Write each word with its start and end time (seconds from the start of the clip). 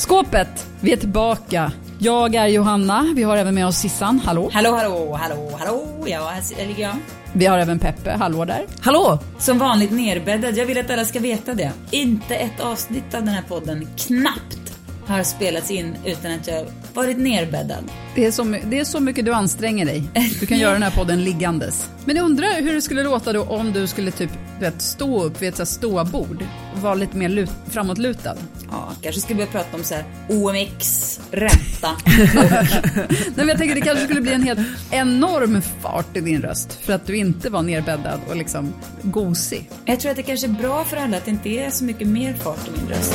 Skåpet, 0.00 0.66
vi 0.80 0.92
är 0.92 0.96
tillbaka. 0.96 1.72
Jag 1.98 2.34
är 2.34 2.46
Johanna, 2.46 3.12
vi 3.16 3.22
har 3.22 3.36
även 3.36 3.54
med 3.54 3.66
oss 3.66 3.76
Sissan, 3.76 4.20
hallå. 4.24 4.50
Hallå, 4.52 4.70
hallå, 4.76 5.18
hallå, 5.20 5.52
hallå, 5.58 6.04
ja, 6.06 6.32
här 6.58 6.66
ligger 6.66 6.82
jag. 6.82 6.96
Vi 7.32 7.46
har 7.46 7.58
även 7.58 7.78
Peppe, 7.78 8.10
hallå 8.10 8.44
där. 8.44 8.66
Hallå! 8.80 9.18
Som 9.38 9.58
vanligt 9.58 9.90
nerbäddad, 9.90 10.56
jag 10.56 10.66
vill 10.66 10.78
att 10.78 10.90
alla 10.90 11.04
ska 11.04 11.20
veta 11.20 11.54
det. 11.54 11.72
Inte 11.90 12.34
ett 12.34 12.60
avsnitt 12.60 13.14
av 13.14 13.24
den 13.24 13.28
här 13.28 13.42
podden, 13.42 13.88
knappt, 13.96 14.69
har 15.10 15.22
spelats 15.22 15.70
in 15.70 15.96
utan 16.04 16.32
att 16.32 16.46
jag 16.46 16.66
varit 16.94 17.18
nerbäddad. 17.18 17.84
Det 18.14 18.26
är, 18.26 18.30
så, 18.30 18.42
det 18.64 18.78
är 18.78 18.84
så 18.84 19.00
mycket 19.00 19.24
du 19.24 19.32
anstränger 19.32 19.86
dig. 19.86 20.02
Du 20.40 20.46
kan 20.46 20.58
göra 20.58 20.72
den 20.72 20.82
här 20.82 20.90
podden 20.90 21.24
liggandes. 21.24 21.90
Men 22.04 22.16
jag 22.16 22.24
undrar 22.24 22.62
hur 22.62 22.74
det 22.74 22.82
skulle 22.82 23.02
låta 23.02 23.32
då 23.32 23.42
om 23.42 23.72
du 23.72 23.86
skulle 23.86 24.10
typ 24.10 24.30
vet, 24.60 24.82
stå 24.82 25.24
upp 25.24 25.42
vid 25.42 25.48
ett 25.48 25.68
ståbord 25.68 26.44
och 26.74 26.80
vara 26.80 26.94
lite 26.94 27.16
mer 27.16 27.28
lut, 27.28 27.50
framåtlutad. 27.68 28.36
Ja, 28.70 28.92
kanske 29.02 29.20
skulle 29.20 29.36
börja 29.36 29.50
prata 29.50 29.76
om 29.76 29.84
så 29.84 29.94
här 29.94 30.04
OMX, 30.28 31.20
ränta. 31.30 31.96
Nej, 32.06 33.32
men 33.34 33.48
jag 33.48 33.58
tänker 33.58 33.74
det 33.74 33.80
kanske 33.80 34.04
skulle 34.04 34.20
bli 34.20 34.32
en 34.32 34.42
helt 34.42 34.60
enorm 34.90 35.62
fart 35.82 36.16
i 36.16 36.20
din 36.20 36.42
röst 36.42 36.72
för 36.72 36.92
att 36.92 37.06
du 37.06 37.16
inte 37.16 37.50
var 37.50 37.62
nerbäddad 37.62 38.20
och 38.28 38.36
liksom 38.36 38.72
gosig. 39.02 39.70
Jag 39.84 40.00
tror 40.00 40.10
att 40.10 40.16
det 40.16 40.22
kanske 40.22 40.46
är 40.46 40.62
bra 40.62 40.84
för 40.84 40.96
alla 40.96 41.16
att 41.16 41.24
det 41.24 41.30
inte 41.30 41.48
är 41.48 41.70
så 41.70 41.84
mycket 41.84 42.08
mer 42.08 42.34
fart 42.34 42.68
i 42.68 42.80
min 42.80 42.88
röst. 42.88 43.14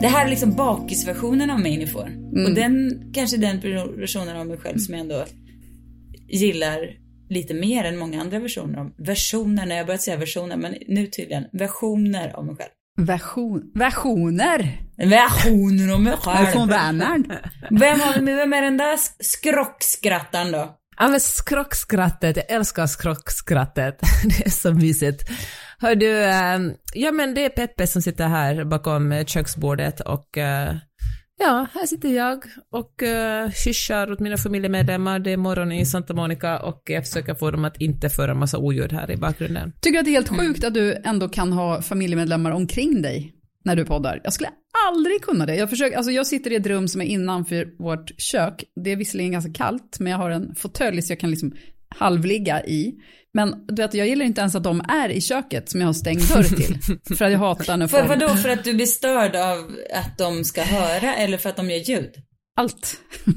Det 0.00 0.08
här 0.08 0.24
är 0.24 0.30
liksom 0.30 0.54
bakisversionen 0.54 1.50
av 1.50 1.60
mig 1.60 1.76
ni 1.76 1.86
får. 1.86 2.06
Mm. 2.06 2.44
Och 2.44 2.54
den, 2.54 3.02
kanske 3.14 3.36
den 3.36 3.60
versionen 4.00 4.36
av 4.36 4.46
mig 4.46 4.58
själv 4.58 4.78
som 4.78 4.94
jag 4.94 5.00
ändå 5.00 5.24
gillar 6.28 6.78
lite 7.28 7.54
mer 7.54 7.84
än 7.84 7.98
många 7.98 8.20
andra 8.20 8.38
versioner 8.38 8.78
av 8.78 8.92
versioner, 8.98 9.66
när 9.66 9.76
jag 9.76 9.86
börjat 9.86 10.02
säga 10.02 10.16
versioner, 10.16 10.56
men 10.56 10.74
nu 10.88 11.06
tydligen 11.06 11.44
versioner 11.52 12.36
av 12.36 12.46
mig 12.46 12.56
själv. 12.56 12.70
Version, 13.06 13.70
versioner? 13.74 14.80
Versioner 14.96 15.94
av 15.94 16.00
mig 16.00 16.16
själv. 16.16 16.46
Från 16.46 16.68
Vänern. 16.68 17.32
Vem, 17.70 18.00
har, 18.00 18.36
vem 18.36 18.52
är 18.52 18.62
den 18.62 18.76
där 18.76 18.98
skrockskrattaren 19.20 20.52
då? 20.52 20.74
Ja 21.00 21.08
men 21.08 21.20
skrockskrattet, 21.20 22.36
jag 22.36 22.50
älskar 22.50 22.86
skrockskrattet. 22.86 24.00
Det 24.24 24.46
är 24.46 24.50
så 24.50 24.72
mysigt. 24.72 25.30
Hör 25.80 25.94
du, 25.94 26.24
äh, 26.24 26.74
ja 26.94 27.12
men 27.12 27.34
det 27.34 27.44
är 27.44 27.48
Peppe 27.48 27.86
som 27.86 28.02
sitter 28.02 28.26
här 28.26 28.64
bakom 28.64 29.12
eh, 29.12 29.24
köksbordet 29.24 30.00
och 30.00 30.38
äh, 30.38 30.76
ja, 31.38 31.66
här 31.74 31.86
sitter 31.86 32.08
jag 32.08 32.44
och 32.70 33.02
äh, 33.02 33.50
kyssar 33.50 34.12
åt 34.12 34.20
mina 34.20 34.36
familjemedlemmar. 34.36 35.18
Det 35.18 35.30
är 35.30 35.36
morgon 35.36 35.72
i 35.72 35.86
Santa 35.86 36.14
Monica 36.14 36.58
och 36.58 36.82
jag 36.84 37.06
försöker 37.06 37.34
få 37.34 37.50
dem 37.50 37.64
att 37.64 37.80
inte 37.80 38.08
föra 38.08 38.34
massa 38.34 38.58
oljud 38.58 38.92
här 38.92 39.10
i 39.10 39.16
bakgrunden. 39.16 39.72
Tycker 39.80 39.92
du 39.92 39.98
att 39.98 40.04
det 40.04 40.10
är 40.10 40.12
helt 40.12 40.40
sjukt 40.40 40.64
att 40.64 40.74
du 40.74 40.94
ändå 41.04 41.28
kan 41.28 41.52
ha 41.52 41.82
familjemedlemmar 41.82 42.50
omkring 42.50 43.02
dig 43.02 43.32
när 43.64 43.76
du 43.76 43.84
poddar? 43.84 44.20
Jag 44.24 44.32
skulle 44.32 44.50
aldrig 44.88 45.22
kunna 45.22 45.46
det. 45.46 45.56
Jag, 45.56 45.70
försöker, 45.70 45.96
alltså 45.96 46.12
jag 46.12 46.26
sitter 46.26 46.52
i 46.52 46.56
ett 46.56 46.66
rum 46.66 46.88
som 46.88 47.00
är 47.00 47.06
innanför 47.06 47.82
vårt 47.82 48.20
kök. 48.20 48.64
Det 48.84 48.92
är 48.92 48.96
visserligen 48.96 49.32
ganska 49.32 49.52
kallt, 49.52 49.96
men 50.00 50.12
jag 50.12 50.18
har 50.18 50.30
en 50.30 50.54
fåtölj 50.54 51.02
så 51.02 51.12
jag 51.12 51.20
kan 51.20 51.30
liksom 51.30 51.52
halvligga 51.88 52.64
i. 52.64 52.94
Men 53.34 53.66
du 53.68 53.82
vet, 53.82 53.94
jag 53.94 54.08
gillar 54.08 54.24
inte 54.24 54.40
ens 54.40 54.54
att 54.54 54.64
de 54.64 54.80
är 54.88 55.08
i 55.08 55.20
köket 55.20 55.68
som 55.68 55.80
jag 55.80 55.88
har 55.88 55.92
stängt 55.92 56.28
dörr 56.28 56.42
till. 56.42 56.78
för 57.16 57.24
att 57.24 57.32
jag 57.32 57.38
hatar 57.38 57.76
när 57.76 57.86
folk... 57.86 58.02
För 58.02 58.08
vadå, 58.08 58.36
för 58.36 58.48
att 58.48 58.64
du 58.64 58.74
blir 58.74 58.86
störd 58.86 59.36
av 59.36 59.76
att 59.94 60.18
de 60.18 60.44
ska 60.44 60.62
höra 60.62 61.14
eller 61.14 61.38
för 61.38 61.48
att 61.48 61.56
de 61.56 61.70
gör 61.70 61.78
ljud? 61.78 62.10
Allt. 62.56 63.00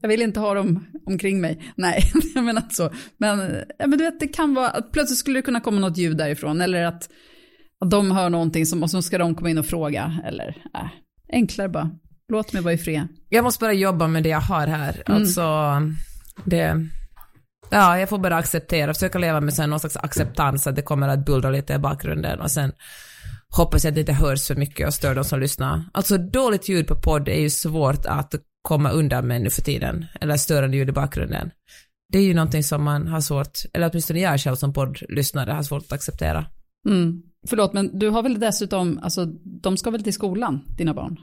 Jag 0.00 0.08
vill 0.08 0.22
inte 0.22 0.40
ha 0.40 0.54
dem 0.54 0.86
omkring 1.06 1.40
mig. 1.40 1.72
Nej, 1.76 2.12
jag 2.34 2.44
menar 2.44 2.62
inte 2.62 2.74
så. 2.74 2.90
Men, 3.18 3.64
ja, 3.78 3.86
men 3.86 3.98
du 3.98 4.04
vet, 4.04 4.20
det 4.20 4.28
kan 4.28 4.54
vara 4.54 4.70
att 4.70 4.92
plötsligt 4.92 5.18
skulle 5.18 5.38
det 5.38 5.42
kunna 5.42 5.60
komma 5.60 5.80
något 5.80 5.98
ljud 5.98 6.16
därifrån. 6.16 6.60
Eller 6.60 6.84
att, 6.84 7.08
att 7.80 7.90
de 7.90 8.10
hör 8.10 8.30
någonting 8.30 8.66
som, 8.66 8.82
och 8.82 8.90
så 8.90 9.02
ska 9.02 9.18
de 9.18 9.34
komma 9.34 9.50
in 9.50 9.58
och 9.58 9.66
fråga. 9.66 10.20
Eller, 10.24 10.48
äh, 10.74 10.88
enklare 11.32 11.68
bara. 11.68 11.90
Låt 12.32 12.52
mig 12.52 12.62
vara 12.62 12.74
i 12.74 12.78
fred. 12.78 13.08
Jag 13.28 13.44
måste 13.44 13.60
bara 13.60 13.72
jobba 13.72 14.08
med 14.08 14.22
det 14.22 14.28
jag 14.28 14.40
har 14.40 14.66
här. 14.66 15.02
Mm. 15.06 15.20
Alltså, 15.20 15.42
det 16.44 16.88
Ja, 17.70 17.98
jag 17.98 18.08
får 18.08 18.18
bara 18.18 18.36
acceptera, 18.36 18.94
försöka 18.94 19.18
leva 19.18 19.40
med 19.40 19.68
någon 19.68 19.80
slags 19.80 19.96
acceptans 19.96 20.66
att 20.66 20.76
det 20.76 20.82
kommer 20.82 21.08
att 21.08 21.24
bullra 21.24 21.50
lite 21.50 21.74
i 21.74 21.78
bakgrunden 21.78 22.40
och 22.40 22.50
sen 22.50 22.72
hoppas 23.56 23.84
jag 23.84 23.90
att 23.90 23.94
det 23.94 24.00
inte 24.00 24.12
hörs 24.12 24.46
för 24.46 24.54
mycket 24.54 24.86
och 24.86 24.94
stör 24.94 25.14
de 25.14 25.24
som 25.24 25.40
lyssnar. 25.40 25.84
Alltså 25.92 26.18
dåligt 26.18 26.68
ljud 26.68 26.86
på 26.86 26.94
podd 26.94 27.28
är 27.28 27.40
ju 27.40 27.50
svårt 27.50 28.06
att 28.06 28.34
komma 28.62 28.90
undan 28.90 29.26
med 29.26 29.42
nu 29.42 29.50
för 29.50 29.62
tiden, 29.62 30.06
eller 30.20 30.36
störande 30.36 30.76
ljud 30.76 30.88
i 30.88 30.92
bakgrunden. 30.92 31.50
Det 32.12 32.18
är 32.18 32.22
ju 32.22 32.34
någonting 32.34 32.62
som 32.62 32.84
man 32.84 33.08
har 33.08 33.20
svårt, 33.20 33.58
eller 33.72 33.90
åtminstone 33.90 34.20
jag 34.20 34.40
själv 34.40 34.56
som 34.56 34.72
poddlyssnare 34.72 35.52
har 35.52 35.62
svårt 35.62 35.82
att 35.82 35.92
acceptera. 35.92 36.46
Mm. 36.88 37.22
Förlåt, 37.48 37.72
men 37.72 37.98
du 37.98 38.08
har 38.08 38.22
väl 38.22 38.40
dessutom, 38.40 39.00
alltså 39.02 39.26
de 39.62 39.76
ska 39.76 39.90
väl 39.90 40.02
till 40.02 40.12
skolan, 40.12 40.64
dina 40.78 40.94
barn? 40.94 41.16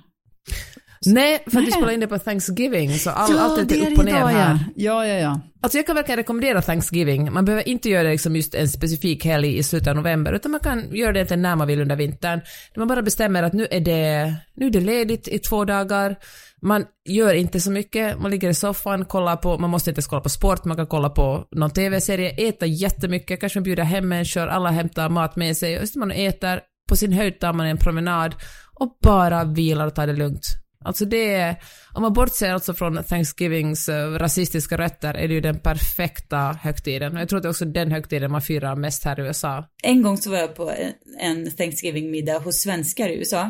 Nej, 1.05 1.43
för 1.47 1.59
att 1.59 1.67
vi 1.67 1.71
spelar 1.71 1.91
in 1.91 1.99
det 1.99 2.07
på 2.07 2.19
Thanksgiving, 2.19 2.93
så 2.93 3.09
all, 3.09 3.35
ja, 3.35 3.41
allt 3.41 3.57
är 3.57 3.75
lite 3.75 3.91
upp 3.91 3.99
och 3.99 4.05
ner 4.05 4.17
idag, 4.17 4.27
här. 4.27 4.59
Ja, 4.75 5.05
ja, 5.07 5.13
ja. 5.13 5.41
Alltså 5.61 5.77
jag 5.77 5.85
kan 5.85 5.95
verkligen 5.95 6.17
rekommendera 6.17 6.61
Thanksgiving. 6.61 7.33
Man 7.33 7.45
behöver 7.45 7.69
inte 7.69 7.89
göra 7.89 8.03
det 8.03 8.11
liksom 8.11 8.35
just 8.35 8.55
en 8.55 8.69
specifik 8.69 9.25
helg 9.25 9.57
i 9.57 9.63
slutet 9.63 9.87
av 9.87 9.95
november, 9.95 10.33
utan 10.33 10.51
man 10.51 10.59
kan 10.59 10.95
göra 10.95 11.11
det 11.11 11.35
när 11.35 11.55
man 11.55 11.67
vill 11.67 11.81
under 11.81 11.95
vintern. 11.95 12.41
Man 12.75 12.87
bara 12.87 13.01
bestämmer 13.01 13.43
att 13.43 13.53
nu 13.53 13.67
är 13.71 13.79
det, 13.79 14.35
nu 14.55 14.65
är 14.65 14.69
det 14.69 14.79
ledigt 14.79 15.27
i 15.27 15.39
två 15.39 15.65
dagar. 15.65 16.15
Man 16.61 16.85
gör 17.05 17.33
inte 17.33 17.59
så 17.59 17.71
mycket, 17.71 18.19
man 18.19 18.31
ligger 18.31 18.49
i 18.49 18.53
soffan, 18.53 19.05
kollar 19.05 19.35
på, 19.35 19.57
man 19.57 19.69
måste 19.69 19.89
inte 19.89 19.99
ens 19.99 20.07
kolla 20.07 20.21
på 20.21 20.29
sport, 20.29 20.65
man 20.65 20.77
kan 20.77 20.87
kolla 20.87 21.09
på 21.09 21.47
någon 21.51 21.71
TV-serie, 21.71 22.29
äta 22.29 22.65
jättemycket, 22.65 23.39
kanske 23.39 23.59
man 23.59 23.63
bjuder 23.63 23.83
hem 23.83 24.07
människor, 24.07 24.47
alla 24.47 24.69
hämtar 24.69 25.09
mat 25.09 25.35
med 25.35 25.57
sig, 25.57 25.79
och 25.79 25.87
så 25.87 25.99
man 25.99 26.11
äter, 26.11 26.59
på 26.89 26.95
sin 26.95 27.13
höjd 27.13 27.39
tar 27.39 27.53
man 27.53 27.67
en 27.67 27.77
promenad 27.77 28.35
och 28.73 28.97
bara 29.03 29.43
vilar 29.43 29.87
och 29.87 29.95
tar 29.95 30.07
det 30.07 30.13
lugnt. 30.13 30.64
Alltså 30.85 31.05
det 31.05 31.33
är, 31.33 31.55
om 31.93 32.01
man 32.01 32.13
bortser 32.13 32.53
alltså 32.53 32.73
från 32.73 33.03
Thanksgivings 33.03 33.89
eh, 33.89 34.11
rasistiska 34.11 34.77
rötter, 34.77 35.13
är 35.13 35.27
det 35.27 35.33
ju 35.33 35.41
den 35.41 35.59
perfekta 35.59 36.37
högtiden. 36.61 37.15
Och 37.15 37.21
jag 37.21 37.29
tror 37.29 37.37
att 37.37 37.43
det 37.43 37.47
är 37.47 37.51
också 37.51 37.65
den 37.65 37.91
högtiden 37.91 38.31
man 38.31 38.41
firar 38.41 38.75
mest 38.75 39.03
här 39.03 39.19
i 39.19 39.23
USA. 39.23 39.65
En 39.83 40.01
gång 40.01 40.17
så 40.17 40.31
var 40.31 40.37
jag 40.37 40.55
på 40.55 40.73
en 41.19 41.51
Thanksgiving-middag 41.51 42.39
hos 42.39 42.55
svenskar 42.55 43.09
i 43.09 43.17
USA. 43.17 43.49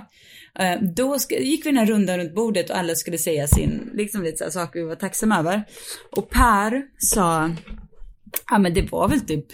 Eh, 0.60 0.82
då 0.82 1.18
gick 1.30 1.66
vi 1.66 1.70
den 1.70 1.78
här 1.78 1.86
rundan 1.86 2.18
runt 2.18 2.36
bordet 2.36 2.70
och 2.70 2.78
alla 2.78 2.96
skulle 2.96 3.18
säga 3.18 3.48
sin, 3.48 3.90
liksom 3.94 4.24
lite 4.24 4.38
så 4.38 4.52
saker 4.52 4.80
vi 4.80 4.86
var 4.86 4.96
tacksamma 4.96 5.40
över. 5.40 5.64
Och 6.12 6.30
Per 6.30 6.84
sa, 6.98 7.52
ja 8.50 8.58
men 8.58 8.74
det 8.74 8.92
var 8.92 9.08
väl 9.08 9.22
typ 9.22 9.46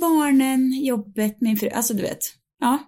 barnen, 0.00 0.72
jobbet, 0.84 1.40
min 1.40 1.56
fru, 1.56 1.68
alltså 1.68 1.94
du 1.94 2.02
vet. 2.02 2.18
Ja, 2.60 2.78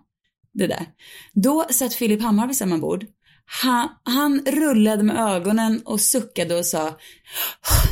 det 0.53 0.67
där. 0.67 0.87
Då 1.33 1.67
satt 1.71 1.95
Filip 1.95 2.23
Hammar 2.23 2.47
vid 2.47 2.57
samma 2.57 2.79
bord 2.79 3.07
han, 3.49 3.89
han, 4.05 4.43
rullade 4.47 5.03
med 5.03 5.17
ögonen 5.17 5.83
och 5.85 6.01
suckade 6.01 6.55
och 6.55 6.67
sa 6.67 6.99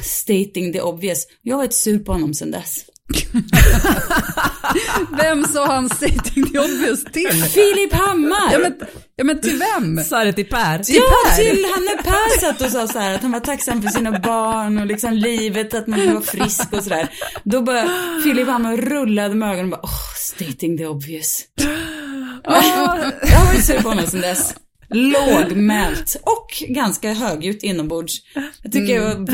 stating 0.02 0.72
the 0.72 0.80
obvious. 0.80 1.26
Jag 1.42 1.54
har 1.54 1.62
varit 1.62 1.74
sur 1.74 1.98
på 1.98 2.12
honom 2.12 2.34
sedan 2.34 2.50
dess. 2.50 2.84
vem 5.18 5.44
sa 5.44 5.66
han 5.66 5.88
stating 5.88 6.44
the 6.44 6.58
obvious 6.58 7.04
till? 7.04 7.42
Filip 7.42 7.92
Hammar! 7.92 8.52
Ja 8.52 8.58
men, 8.58 8.74
ja, 9.16 9.24
men 9.24 9.40
till 9.40 9.58
vem? 9.58 10.04
Sa 10.04 10.24
det 10.24 10.32
till 10.32 10.48
Per? 10.48 10.78
Till 10.78 10.94
ja, 10.94 11.02
per. 11.26 11.36
till 11.36 11.64
han 11.74 11.84
när 11.84 12.02
Per 12.02 12.40
satt 12.40 12.60
och 12.60 12.70
sa 12.70 12.88
så 12.88 12.98
här 12.98 13.14
att 13.14 13.22
han 13.22 13.32
var 13.32 13.40
tacksam 13.40 13.82
för 13.82 13.88
sina 13.88 14.18
barn 14.18 14.78
och 14.78 14.86
liksom 14.86 15.12
livet, 15.12 15.74
att 15.74 15.86
man 15.86 16.14
var 16.14 16.20
frisk 16.20 16.72
och 16.72 16.82
sådär. 16.82 17.08
Då 17.44 17.62
bara 17.62 17.88
Filip 18.24 18.48
Hammar 18.48 18.76
rullade 18.76 19.34
med 19.34 19.48
ögonen 19.48 19.72
och 19.72 19.78
bara, 19.78 19.86
oh, 19.86 20.14
stating 20.16 20.78
the 20.78 20.86
obvious. 20.86 21.44
Jag 22.44 22.52
har 22.52 23.46
varit 23.46 23.64
sur 23.64 23.82
på 23.82 23.88
honom 23.88 24.06
sedan 24.06 24.20
dess. 24.20 24.54
Lågmält. 24.88 26.16
Och 26.22 26.62
ganska 26.68 27.12
högljutt 27.12 27.62
inombords. 27.62 28.22
Jag 28.62 28.72
tycker, 28.72 29.10
mm. 29.10 29.26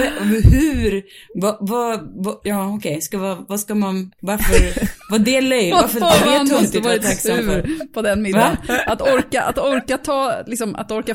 hur, 0.43 1.03
vad, 1.35 1.57
vad, 1.61 2.25
va, 2.25 2.41
ja 2.45 2.69
okej, 2.69 2.91
okay. 2.91 3.01
ska, 3.01 3.19
vad, 3.19 3.45
vad 3.49 3.61
ska 3.61 3.75
man, 3.75 4.13
varför, 4.21 4.89
vad 5.11 5.21
det 5.21 5.41
löjligt, 5.41 5.75
varför 5.75 6.01
det 6.01 6.37
är 6.37 6.47
tuntigt 6.47 6.77
att 6.77 6.85
vara 6.85 6.99
tacksam 6.99 7.37
för? 7.37 7.87
på 7.93 8.03
den 8.03 8.23
middagen. 8.23 8.57
Att 8.87 9.01
orka, 9.01 9.43
att 9.43 9.59
orka 9.59 9.99
ta, 9.99 10.43
liksom, 10.47 10.75
att 10.75 10.91
orka, 10.91 11.15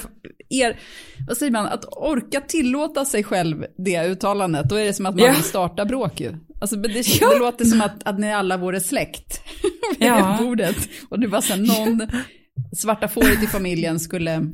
er, 0.49 0.79
vad 1.27 1.37
säger 1.37 1.51
man, 1.51 1.65
att 1.65 1.85
orka 1.85 2.41
tillåta 2.41 3.05
sig 3.05 3.23
själv 3.23 3.65
det 3.77 4.07
uttalandet, 4.07 4.69
då 4.69 4.75
är 4.75 4.85
det 4.85 4.93
som 4.93 5.05
att 5.05 5.15
man 5.15 5.25
ja. 5.25 5.31
vill 5.31 5.43
starta 5.43 5.85
bråk 5.85 6.19
ju. 6.19 6.35
Alltså 6.61 6.75
det, 6.75 7.19
ja. 7.21 7.29
det 7.29 7.39
låter 7.39 7.65
som 7.65 7.81
att, 7.81 8.07
att 8.07 8.19
ni 8.19 8.33
alla 8.33 8.57
vore 8.57 8.79
släkt 8.79 9.41
vid 9.99 10.07
ja. 10.07 10.37
bordet. 10.41 10.89
Och 11.09 11.19
det 11.19 11.27
var 11.27 11.41
så 11.41 11.55
någon 11.55 12.07
svarta 12.77 13.07
fåret 13.07 13.43
i 13.43 13.47
familjen 13.47 13.99
skulle 13.99 14.51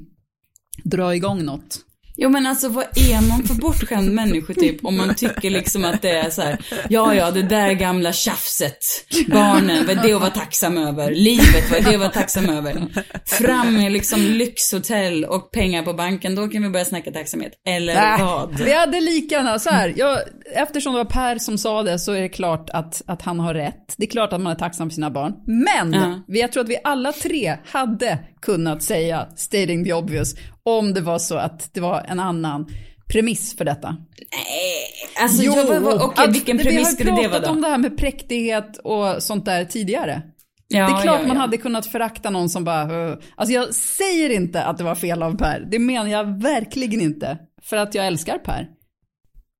dra 0.84 1.16
igång 1.16 1.46
något. 1.46 1.80
Jo 2.16 2.30
men 2.30 2.48
alltså 2.48 2.70
vad 2.70 2.84
är 2.84 3.30
man 3.30 3.44
för 3.44 3.56
bortskämd 3.56 4.12
människotyp 4.12 4.86
om 4.86 4.98
man 4.98 5.16
tycker 5.16 5.50
liksom 5.50 5.86
att 5.86 6.02
det 6.02 6.10
är 6.10 6.30
så 6.30 6.42
här, 6.42 6.66
ja 6.90 7.16
ja 7.16 7.32
det 7.32 7.44
där 7.44 7.74
gamla 7.74 8.14
tjafset, 8.14 8.86
barnen, 9.28 9.86
vad 9.88 9.98
är 9.98 10.04
det 10.04 10.14
att 10.14 10.22
vara 10.22 10.32
tacksam 10.32 10.78
över, 10.78 11.12
livet, 11.12 11.72
vad 11.72 11.80
är 11.80 11.84
det 11.84 11.94
att 11.94 12.00
vara 12.00 12.10
tacksam 12.10 12.50
över. 12.50 12.88
Fram 13.26 13.74
med 13.74 13.92
liksom 13.92 14.22
lyxhotell 14.22 15.26
och 15.26 15.52
pengar 15.52 15.84
på 15.84 15.94
banken, 15.94 16.36
då 16.36 16.48
kan 16.48 16.64
vi 16.64 16.70
börja 16.70 16.86
snacka 16.86 17.12
tacksamhet. 17.12 17.54
Eller 17.68 17.96
äh, 17.96 18.26
vad? 18.26 18.60
Vi 18.60 18.74
hade 18.74 19.02
lika 19.02 19.36
gärna, 19.36 19.60
så 19.60 19.70
här, 19.70 19.94
jag, 19.98 20.20
eftersom 20.56 20.94
det 20.94 20.98
var 20.98 21.06
Per 21.06 21.38
som 21.38 21.58
sa 21.58 21.84
det 21.84 22.00
så 22.00 22.12
är 22.12 22.22
det 22.22 22.30
klart 22.30 22.70
att, 22.70 23.02
att 23.08 23.22
han 23.22 23.40
har 23.40 23.54
rätt. 23.54 23.94
Det 23.98 24.06
är 24.06 24.10
klart 24.10 24.34
att 24.34 24.42
man 24.42 24.52
är 24.52 24.58
tacksam 24.60 24.90
för 24.90 24.96
sina 24.96 25.12
barn. 25.12 25.34
Men, 25.46 25.94
uh 25.94 26.02
-huh. 26.02 26.22
jag 26.28 26.52
tror 26.52 26.64
att 26.64 26.70
vi 26.70 26.78
alla 26.84 27.12
tre 27.12 27.58
hade 27.66 28.20
kunnat 28.46 28.84
säga 28.84 29.28
stating 29.36 29.86
the 29.86 29.94
obvious 29.94 30.36
om 30.64 30.94
det 30.94 31.02
var 31.02 31.20
så 31.20 31.36
att 31.36 31.74
det 31.74 31.80
var 31.80 32.06
en 32.08 32.20
annan 32.20 32.68
premiss 33.08 33.58
för 33.58 33.66
detta. 33.66 33.90
Nej, 33.90 35.24
alltså 35.24 35.44
jo, 35.44 35.54
jag, 35.56 35.80
var, 35.82 36.04
okay, 36.06 36.32
vilken 36.32 36.58
premiss 36.58 36.94
skulle 36.94 37.12
det 37.12 37.16
vara 37.16 37.22
då? 37.22 37.28
Vi 37.28 37.34
har 37.34 37.40
pratat 37.40 37.56
om 37.56 37.62
det 37.62 37.68
här 37.68 37.78
med 37.78 37.98
präktighet 37.98 38.78
och 38.78 39.24
sånt 39.24 39.46
där 39.46 39.66
tidigare. 39.66 40.22
Ja, 40.68 40.88
det 40.88 40.94
är 40.94 41.02
klart 41.02 41.22
ja, 41.22 41.28
man 41.28 41.38
hade 41.38 41.58
kunnat 41.58 41.86
förakta 41.86 42.30
någon 42.30 42.50
som 42.50 42.64
bara, 42.64 43.18
alltså 43.36 43.54
jag 43.54 43.74
säger 43.74 44.30
inte 44.30 44.64
att 44.64 44.78
det 44.78 44.84
var 44.84 44.96
fel 44.96 45.24
av 45.24 45.38
Per, 45.38 45.68
det 45.72 45.80
menar 45.80 46.08
jag 46.08 46.42
verkligen 46.42 47.02
inte, 47.02 47.38
för 47.62 47.78
att 47.78 47.96
jag 47.96 48.08
älskar 48.08 48.38
Per. 48.38 48.68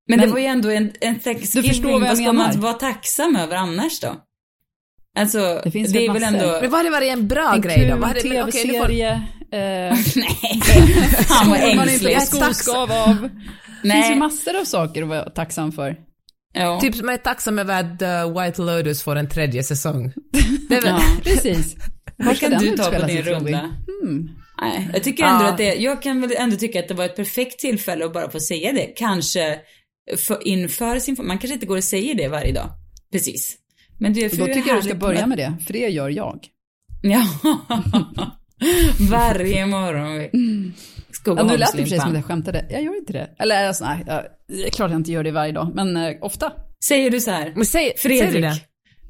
Men, 0.08 0.18
Men 0.18 0.28
det 0.28 0.32
var 0.32 0.40
ju 0.40 0.46
ändå 0.46 0.70
en, 0.70 0.92
en 1.00 1.20
Thanksgiving, 1.20 2.00
vad, 2.00 2.18
ska 2.18 2.32
man 2.32 2.60
vara 2.60 2.72
tacksam 2.72 3.36
över 3.36 3.56
annars 3.56 4.00
då? 4.00 4.16
Alltså, 5.18 5.60
det, 5.64 5.70
finns 5.70 5.92
det 5.92 6.06
är 6.06 6.12
väl 6.12 6.22
ändå... 6.22 6.58
Men 6.60 6.70
vad 6.70 6.78
hade 6.78 6.90
varit 6.90 7.12
en 7.12 7.28
bra 7.28 7.54
en 7.54 7.60
grej 7.60 7.88
då? 7.88 8.06
En 8.06 8.14
tv-serie, 8.14 9.22
Uh, 9.54 9.60
nej, 10.16 10.60
fan 11.28 11.50
vad 11.50 11.58
ängslig. 11.60 12.22
skoskav 12.22 12.92
av. 12.92 13.30
Det 13.82 13.90
finns 13.90 14.10
ju 14.10 14.14
massor 14.14 14.60
av 14.60 14.64
saker 14.64 15.02
att 15.02 15.08
vara 15.08 15.30
tacksam 15.30 15.72
för. 15.72 15.96
Ja. 16.54 16.80
Typ 16.80 17.02
man 17.02 17.14
är 17.14 17.18
tacksam 17.18 17.58
över 17.58 17.80
att 17.80 18.02
uh, 18.02 18.42
White 18.42 18.62
Lotus 18.62 19.02
får 19.02 19.16
en 19.16 19.28
tredje 19.28 19.62
säsong. 19.62 20.12
Det 20.68 20.80
väl... 20.80 20.84
ja, 20.84 21.02
precis. 21.22 21.76
Vad 22.16 22.38
kan 22.38 22.50
du 22.50 22.76
ta 22.76 22.90
på 22.90 23.06
din 23.06 23.22
runda? 23.22 23.58
Hmm. 23.58 24.28
Nej, 24.60 24.90
jag 24.92 25.02
tycker 25.02 25.24
ändå 25.24 25.44
ja. 25.44 25.48
att 25.48 25.58
det, 25.58 25.74
jag 25.74 26.02
kan 26.02 26.20
väl 26.20 26.32
ändå 26.38 26.56
tycka 26.56 26.80
att 26.80 26.88
det 26.88 26.94
var 26.94 27.04
ett 27.04 27.16
perfekt 27.16 27.58
tillfälle 27.58 28.04
att 28.04 28.12
bara 28.12 28.30
få 28.30 28.40
säga 28.40 28.72
det. 28.72 28.86
Kanske 28.96 29.58
för, 30.16 30.48
inför 30.48 30.98
sin, 30.98 31.16
man 31.18 31.38
kanske 31.38 31.54
inte 31.54 31.66
går 31.66 31.76
och 31.76 31.84
säger 31.84 32.14
det 32.14 32.28
varje 32.28 32.52
dag. 32.52 32.70
Precis. 33.12 33.56
Men 34.04 34.12
det 34.12 34.24
är 34.24 34.38
Då 34.38 34.46
tycker 34.46 34.68
jag 34.68 34.78
du 34.78 34.82
ska 34.82 34.94
börja 34.94 35.26
med 35.26 35.38
det, 35.38 35.54
för 35.66 35.72
det 35.72 35.78
gör 35.78 36.08
jag. 36.08 36.46
Ja. 37.02 37.26
Varje 39.10 39.66
morgon. 39.66 40.74
Ja, 41.26 41.42
nu 41.42 41.56
lät 41.56 41.72
det 41.72 41.78
precis 41.78 42.00
som 42.00 42.10
att 42.10 42.16
jag 42.16 42.24
skämtade. 42.24 42.66
Jag 42.70 42.82
gör 42.82 42.96
inte 42.96 43.12
det. 43.12 43.30
Eller 43.38 43.68
alltså, 43.68 43.84
nej, 43.84 44.04
jag, 44.06 44.24
det 44.48 44.66
är 44.66 44.70
klart 44.70 44.90
jag 44.90 45.00
inte 45.00 45.12
gör 45.12 45.24
det 45.24 45.30
varje 45.30 45.52
dag, 45.52 45.72
men 45.74 45.96
eh, 45.96 46.14
ofta. 46.20 46.52
Säger 46.84 47.10
du 47.10 47.20
så 47.20 47.30
här? 47.30 47.52
Men 47.56 47.66
säg, 47.66 47.92
Fredrik, 47.96 48.32
säg 48.32 48.40
det. 48.40 48.60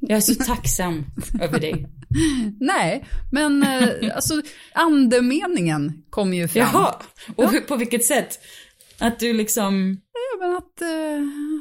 jag 0.01 0.17
är 0.17 0.21
så 0.21 0.35
tacksam 0.35 1.05
över 1.41 1.61
dig. 1.61 1.87
Nej, 2.61 3.05
men 3.33 3.63
eh, 3.63 4.15
alltså 4.15 4.43
andemeningen 4.75 5.93
kommer 6.11 6.37
ju 6.37 6.49
fram. 6.49 6.69
Jaha, 6.73 6.95
och 7.37 7.55
ja. 7.55 7.61
på 7.69 7.77
vilket 7.77 8.05
sätt? 8.05 8.39
Att 8.99 9.19
du 9.19 9.33
liksom... 9.33 10.01
Ja, 10.13 10.47
men 10.47 10.57
att... 10.57 10.83
Uh, 10.83 11.54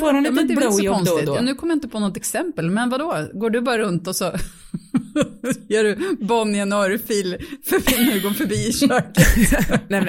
Får 0.00 0.12
hon 0.12 0.26
ett 0.26 0.34
litet 0.34 0.56
blowjob 0.56 1.04
då 1.04 1.12
och 1.12 1.24
då? 1.24 1.34
Ja, 1.34 1.40
nu 1.40 1.54
kommer 1.54 1.72
jag 1.72 1.76
inte 1.76 1.88
på 1.88 1.98
något 1.98 2.16
exempel, 2.16 2.70
men 2.70 2.90
vadå? 2.90 3.28
Går 3.32 3.50
du 3.50 3.60
bara 3.60 3.78
runt 3.78 4.08
och 4.08 4.16
så 4.16 4.24
Gör 5.68 5.84
du 5.84 6.16
Bonnie 6.20 6.58
en 6.58 6.72
örfil 6.72 7.36
för 7.64 8.12
du 8.12 8.20
går 8.20 8.30
förbi 8.30 8.68
i 8.68 8.72
köket? 8.72 9.26
Nej, 9.88 10.00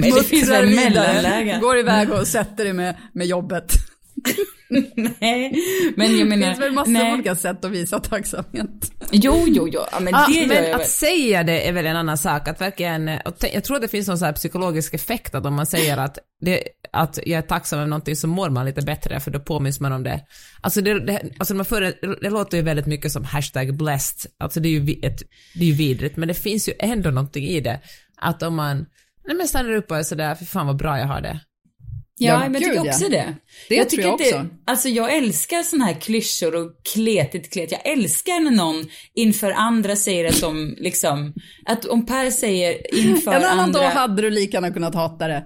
men 0.00 0.10
det 0.10 0.22
finns 0.22 0.48
väl 0.48 0.74
mellanlägen. 0.74 1.60
Går 1.60 1.78
iväg 1.78 2.10
och 2.10 2.26
sätter 2.26 2.64
dig 2.64 2.72
med, 2.72 2.96
med 3.12 3.26
jobbet. 3.26 3.72
nej, 5.20 5.54
men 5.96 6.18
jag 6.18 6.28
menar... 6.28 6.46
Det 6.46 6.54
finns 6.54 6.60
väl 6.60 6.72
massor 6.72 7.06
av 7.06 7.14
olika 7.14 7.36
sätt 7.36 7.64
att 7.64 7.70
visa 7.70 8.00
tacksamhet. 8.00 8.92
Jo, 9.10 9.44
jo, 9.46 9.68
jo, 9.72 9.80
ja, 9.92 10.00
men 10.00 10.14
ah, 10.14 10.26
det 10.26 10.46
Men 10.46 10.56
jag 10.56 10.74
att 10.74 10.80
väl. 10.80 10.86
säga 10.86 11.42
det 11.42 11.68
är 11.68 11.72
väl 11.72 11.86
en 11.86 11.96
annan 11.96 12.18
sak, 12.18 12.48
att 12.48 12.60
verkligen, 12.60 13.10
jag 13.52 13.64
tror 13.64 13.76
att 13.76 13.82
det 13.82 13.88
finns 13.88 14.08
någon 14.08 14.18
så 14.18 14.32
psykologisk 14.32 14.94
effekt 14.94 15.34
att 15.34 15.46
om 15.46 15.54
man 15.54 15.66
säger 15.66 15.96
att, 15.96 16.18
det, 16.40 16.62
att 16.92 17.18
jag 17.26 17.38
är 17.38 17.42
tacksam 17.42 17.78
över 17.78 17.88
någonting 17.88 18.16
så 18.16 18.26
mår 18.26 18.50
man 18.50 18.66
lite 18.66 18.82
bättre 18.82 19.20
för 19.20 19.30
då 19.30 19.40
påminns 19.40 19.80
man 19.80 19.92
om 19.92 20.02
det. 20.02 20.20
Alltså 20.60 20.80
det, 20.80 21.00
det, 21.00 21.22
alltså 21.38 21.54
man 21.54 21.64
för, 21.64 21.80
det 22.20 22.30
låter 22.30 22.56
ju 22.56 22.62
väldigt 22.62 22.86
mycket 22.86 23.12
som 23.12 23.24
hashtag 23.24 23.76
blessed, 23.76 24.30
alltså 24.38 24.60
det 24.60 24.68
är 24.68 24.80
ju, 24.80 25.00
ett, 25.02 25.22
det 25.54 25.60
är 25.60 25.68
ju 25.68 25.74
vidrigt, 25.74 26.16
men 26.16 26.28
det 26.28 26.34
finns 26.34 26.68
ju 26.68 26.72
ändå 26.78 27.10
någonting 27.10 27.44
i 27.44 27.60
det. 27.60 27.80
Att 28.16 28.42
om 28.42 28.54
man, 28.54 28.86
nej 29.26 29.36
men 29.36 29.48
stannar 29.48 29.72
upp 29.72 29.90
och 29.90 29.96
är 29.96 30.02
sådär, 30.02 30.34
för 30.34 30.44
fan 30.44 30.66
vad 30.66 30.76
bra 30.76 30.98
jag 30.98 31.06
har 31.06 31.20
det. 31.20 31.40
Ja, 32.18 32.38
men 32.38 32.52
jag 32.52 32.62
tycker 32.62 32.88
också 32.88 33.04
ja. 33.04 33.08
det. 33.08 33.34
Det 33.68 33.74
jag 33.74 33.88
tror 33.88 34.02
jag 34.02 34.14
också. 34.14 34.38
Det, 34.38 34.48
alltså 34.64 34.88
jag 34.88 35.16
älskar 35.16 35.62
såna 35.62 35.84
här 35.84 35.94
klyschor 35.94 36.54
och 36.54 36.72
kletigt 36.94 37.52
klet. 37.52 37.72
Jag 37.72 37.86
älskar 37.86 38.40
när 38.40 38.50
någon 38.50 38.88
inför 39.14 39.50
andra 39.50 39.96
säger 39.96 40.28
att 40.28 40.40
de 40.40 40.74
liksom, 40.78 41.34
att 41.66 41.84
om 41.84 42.06
Per 42.06 42.30
säger 42.30 42.94
inför 42.94 43.32
andra. 43.32 43.48
En 43.48 43.58
annan 43.58 43.72
dag 43.72 43.90
hade 43.90 44.22
du 44.22 44.30
lika 44.30 44.56
gärna 44.56 44.70
kunnat 44.70 44.94
hata 44.94 45.28
det. 45.28 45.44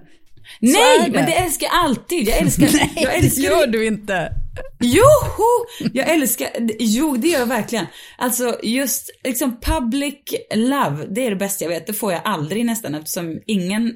Nej, 0.59 0.99
det. 1.05 1.11
men 1.11 1.25
det 1.25 1.33
älskar 1.33 1.67
jag 1.67 1.75
alltid. 1.75 2.27
Jag 2.27 2.37
älskar, 2.37 2.69
Nej, 2.73 2.91
jag 2.95 3.15
älskar 3.15 3.41
det 3.41 3.47
gör 3.47 3.67
du 3.67 3.85
inte. 3.85 4.31
Joho! 4.79 5.89
Jag 5.93 6.09
älskar, 6.09 6.47
jo 6.79 7.17
det 7.17 7.27
gör 7.27 7.39
jag 7.39 7.45
verkligen. 7.45 7.85
Alltså 8.17 8.59
just 8.63 9.09
liksom 9.23 9.59
public 9.61 10.15
love, 10.55 11.05
det 11.09 11.25
är 11.25 11.29
det 11.29 11.35
bästa 11.35 11.65
jag 11.65 11.69
vet. 11.69 11.87
Det 11.87 11.93
får 11.93 12.11
jag 12.11 12.21
aldrig 12.25 12.65
nästan 12.65 12.95
eftersom 12.95 13.39
ingen 13.45 13.93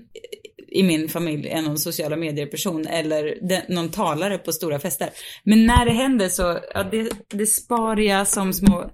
i 0.74 0.84
min 0.84 1.10
familj 1.10 1.48
är 1.48 1.62
någon 1.62 1.78
sociala 1.78 2.16
medier-person 2.16 2.88
eller 2.88 3.38
någon 3.74 3.92
talare 3.92 4.38
på 4.38 4.52
stora 4.52 4.80
fester. 4.80 5.10
Men 5.44 5.66
när 5.66 5.86
det 5.86 5.92
händer 5.92 6.30
så, 6.30 6.60
ja, 6.74 6.84
det, 6.84 7.10
det 7.30 7.46
spar 7.46 7.98
jag 7.98 8.28
som 8.28 8.54
små 8.54 8.92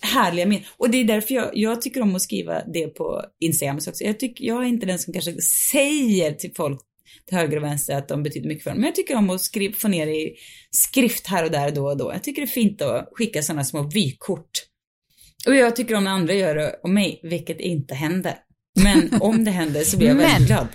härliga 0.00 0.46
minnen. 0.46 0.64
Och 0.76 0.90
det 0.90 0.98
är 0.98 1.04
därför 1.04 1.34
jag, 1.34 1.50
jag 1.52 1.82
tycker 1.82 2.02
om 2.02 2.16
att 2.16 2.22
skriva 2.22 2.62
det 2.72 2.86
på 2.86 3.24
Instagram 3.40 3.76
också. 3.76 4.04
Jag, 4.04 4.20
tycker, 4.20 4.44
jag 4.44 4.62
är 4.62 4.66
inte 4.66 4.86
den 4.86 4.98
som 4.98 5.12
kanske 5.12 5.32
säger 5.72 6.32
till 6.32 6.52
folk 6.56 6.80
till 7.28 7.38
höger 7.38 7.56
och 7.56 7.62
vänster 7.62 7.96
att 7.96 8.08
de 8.08 8.22
betyder 8.22 8.48
mycket 8.48 8.64
för 8.64 8.70
dem. 8.70 8.78
Men 8.78 8.86
jag 8.86 8.94
tycker 8.94 9.16
om 9.16 9.30
att 9.30 9.40
skriva, 9.40 9.74
få 9.74 9.88
ner 9.88 10.06
i 10.06 10.34
skrift 10.70 11.26
här 11.26 11.44
och 11.44 11.50
där 11.50 11.70
då 11.70 11.86
och 11.86 11.96
då. 11.96 12.12
Jag 12.12 12.22
tycker 12.22 12.42
det 12.42 12.46
är 12.46 12.50
fint 12.50 12.82
att 12.82 13.08
skicka 13.12 13.42
sådana 13.42 13.64
små 13.64 13.82
vykort. 13.82 14.50
Och 15.46 15.54
jag 15.54 15.76
tycker 15.76 15.94
om 15.94 16.04
när 16.04 16.10
andra 16.10 16.34
gör 16.34 16.54
det 16.54 16.80
om 16.82 16.94
mig, 16.94 17.20
vilket 17.22 17.60
inte 17.60 17.94
händer. 17.94 18.34
Men 18.82 19.20
om 19.20 19.44
det 19.44 19.50
händer 19.50 19.80
så 19.80 19.96
blir 19.96 20.08
jag 20.08 20.14
väldigt 20.14 20.38
men, 20.38 20.46
glad. 20.46 20.66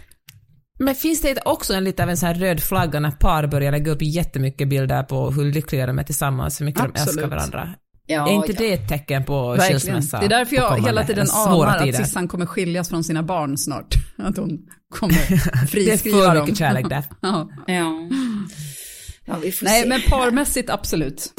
Men 0.80 0.96
finns 0.96 1.22
det 1.22 1.38
också 1.46 1.74
en 1.74 1.84
lite 1.84 2.04
av 2.04 2.10
en 2.10 2.18
sån 2.18 2.28
här 2.28 2.36
röd 2.36 2.64
flagga 2.64 3.00
när 3.00 3.12
par 3.12 3.48
börjar 3.48 3.72
lägga 3.72 3.92
upp 3.92 4.02
jättemycket 4.02 4.70
bilder 4.70 5.04
på 5.04 5.32
hur 5.32 5.52
lyckliga 5.52 5.86
de 5.86 6.00
är 6.00 6.04
tillsammans, 6.04 6.62
hur 6.62 6.66
mycket 6.66 6.82
Absolut. 6.82 7.06
de 7.06 7.12
älskar 7.12 7.28
varandra? 7.28 7.76
Ja, 8.06 8.30
är 8.30 8.34
inte 8.34 8.52
ja. 8.52 8.58
det 8.60 8.74
ett 8.74 8.90
tecken 8.90 9.24
på 9.24 9.58
skilsmässa? 9.60 10.20
Det 10.20 10.26
är 10.26 10.30
därför 10.30 10.56
jag 10.56 10.86
hela 10.86 11.06
tiden 11.06 11.28
anar 11.32 11.78
att 11.78 11.96
Sissan 11.96 12.28
kommer 12.28 12.46
skiljas 12.46 12.90
från 12.90 13.04
sina 13.04 13.24
barn 13.24 13.58
snart. 13.58 13.96
Att 14.18 14.38
hon 14.38 14.60
kommer 14.94 15.66
friskriva 15.68 16.18
dem. 16.26 16.26
det 16.26 16.30
är 16.30 16.36
för 16.36 16.42
mycket 16.42 16.58
kärlek 16.58 16.90
där. 16.90 17.04
ja. 17.22 17.50
ja. 17.68 18.10
ja 19.26 19.36
vi 19.44 19.52
får 19.52 19.66
Nej, 19.66 19.82
se. 19.82 19.90
men 19.90 20.02
parmässigt 20.02 20.70
absolut. 20.70 21.34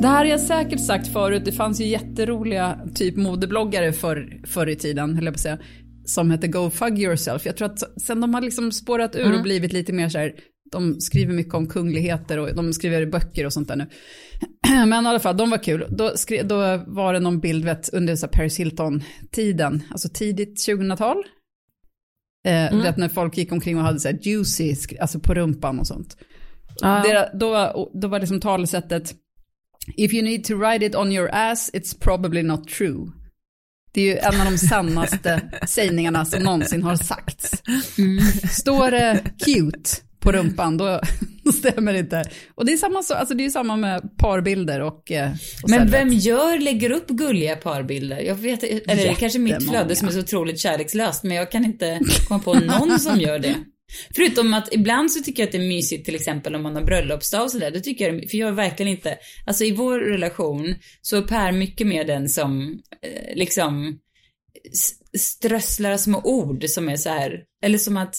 Det 0.00 0.08
här 0.08 0.16
har 0.16 0.24
jag 0.24 0.40
säkert 0.40 0.80
sagt 0.80 1.12
förut, 1.12 1.44
det 1.44 1.52
fanns 1.52 1.80
ju 1.80 1.84
jätteroliga 1.84 2.78
typ 2.94 3.16
modebloggare 3.16 3.92
för, 3.92 4.40
förr 4.46 4.66
i 4.66 4.76
tiden, 4.76 5.14
höll 5.14 5.24
jag 5.24 5.34
på 5.34 5.36
att 5.36 5.40
säga, 5.40 5.58
som 6.04 6.30
hette 6.30 6.48
Go 6.48 6.70
Fug 6.70 6.98
Yourself. 6.98 7.46
Jag 7.46 7.56
tror 7.56 7.66
att 7.66 8.00
sen 8.02 8.20
de 8.20 8.34
har 8.34 8.40
liksom 8.40 8.72
spårat 8.72 9.16
ur 9.16 9.24
mm. 9.24 9.36
och 9.36 9.42
blivit 9.42 9.72
lite 9.72 9.92
mer 9.92 10.08
så 10.08 10.18
här, 10.18 10.32
de 10.72 11.00
skriver 11.00 11.34
mycket 11.34 11.54
om 11.54 11.66
kungligheter 11.66 12.38
och 12.38 12.54
de 12.54 12.72
skriver 12.72 13.06
böcker 13.06 13.46
och 13.46 13.52
sånt 13.52 13.68
där 13.68 13.76
nu. 13.76 13.86
Men 14.86 15.04
i 15.04 15.08
alla 15.08 15.20
fall, 15.20 15.36
de 15.36 15.50
var 15.50 15.58
kul. 15.58 15.86
Då, 15.90 16.16
skrev, 16.16 16.48
då 16.48 16.56
var 16.86 17.12
det 17.12 17.20
någon 17.20 17.40
bild 17.40 17.64
vet, 17.64 17.88
under 17.88 18.16
så 18.16 18.28
Paris 18.28 18.60
Hilton-tiden, 18.60 19.82
alltså 19.90 20.08
tidigt 20.08 20.68
2000-tal. 20.68 21.16
Eh, 22.46 22.72
mm. 22.72 22.82
vet, 22.82 22.96
när 22.96 23.08
folk 23.08 23.38
gick 23.38 23.52
omkring 23.52 23.76
och 23.78 23.84
hade 23.84 24.00
så 24.00 24.08
här 24.08 24.18
juicy, 24.22 24.74
alltså 25.00 25.20
på 25.20 25.34
rumpan 25.34 25.78
och 25.78 25.86
sånt. 25.86 26.16
Ah. 26.82 27.02
Det, 27.02 27.30
då, 27.34 27.90
då 28.02 28.08
var 28.08 28.20
liksom 28.20 28.40
talesättet, 28.40 29.14
If 29.96 30.12
you 30.12 30.22
need 30.22 30.44
to 30.44 30.54
write 30.54 30.86
it 30.86 30.94
on 30.94 31.12
your 31.12 31.28
ass, 31.32 31.70
it's 31.72 32.00
probably 32.00 32.42
not 32.42 32.68
true. 32.68 33.12
Det 33.92 34.00
är 34.00 34.04
ju 34.04 34.18
en 34.18 34.40
av 34.40 34.52
de 34.52 34.58
sannaste 34.58 35.40
sägningarna 35.66 36.24
som 36.24 36.42
någonsin 36.42 36.82
har 36.82 36.96
sagts. 36.96 37.62
Står 38.50 38.90
det 38.90 39.24
cute 39.44 39.90
på 40.20 40.32
rumpan, 40.32 40.76
då, 40.76 41.00
då 41.44 41.52
stämmer 41.58 41.92
det 41.92 41.98
inte. 41.98 42.24
Och 42.54 42.66
det 42.66 42.72
är 42.72 42.76
samma, 42.76 43.02
så, 43.02 43.14
alltså 43.14 43.34
det 43.34 43.44
är 43.44 43.50
samma 43.50 43.76
med 43.76 44.18
parbilder 44.18 44.80
och, 44.80 45.12
eh, 45.12 45.30
och 45.62 45.70
Men 45.70 45.90
vem 45.90 46.12
gör, 46.12 46.58
lägger 46.58 46.90
upp 46.90 47.08
gulliga 47.08 47.56
parbilder? 47.56 48.20
Jag 48.20 48.34
vet 48.34 48.62
eller 48.62 48.96
det 48.96 49.08
är 49.08 49.14
kanske 49.14 49.38
mitt 49.38 49.68
flöde 49.68 49.96
som 49.96 50.08
är 50.08 50.12
så 50.12 50.20
otroligt 50.20 50.58
kärlekslöst, 50.58 51.22
men 51.22 51.36
jag 51.36 51.50
kan 51.50 51.64
inte 51.64 52.00
komma 52.28 52.40
på 52.40 52.54
någon 52.54 53.00
som 53.00 53.20
gör 53.20 53.38
det. 53.38 53.54
Förutom 54.14 54.54
att 54.54 54.74
ibland 54.74 55.12
så 55.12 55.22
tycker 55.22 55.42
jag 55.42 55.46
att 55.46 55.52
det 55.52 55.58
är 55.58 55.68
mysigt 55.68 56.04
till 56.04 56.14
exempel 56.14 56.54
om 56.54 56.62
man 56.62 56.76
har 56.76 56.82
bröllopsdag 56.82 57.42
och 57.42 57.50
sådär. 57.50 57.70
Då 57.70 57.80
tycker 57.80 58.12
jag 58.12 58.30
för 58.30 58.38
jag 58.38 58.48
är 58.48 58.52
verkligen 58.52 58.92
inte, 58.92 59.18
alltså 59.46 59.64
i 59.64 59.72
vår 59.72 59.98
relation 59.98 60.74
så 61.02 61.16
är 61.16 61.22
Per 61.22 61.52
mycket 61.52 61.86
mer 61.86 62.04
den 62.04 62.28
som 62.28 62.80
eh, 63.02 63.36
liksom 63.36 63.98
strösslar 65.18 65.96
små 65.96 66.20
ord 66.24 66.64
som 66.68 66.88
är 66.88 66.96
så 66.96 67.08
här, 67.08 67.44
eller 67.64 67.78
som 67.78 67.96
att, 67.96 68.16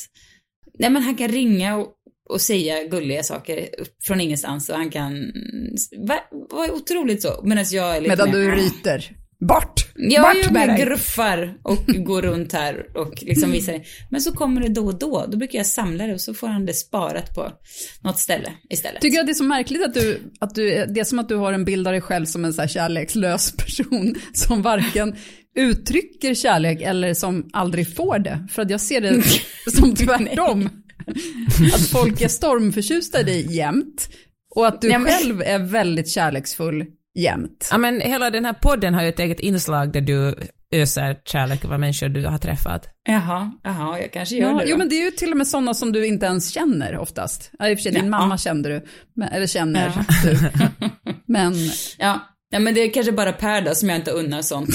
nej 0.79 0.89
men 0.89 1.01
han 1.01 1.15
kan 1.15 1.27
ringa 1.27 1.77
och, 1.77 1.87
och 2.29 2.41
säga 2.41 2.83
gulliga 2.83 3.23
saker 3.23 3.69
från 4.03 4.21
ingenstans 4.21 4.69
och 4.69 4.75
han 4.75 4.89
kan 4.89 5.31
vara 5.97 6.19
va, 6.49 6.67
otroligt 6.73 7.21
så. 7.21 7.41
Medan 7.43 7.65
jag 7.71 7.97
är 7.97 8.01
lite 8.01 8.11
Medan 8.11 8.29
mer, 8.29 8.37
du 8.37 8.51
ryter. 8.51 9.20
Bort! 9.47 9.87
jag 9.95 10.23
Bort 10.23 10.51
med 10.51 10.69
dig! 10.69 10.85
gruffar 10.85 11.53
och 11.63 11.85
går 11.87 12.21
runt 12.21 12.53
här 12.53 12.85
och 12.97 13.23
liksom 13.23 13.51
visar 13.51 13.73
det. 13.73 13.83
Men 14.09 14.21
så 14.21 14.31
kommer 14.31 14.61
det 14.61 14.69
då 14.69 14.85
och 14.85 14.99
då. 14.99 15.25
Då 15.27 15.37
brukar 15.37 15.59
jag 15.59 15.65
samla 15.65 16.07
det 16.07 16.13
och 16.13 16.21
så 16.21 16.33
får 16.33 16.47
han 16.47 16.65
det 16.65 16.73
sparat 16.73 17.35
på 17.35 17.51
något 18.03 18.19
ställe 18.19 18.53
istället. 18.69 19.01
Tycker 19.01 19.17
jag 19.17 19.25
det 19.25 19.31
är 19.31 19.33
så 19.33 19.43
märkligt 19.43 19.83
att 19.85 19.93
du, 19.93 20.19
att 20.39 20.55
du, 20.55 20.85
det 20.85 20.99
är 20.99 21.03
som 21.03 21.19
att 21.19 21.29
du 21.29 21.35
har 21.35 21.53
en 21.53 21.65
bild 21.65 21.87
av 21.87 21.91
dig 21.93 22.01
själv 22.01 22.25
som 22.25 22.45
en 22.45 22.53
så 22.53 22.61
här 22.61 22.67
kärlekslös 22.67 23.51
person 23.57 24.15
som 24.33 24.61
varken 24.61 25.15
uttrycker 25.55 26.33
kärlek 26.33 26.81
eller 26.81 27.13
som 27.13 27.49
aldrig 27.53 27.95
får 27.95 28.19
det. 28.19 28.47
För 28.51 28.61
att 28.61 28.69
jag 28.69 28.81
ser 28.81 29.01
det 29.01 29.23
som 29.71 29.95
tvärtom. 29.95 30.69
Att 31.73 31.87
folk 31.87 32.21
är 32.21 32.27
stormförtjusta 32.27 33.19
i 33.19 33.23
dig 33.23 33.55
jämt 33.55 34.09
och 34.55 34.67
att 34.67 34.81
du 34.81 34.89
men- 34.89 35.05
själv 35.05 35.41
är 35.41 35.59
väldigt 35.59 36.09
kärleksfull 36.09 36.85
jämt. 37.19 37.67
Ja 37.71 37.77
men 37.77 38.01
hela 38.01 38.29
den 38.29 38.45
här 38.45 38.53
podden 38.53 38.93
har 38.93 39.01
ju 39.03 39.09
ett 39.09 39.19
eget 39.19 39.39
inslag 39.39 39.93
där 39.93 40.01
du 40.01 40.35
öser 40.75 41.17
kärlek 41.25 41.65
över 41.65 41.77
människor 41.77 42.09
du 42.09 42.25
har 42.25 42.37
träffat. 42.37 42.87
Jaha, 43.07 43.51
jaha, 43.63 43.99
jag 43.99 44.13
kanske 44.13 44.35
gör 44.35 44.47
Ja, 44.51 44.53
det 44.57 44.63
då. 44.65 44.69
jo 44.71 44.77
men 44.77 44.89
det 44.89 44.95
är 44.95 45.05
ju 45.05 45.11
till 45.11 45.31
och 45.31 45.37
med 45.37 45.47
sådana 45.47 45.73
som 45.73 45.91
du 45.91 46.05
inte 46.07 46.25
ens 46.25 46.49
känner 46.49 46.97
oftast. 46.97 47.51
Ja, 47.59 47.69
i 47.69 47.73
och 47.73 47.77
för 47.77 47.83
sig, 47.83 47.91
din 47.91 48.03
Ja. 48.03 48.09
mamma 48.09 48.37
kände 48.37 48.69
du, 48.69 48.85
eller 49.31 49.47
känner 49.47 49.93
Ja. 49.95 50.05
du. 50.23 50.37
Men 51.27 51.53
Ja. 51.97 52.19
ja, 52.49 52.59
men 52.59 52.73
det 52.73 52.81
är 52.81 52.93
kanske 52.93 53.11
bara 53.11 53.31
Per 53.33 53.61
då 53.61 53.75
som 53.75 53.89
jag 53.89 53.97
inte 53.97 54.11
unnar 54.11 54.41
sånt. 54.41 54.69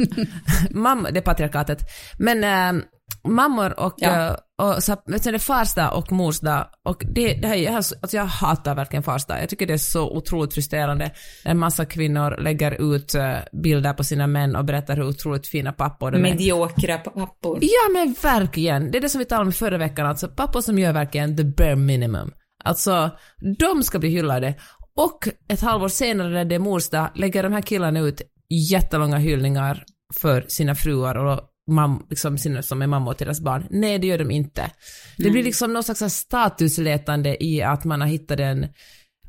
Mamma, 0.70 1.10
det 1.10 1.18
är 1.18 1.22
patriarkatet. 1.22 1.78
Men 2.18 2.44
äh, 2.76 2.82
mammor 3.28 3.80
och, 3.80 3.94
Ja. 3.96 4.36
Och 4.58 4.82
så, 4.82 4.96
det 5.06 5.26
är 5.26 5.38
fars 5.38 5.74
dag 5.74 5.98
och 5.98 6.12
mors 6.12 6.40
dag 6.40 6.66
och 6.84 7.02
det, 7.14 7.34
det 7.34 7.48
här, 7.48 7.76
alltså 7.76 8.16
jag 8.16 8.24
hatar 8.24 8.74
verkligen 8.74 9.02
fars 9.02 9.24
dag. 9.24 9.42
Jag 9.42 9.48
tycker 9.48 9.66
det 9.66 9.72
är 9.72 9.78
så 9.78 10.10
otroligt 10.10 10.54
frustrerande 10.54 11.10
när 11.44 11.50
en 11.50 11.58
massa 11.58 11.84
kvinnor 11.84 12.36
lägger 12.40 12.94
ut 12.94 13.14
äh, 13.14 13.34
bilder 13.62 13.92
på 13.92 14.04
sina 14.04 14.26
män 14.26 14.56
och 14.56 14.64
berättar 14.64 14.96
hur 14.96 15.08
otroligt 15.08 15.46
fina 15.46 15.72
pappor 15.72 16.10
de 16.10 16.16
är. 16.16 16.22
Mediokra 16.22 16.98
pappor. 16.98 17.58
Ja 17.62 17.92
men 17.92 18.14
verkligen, 18.22 18.90
det 18.90 18.98
är 18.98 19.02
det 19.02 19.08
som 19.08 19.18
vi 19.18 19.24
talade 19.24 19.46
om 19.46 19.52
förra 19.52 19.78
veckan, 19.78 20.06
alltså 20.06 20.28
pappor 20.28 20.60
som 20.60 20.78
gör 20.78 20.92
verkligen 20.92 21.36
the 21.36 21.44
bare 21.44 21.76
minimum. 21.76 22.32
Alltså, 22.64 23.10
de 23.58 23.82
ska 23.82 23.98
bli 23.98 24.08
hyllade. 24.08 24.54
Och 24.96 25.28
ett 25.48 25.60
halvår 25.60 25.88
senare 25.88 26.28
när 26.28 26.44
det 26.44 26.54
är 26.54 26.58
mors 26.58 26.88
dag 26.88 27.08
lägger 27.14 27.42
de 27.42 27.52
här 27.52 27.62
killarna 27.62 28.00
ut 28.00 28.22
jättelånga 28.48 29.16
hyllningar 29.16 29.84
för 30.14 30.44
sina 30.48 30.74
fruar 30.74 31.14
och 31.14 31.40
mam, 31.66 32.06
liksom 32.10 32.38
sina, 32.38 32.62
som 32.62 32.82
är 32.82 32.86
mammor 32.86 33.14
till 33.14 33.26
deras 33.26 33.40
barn. 33.40 33.66
Nej, 33.70 33.98
det 33.98 34.06
gör 34.06 34.18
de 34.18 34.30
inte. 34.30 34.70
Det 35.18 35.30
blir 35.30 35.42
liksom 35.42 35.72
någon 35.72 35.82
slags 35.82 36.14
statusletande 36.14 37.36
i 37.44 37.62
att 37.62 37.84
man 37.84 38.00
har 38.00 38.08
hittat 38.08 38.40
en... 38.40 38.66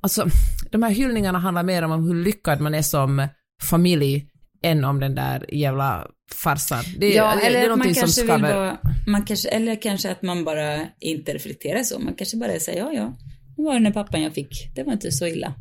Alltså, 0.02 0.28
de 0.72 0.84
här 0.84 0.90
hyllningarna 0.90 1.40
handlar 1.40 1.64
mer 1.64 1.84
om 1.84 2.04
hur 2.08 2.24
lyckad 2.24 2.62
man 2.62 2.74
är 2.74 2.82
som 2.82 3.28
familj 3.70 4.28
än 4.64 4.84
om 4.86 5.00
den 5.00 5.16
där 5.16 5.46
jävla 5.56 6.08
farsan. 6.44 6.84
Det, 7.00 7.14
Ja, 7.14 7.36
det, 7.36 7.42
det 7.42 7.46
eller 7.48 7.60
är 7.64 7.70
man 7.70 7.84
som 7.84 7.94
kanske 7.94 8.22
vill 8.22 8.30
skaver. 8.30 8.56
vara, 8.56 8.78
man 9.08 9.26
kanske, 9.26 9.50
eller 9.50 9.82
kanske 9.82 10.12
att 10.12 10.22
man 10.22 10.44
bara 10.44 10.88
inte 11.00 11.34
reflekterar 11.34 11.84
så. 11.84 12.00
Man 12.00 12.14
kanske 12.14 12.38
bara 12.38 12.60
säger, 12.60 12.80
ja, 12.80 12.94
ja, 12.94 13.18
nu 13.58 13.64
var 13.64 13.74
den 13.74 13.84
där 13.84 13.92
pappan 13.92 14.22
jag 14.22 14.34
fick, 14.34 14.76
det 14.76 14.84
var 14.84 14.94
inte 14.94 15.12
så 15.12 15.28
illa. 15.28 15.54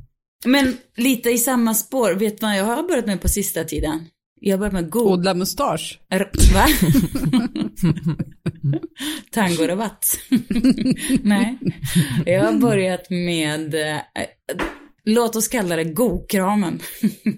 Men 0.45 0.76
lite 0.97 1.30
i 1.30 1.38
samma 1.38 1.75
spår, 1.75 2.12
vet 2.14 2.42
man, 2.42 2.56
jag 2.56 2.64
har 2.64 2.83
börjat 2.88 3.06
med 3.06 3.21
på 3.21 3.28
sista 3.28 3.64
tiden. 3.64 4.09
Jag 4.40 4.59
börjat 4.59 4.73
med 4.73 4.90
god... 4.90 5.12
odla 5.12 5.35
mustasch. 5.35 6.00
R- 6.11 6.31
Va? 6.55 6.66
Tangorabatt. 9.31 10.19
Nej. 11.23 11.59
Jag 12.26 12.45
har 12.45 12.52
börjat 12.59 13.11
med, 13.11 13.75
eh, 13.75 13.97
låt 15.05 15.37
oss 15.37 15.49
kalla 15.49 15.76
det 15.76 15.85
gokramen. 15.85 16.81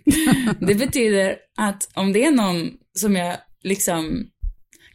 det 0.61 0.75
betyder 0.75 1.37
att 1.59 1.91
om 1.95 2.13
det 2.13 2.25
är 2.25 2.31
någon 2.31 2.71
som 2.95 3.17
jag 3.17 3.37
liksom 3.63 4.27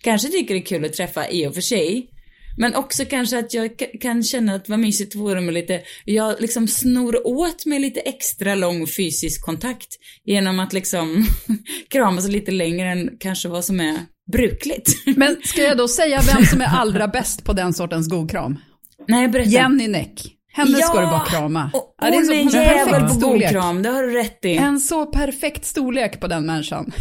kanske 0.01 0.29
tycker 0.29 0.55
är 0.55 0.65
kul 0.65 0.85
att 0.85 0.93
träffa 0.93 1.29
i 1.29 1.47
och 1.47 1.53
för 1.53 1.61
sig, 1.61 2.09
men 2.57 2.75
också 2.75 3.05
kanske 3.05 3.39
att 3.39 3.53
jag 3.53 3.65
ka- 3.65 3.99
kan 4.01 4.23
känna 4.23 4.55
att 4.55 4.69
vad 4.69 4.79
mysigt 4.79 5.15
vore 5.15 5.41
med 5.41 5.53
lite, 5.53 5.81
jag 6.05 6.41
liksom 6.41 6.67
snor 6.67 7.27
åt 7.27 7.65
mig 7.65 7.79
lite 7.79 7.99
extra 7.99 8.55
lång 8.55 8.87
fysisk 8.87 9.45
kontakt 9.45 9.87
genom 10.23 10.59
att 10.59 10.73
liksom 10.73 11.25
kramas 11.89 12.27
lite 12.27 12.51
längre 12.51 12.91
än 12.91 13.09
kanske 13.19 13.49
vad 13.49 13.65
som 13.65 13.79
är 13.79 13.97
brukligt. 14.31 14.93
Men 15.17 15.37
ska 15.43 15.61
jag 15.61 15.77
då 15.77 15.87
säga 15.87 16.21
vem 16.35 16.45
som 16.45 16.61
är 16.61 16.65
allra 16.67 17.07
bäst 17.07 17.43
på 17.43 17.53
den 17.53 17.73
sortens 17.73 18.09
godkram? 18.09 18.59
Nej, 19.07 19.27
berätta. 19.27 19.49
Jenny 19.49 19.87
Näck. 19.87 20.21
Henne 20.53 20.77
ska 20.77 20.99
du 21.01 21.05
bara 21.07 21.25
krama. 21.25 21.71
Och, 21.73 21.95
Ja, 22.01 22.09
det 22.11 22.17
är 22.17 22.23
så- 22.23 22.31
är 22.33 22.35
jävel 22.65 22.89
perfekt 22.93 23.21
på 23.21 23.27
godkram, 23.27 23.81
det 23.83 23.89
har 23.89 24.03
du 24.03 24.13
rätt 24.13 24.45
i. 24.45 24.55
En 24.55 24.79
så 24.79 25.05
perfekt 25.05 25.65
storlek 25.65 26.19
på 26.19 26.27
den 26.27 26.45
människan. 26.45 26.91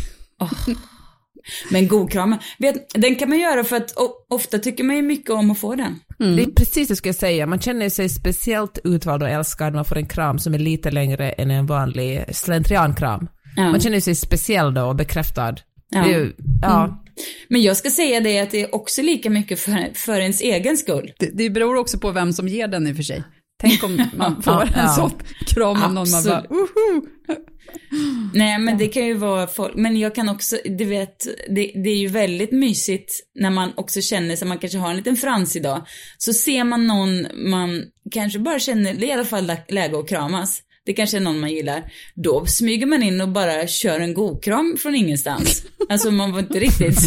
Men 1.70 1.88
godkramen, 1.88 2.38
vet, 2.58 2.86
den 2.94 3.14
kan 3.14 3.28
man 3.28 3.38
göra 3.38 3.64
för 3.64 3.76
att 3.76 3.94
ofta 4.28 4.58
tycker 4.58 4.84
man 4.84 4.96
ju 4.96 5.02
mycket 5.02 5.30
om 5.30 5.50
att 5.50 5.58
få 5.58 5.74
den. 5.74 6.00
Det 6.18 6.42
är 6.42 6.50
precis 6.50 6.88
det 6.88 6.92
jag 6.92 6.98
skulle 6.98 7.14
säga. 7.14 7.46
Man 7.46 7.60
känner 7.60 7.88
sig 7.88 8.08
speciellt 8.08 8.78
utvald 8.84 9.22
och 9.22 9.28
älskad 9.28 9.66
när 9.66 9.74
man 9.74 9.84
får 9.84 9.96
en 9.96 10.06
kram 10.06 10.38
som 10.38 10.54
är 10.54 10.58
lite 10.58 10.90
längre 10.90 11.30
än 11.30 11.50
en 11.50 11.66
vanlig 11.66 12.24
slentriankram. 12.32 13.28
Ja. 13.56 13.62
Man 13.70 13.80
känner 13.80 14.00
sig 14.00 14.14
speciell 14.14 14.74
då 14.74 14.82
och 14.82 14.96
bekräftad. 14.96 15.54
Ja. 15.88 16.02
Det 16.02 16.14
är 16.14 16.18
ju, 16.18 16.32
ja. 16.62 17.04
Men 17.48 17.62
jag 17.62 17.76
ska 17.76 17.90
säga 17.90 18.20
det 18.20 18.40
att 18.40 18.50
det 18.50 18.60
är 18.62 18.74
också 18.74 19.02
lika 19.02 19.30
mycket 19.30 19.60
för, 19.60 19.90
för 19.94 20.20
ens 20.20 20.40
egen 20.40 20.76
skull. 20.76 21.12
Det, 21.18 21.30
det 21.34 21.50
beror 21.50 21.76
också 21.76 21.98
på 21.98 22.10
vem 22.10 22.32
som 22.32 22.48
ger 22.48 22.68
den 22.68 22.86
i 22.86 22.92
och 22.92 22.96
för 22.96 23.02
sig. 23.02 23.22
Tänk 23.60 23.84
om 23.84 24.04
man 24.16 24.42
får 24.42 24.52
Ja, 24.52 24.62
en 24.62 24.70
ja. 24.76 24.88
sån 24.88 25.12
kram 25.46 25.82
av 25.82 25.94
någon 25.94 26.10
man 26.10 26.24
bara, 26.24 26.36
Absolut. 26.38 27.48
Nej, 28.34 28.58
men 28.58 28.78
det 28.78 28.88
kan 28.88 29.06
ju 29.06 29.14
vara 29.14 29.46
folk, 29.46 29.74
men 29.74 29.96
jag 29.96 30.14
kan 30.14 30.28
också, 30.28 30.56
du 30.64 30.84
vet, 30.84 31.26
det, 31.48 31.72
det 31.74 31.90
är 31.90 31.96
ju 31.96 32.08
väldigt 32.08 32.52
mysigt 32.52 33.12
när 33.34 33.50
man 33.50 33.72
också 33.76 34.00
känner 34.00 34.36
sig, 34.36 34.48
man 34.48 34.58
kanske 34.58 34.78
har 34.78 34.90
en 34.90 34.96
liten 34.96 35.16
frans 35.16 35.56
idag, 35.56 35.86
så 36.18 36.32
ser 36.32 36.64
man 36.64 36.86
någon 36.86 37.26
man 37.50 37.84
kanske 38.10 38.38
bara 38.38 38.58
känner, 38.58 38.94
det 38.94 39.06
är 39.06 39.08
i 39.08 39.12
alla 39.12 39.24
fall 39.24 39.46
lä- 39.46 39.64
läge 39.68 39.98
att 39.98 40.08
kramas. 40.08 40.62
Det 40.84 40.92
kanske 40.92 41.16
är 41.16 41.20
någon 41.20 41.40
man 41.40 41.50
gillar. 41.50 41.82
Då 42.14 42.46
smyger 42.46 42.86
man 42.86 43.02
in 43.02 43.20
och 43.20 43.28
bara 43.28 43.66
kör 43.66 44.00
en 44.00 44.14
godkram 44.14 44.76
från 44.78 44.94
ingenstans. 44.94 45.64
Alltså 45.88 46.10
man 46.10 46.32
var 46.32 46.38
inte 46.38 46.60
riktigt, 46.60 46.98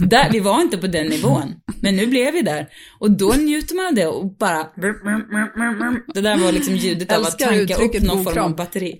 där, 0.10 0.30
vi 0.32 0.40
var 0.40 0.60
inte 0.60 0.78
på 0.78 0.86
den 0.86 1.06
nivån. 1.06 1.54
Men 1.80 1.96
nu 1.96 2.06
blev 2.06 2.34
vi 2.34 2.42
där. 2.42 2.66
Och 2.98 3.10
då 3.10 3.28
njuter 3.38 3.74
man 3.74 3.86
av 3.86 3.94
det 3.94 4.06
och 4.06 4.36
bara, 4.36 4.66
det 6.14 6.20
där 6.20 6.36
var 6.38 6.52
liksom 6.52 6.76
ljudet 6.76 7.12
av 7.12 7.22
att 7.22 7.38
tanka 7.38 7.74
upp 7.76 8.02
någon 8.02 8.24
form 8.24 8.34
av 8.44 8.56
batteri. 8.56 8.98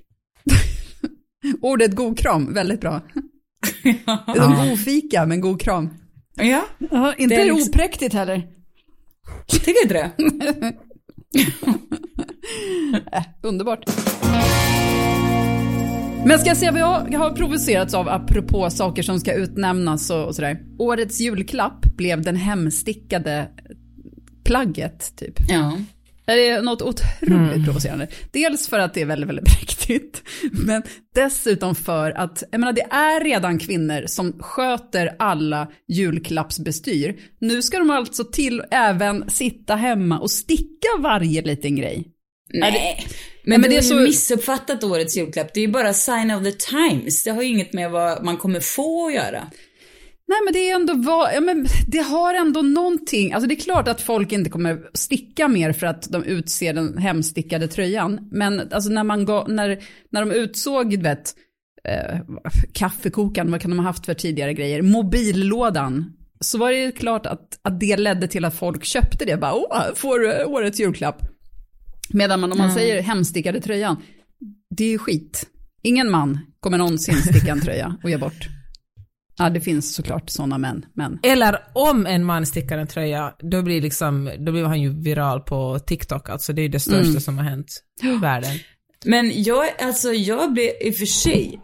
Ordet 1.63 1.95
god 1.97 2.19
kram, 2.19 2.55
väldigt 2.55 2.81
bra. 2.81 3.01
Det 3.83 3.89
är 4.39 4.43
som 4.57 4.69
god 4.69 4.81
fika, 4.81 5.27
men 5.27 5.41
god 5.41 5.61
kram. 5.61 5.89
Ja, 6.37 6.63
Ja, 6.91 7.15
inte 7.19 7.35
Det 7.35 7.41
är 7.41 7.45
liksom- 7.45 7.71
opräktigt 7.71 8.15
heller. 8.15 8.43
tycker 9.47 9.83
inte 9.83 9.95
det? 9.95 10.11
Äh, 13.13 13.23
underbart. 13.43 13.85
Men 16.25 16.39
ska 16.39 16.49
jag 16.49 16.57
säga 16.57 16.73
vad 16.73 16.81
jag 17.11 17.19
har 17.19 17.31
provocerats 17.31 17.95
av 17.95 18.09
apropå 18.09 18.71
saker 18.71 19.03
som 19.03 19.21
ska 19.21 19.33
utnämnas 19.35 20.11
och, 20.11 20.27
och 20.27 20.35
sådär. 20.35 20.61
Årets 20.79 21.21
julklapp 21.21 21.85
blev 21.97 22.23
den 22.23 22.37
hemstickade 22.37 23.49
plagget, 24.45 25.17
typ. 25.17 25.35
Ja. 25.49 25.79
Det 26.37 26.49
är 26.49 26.63
något 26.63 26.83
otroligt 26.83 27.65
provocerande. 27.65 28.09
Dels 28.33 28.69
för 28.69 28.79
att 28.79 28.95
det 28.95 29.01
är 29.01 29.07
väldigt, 29.07 29.29
väldigt 29.29 29.45
präktigt, 29.59 30.23
men 30.53 30.83
dessutom 31.15 31.75
för 31.75 32.11
att, 32.11 32.43
jag 32.51 32.59
menar 32.61 32.73
det 32.73 32.87
är 32.91 33.25
redan 33.25 33.59
kvinnor 33.59 34.05
som 34.07 34.39
sköter 34.41 35.17
alla 35.19 35.69
julklappsbestyr. 35.89 37.17
Nu 37.41 37.63
ska 37.63 37.79
de 37.79 37.91
alltså 37.91 38.25
till 38.25 38.63
även 38.71 39.31
sitta 39.31 39.77
hemma 39.77 40.19
och 40.19 40.31
sticka 40.31 40.89
varje 40.99 41.43
liten 41.43 41.77
grej. 41.77 42.07
Nej. 42.53 43.07
Men, 43.45 43.61
men 43.61 43.71
det 43.71 43.77
är 43.77 43.81
så- 43.83 43.95
missuppfattat 43.95 44.85
årets 44.85 45.17
julklapp. 45.17 45.55
Det 45.55 45.61
är 45.61 45.67
ju 45.67 45.73
bara 45.73 45.93
sign 45.93 46.31
of 46.31 46.45
the 46.45 46.53
times. 46.53 47.25
Det 47.25 47.31
har 47.31 47.43
ju 47.43 47.49
inget 47.49 47.73
med 47.73 47.91
vad 47.91 48.25
man 48.25 48.37
kommer 48.37 48.61
få 48.61 49.07
att 49.07 49.15
göra. 49.15 49.47
Nej 50.31 50.39
men 50.45 50.53
det 50.53 50.71
är 50.71 50.75
ändå 50.75 50.95
vad, 50.95 51.35
ja, 51.35 51.41
men 51.41 51.67
det 51.87 51.99
har 51.99 52.35
ändå 52.35 52.63
någonting, 52.63 53.33
alltså 53.33 53.49
det 53.49 53.55
är 53.55 53.61
klart 53.61 53.89
att 53.89 54.01
folk 54.01 54.33
inte 54.33 54.51
kommer 54.51 54.91
sticka 54.95 55.49
mer 55.49 55.73
för 55.73 55.87
att 55.87 56.03
de 56.11 56.25
utser 56.25 56.75
den 56.75 56.99
hemstickade 56.99 57.69
tröjan. 57.69 58.29
Men 58.33 58.61
alltså 58.73 58.91
när 58.91 59.05
man 59.05 59.25
gav, 59.25 59.51
när, 59.51 59.83
när 60.11 60.21
de 60.21 60.31
utsåg, 60.31 60.91
du 60.91 60.97
vet, 60.97 61.35
eh, 61.85 62.19
kaffekokaren, 62.73 63.51
vad 63.51 63.61
kan 63.61 63.71
de 63.71 63.79
ha 63.79 63.87
haft 63.87 64.07
för 64.07 64.15
tidigare 64.15 64.55
grejer, 64.55 64.83
mobillådan. 64.83 66.13
Så 66.41 66.59
var 66.59 66.71
det 66.71 66.79
ju 66.79 66.93
klart 66.93 67.27
att, 67.27 67.59
att 67.63 67.81
det 67.81 67.97
ledde 67.97 68.29
till 68.29 68.45
att 68.45 68.55
folk 68.55 68.85
köpte 68.85 69.25
det, 69.25 69.37
bara 69.37 69.55
åh, 69.55 69.95
får 69.95 70.19
du 70.19 70.45
årets 70.45 70.81
julklapp. 70.81 71.23
Medan 72.11 72.41
man, 72.41 72.53
om 72.53 72.59
man 72.59 72.73
säger 72.73 73.03
hemstickade 73.03 73.61
tröjan, 73.61 74.03
det 74.77 74.85
är 74.85 74.89
ju 74.89 74.99
skit. 74.99 75.47
Ingen 75.83 76.11
man 76.11 76.39
kommer 76.61 76.79
någonsin 76.79 77.15
sticka 77.15 77.53
en 77.53 77.61
tröja 77.61 77.97
och 78.03 78.11
ge 78.11 78.17
bort. 78.17 78.60
Ja, 79.41 79.51
det 79.51 79.61
finns 79.61 79.95
såklart 79.95 80.31
sådana 80.31 80.59
män, 80.59 80.87
men 80.95 81.19
Eller 81.23 81.59
om 81.73 82.07
en 82.07 82.25
man 82.25 82.47
stickar 82.47 82.79
en 82.79 82.87
tröja, 82.87 83.35
då 83.39 83.63
blir, 83.63 83.83
liksom, 83.83 84.31
då 84.39 84.53
blir 84.53 84.65
han 84.65 84.81
ju 84.81 85.03
viral 85.03 85.41
på 85.41 85.79
TikTok. 85.79 86.29
Alltså 86.29 86.53
det 86.53 86.63
är 86.63 86.69
det 86.69 86.81
största 86.81 87.09
Mm. 87.09 87.21
som 87.21 87.39
har 87.39 87.45
hänt 87.45 87.83
i 88.03 88.17
världen. 88.17 88.59
Men 89.05 89.43
jag, 89.43 89.67
alltså 89.83 90.13
jag 90.13 90.53
blir 90.53 90.87
i 90.87 90.91
och 90.91 90.95
för 90.95 91.07
sig 91.07 91.61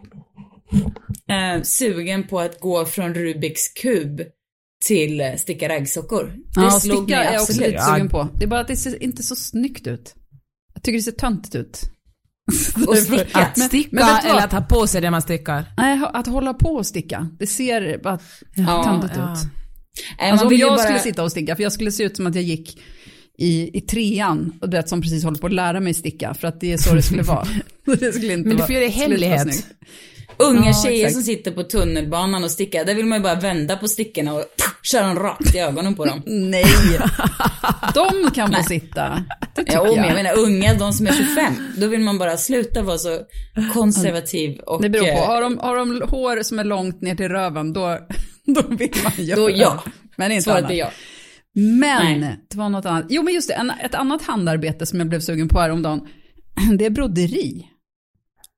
eh, 1.31 1.63
sugen 1.63 2.27
på 2.27 2.41
att 2.41 2.61
gå 2.61 2.85
från 2.85 3.15
Rubiks 3.15 3.69
kub 3.83 4.21
till 4.87 5.21
eh, 5.21 5.35
sticka 5.37 5.69
raggsockor. 5.69 6.25
Det 6.25 6.61
ja, 6.61 6.71
slog 6.71 6.97
sticka 7.05 7.19
mig 7.19 7.27
är 7.27 7.33
jag 7.33 7.43
också 7.43 7.53
absolut. 7.53 7.73
lite 7.73 7.83
sugen 7.85 8.09
på. 8.09 8.29
Det 8.39 8.45
är 8.45 8.49
bara 8.49 8.61
att 8.61 8.69
det 8.69 8.77
ser 8.77 9.03
inte 9.03 9.23
så 9.23 9.37
snyggt 9.37 9.87
ut. 9.87 10.15
Jag 10.75 10.83
tycker 10.83 10.99
det 10.99 11.03
ser 11.03 11.13
töntigt 11.13 11.55
ut. 11.55 11.81
Och 12.89 12.97
sticka. 12.99 13.39
Att 13.39 13.57
Men- 13.57 13.69
sticka 13.69 13.89
men 13.93 14.05
vad? 14.07 14.25
eller 14.25 14.45
att 14.45 14.53
ha 14.53 14.61
på 14.61 14.87
sig 14.87 15.01
det 15.01 15.11
man 15.11 15.23
stickar. 15.23 15.65
Nej, 15.77 16.01
att 16.15 16.27
hålla 16.27 16.55
på 16.55 16.69
och 16.69 16.87
sticka, 16.87 17.29
det 17.39 17.47
ser 17.47 17.99
bara 18.03 18.19
Ja, 18.57 18.85
töntigt 18.85 19.13
ja. 19.17 19.33
ut. 19.33 19.39
Nej, 20.21 20.31
Alltså 20.31 20.47
om 20.47 20.57
jag 20.57 20.69
bara... 20.71 20.79
skulle 20.79 20.99
sitta 20.99 21.23
och 21.23 21.31
sticka, 21.31 21.57
för 21.57 21.63
jag 21.63 21.73
skulle 21.73 21.93
se 21.93 22.03
ut 22.03 22.17
som 22.17 22.27
att 22.27 22.35
jag 22.35 22.45
gick 22.45 22.79
i, 23.39 23.79
i 23.79 23.81
trean, 23.81 24.53
och 24.61 24.71
det 24.71 24.89
som 24.89 25.03
precis 25.03 25.25
håller 25.25 25.39
på 25.39 25.47
att 25.47 25.53
lära 25.53 25.81
mig 25.81 25.95
sticka, 25.95 26.35
för 26.35 26.49
att 26.49 26.61
det 26.61 26.73
är 26.73 26.77
så 26.77 26.95
det 26.95 27.03
skulle 27.03 27.23
vara. 27.23 27.47
det 27.85 28.13
skulle 28.15 28.33
inte 28.33 28.49
Men 28.49 28.57
du 28.57 28.63
får 28.63 28.73
göra 28.73 28.85
det 28.85 28.91
i 28.91 28.91
hemlighet. 28.91 29.67
Unga 30.39 30.67
Ja, 30.67 30.73
tjejer 30.73 30.99
exakt. 31.07 31.13
som 31.15 31.23
sitter 31.23 31.51
på 31.51 31.63
tunnelbanan 31.63 32.45
och 32.45 32.51
stickar, 32.51 32.85
där 32.85 32.95
vill 32.95 33.07
man 33.07 33.19
ju 33.19 33.23
bara 33.23 33.35
vända 33.35 33.77
på 33.77 33.89
stickorna 33.89 34.35
och 34.35 34.41
pff, 34.57 34.71
köra 34.83 35.07
dem 35.07 35.19
rakt 35.19 35.55
i 35.55 35.59
ögonen 35.59 35.95
på 35.95 36.05
dem. 36.05 36.23
Nej, 36.27 36.65
de 37.95 38.31
kan 38.35 38.53
få 38.53 38.63
sitta. 38.63 39.25
Det 39.55 39.63
Ja, 39.67 39.83
men 39.85 39.95
jag 39.95 40.07
jag. 40.07 40.15
menar 40.15 40.39
unga, 40.39 40.75
de 40.75 40.93
som 40.93 41.07
är 41.07 41.13
25, 41.13 41.55
då 41.77 41.87
vill 41.87 42.01
man 42.01 42.19
bara 42.19 42.37
sluta 42.37 42.83
vara 42.83 42.99
så 42.99 43.19
konservativ 43.75 44.59
och... 44.61 44.83
Det 44.83 44.89
beror 44.89 45.03
på. 45.05 45.11
eh, 45.11 45.27
Har 45.27 45.43
de, 45.43 45.59
har 45.59 45.77
de 45.77 46.03
hår 46.11 46.43
som 46.43 46.59
är 46.59 46.65
långt 46.65 47.01
ner 47.01 47.15
till 47.15 47.29
röven, 47.29 47.73
då, 47.73 47.99
då 48.47 48.63
vill 48.69 48.91
man 49.05 49.13
göra 49.17 49.41
Då 49.41 49.51
ja. 49.51 49.83
Men 50.17 50.33
inte 50.33 50.43
Svaret 50.45 50.59
annat. 50.59 50.71
är 50.71 50.75
ja. 50.77 50.91
Men, 51.53 52.21
Nej. 52.21 52.37
det 52.51 52.59
var 52.59 52.69
något 52.69 52.87
annat. 52.87 53.05
Jo, 53.09 53.23
men 53.23 53.35
just 53.35 53.49
det, 53.49 53.55
en, 53.55 53.71
ett 53.85 53.95
annat 53.95 54.23
handarbete 54.23 54.87
som 54.87 54.99
jag 54.99 55.09
blev 55.09 55.21
sugen 55.21 55.49
på 55.49 55.61
häromdagen, 55.61 56.01
det 56.79 56.87
är 56.87 56.91
broderi. 56.91 57.67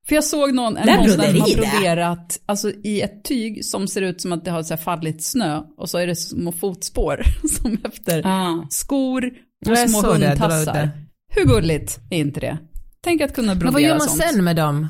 För 0.08 0.14
jag 0.14 0.24
såg 0.24 0.54
någon, 0.54 0.76
en 0.76 0.86
Det 0.86 0.92
är 0.92 0.96
någon 0.96 1.08
som 1.08 1.20
har 1.20 1.56
broderat 1.56 2.40
alltså, 2.46 2.70
i 2.70 3.00
ett 3.00 3.24
tyg 3.24 3.64
som 3.64 3.88
ser 3.88 4.02
ut 4.02 4.20
som 4.20 4.32
att 4.32 4.44
det 4.44 4.50
har 4.50 4.62
så 4.62 4.76
fallit 4.76 5.24
snö 5.24 5.62
och 5.76 5.90
så 5.90 5.98
är 5.98 6.06
det 6.06 6.16
små 6.16 6.52
fotspår 6.52 7.22
som 7.62 7.78
efter 7.84 8.22
Ah. 8.26 8.66
skor 8.70 9.30
och 9.70 9.78
små 9.78 10.00
såg 10.02 10.12
det, 10.14 10.18
det 10.20 10.26
hundtassar. 10.28 10.90
Hur 11.34 11.44
gulligt 11.44 11.98
är 12.10 12.18
inte 12.18 12.40
det? 12.40 12.58
Tänk 13.00 13.20
att 13.20 13.34
kunna 13.34 13.54
brodera 13.54 13.64
Men 13.64 13.72
vad 13.72 13.82
gör 13.82 13.98
man 13.98 14.08
sånt. 14.08 14.22
sen 14.22 14.44
med 14.44 14.56
dem? 14.56 14.88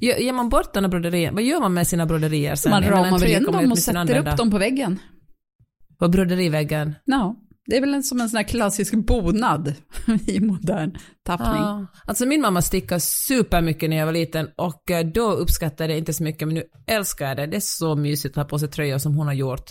Ge- 0.00 0.18
Ger 0.22 0.32
man 0.32 0.48
bort 0.48 0.74
den 0.74 0.90
broderier? 0.90 1.32
Vad 1.32 1.42
gör 1.42 1.60
man 1.60 1.74
med 1.74 1.86
sina 1.86 2.06
broderier 2.06 2.54
sen? 2.54 2.70
Man 2.70 2.82
ramar 2.82 3.18
väl 3.18 3.30
in 3.30 3.44
dem 3.44 3.72
och 3.72 3.78
sätter 3.78 4.18
upp 4.18 4.36
dem 4.36 4.50
på 4.50 4.58
väggen. 4.58 4.98
På 5.98 6.08
broderiväggen? 6.08 6.94
Ja, 7.04 7.36
det 7.66 7.76
är 7.76 7.80
väl 7.80 7.94
en, 7.94 8.02
som 8.02 8.20
en 8.20 8.28
sån 8.28 8.36
här 8.36 8.44
klassisk 8.44 8.94
bonad 8.94 9.74
i 10.26 10.40
modern 10.40 10.96
tappning. 11.26 11.48
Ja. 11.62 11.86
Alltså 12.04 12.26
min 12.26 12.40
mamma 12.40 12.62
stickade 12.62 13.00
supermycket 13.00 13.90
när 13.90 13.96
jag 13.96 14.06
var 14.06 14.12
liten 14.12 14.48
och 14.56 14.90
eh, 14.90 15.06
då 15.06 15.30
uppskattade 15.32 15.82
jag 15.84 15.90
det 15.96 15.98
inte 15.98 16.12
så 16.12 16.22
mycket 16.22 16.48
men 16.48 16.54
nu 16.54 16.62
älskar 16.86 17.28
jag 17.28 17.36
det. 17.36 17.46
Det 17.46 17.56
är 17.56 17.60
så 17.60 17.96
mysigt 17.96 18.32
att 18.38 18.42
ha 18.42 18.48
på 18.48 18.58
sig 18.58 18.68
tröjor 18.68 18.98
som 18.98 19.14
hon 19.14 19.26
har 19.26 19.34
gjort. 19.34 19.64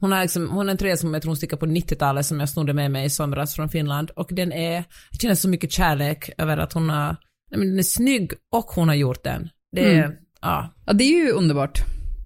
Hon 0.00 0.12
har, 0.12 0.22
liksom, 0.22 0.48
hon 0.50 0.66
har 0.66 0.70
en 0.72 0.76
tröja 0.76 0.96
som 0.96 1.14
jag 1.14 1.22
tror 1.22 1.30
hon 1.30 1.36
stickade 1.36 1.60
på 1.60 1.66
90-talet 1.66 2.26
som 2.26 2.40
jag 2.40 2.48
snodde 2.48 2.72
med 2.72 2.90
mig 2.90 3.04
i 3.06 3.10
somras 3.10 3.54
från 3.54 3.68
Finland 3.68 4.10
och 4.10 4.28
den 4.32 4.52
är, 4.52 4.72
jag 5.10 5.20
känner 5.22 5.34
så 5.34 5.48
mycket 5.48 5.72
kärlek 5.72 6.30
över 6.38 6.56
att 6.58 6.72
hon 6.72 6.88
har, 6.90 7.16
nej, 7.50 7.58
men 7.58 7.68
den 7.68 7.78
är 7.78 7.82
snygg 7.82 8.32
och 8.52 8.64
hon 8.64 8.88
har 8.88 8.94
gjort 8.94 9.24
den. 9.24 9.48
Det 9.72 9.84
är, 9.84 10.04
Mm. 10.04 10.16
ja. 10.40 10.74
Ja, 10.86 10.92
det 10.92 11.04
är 11.04 11.24
ju 11.24 11.30
underbart. 11.30 11.78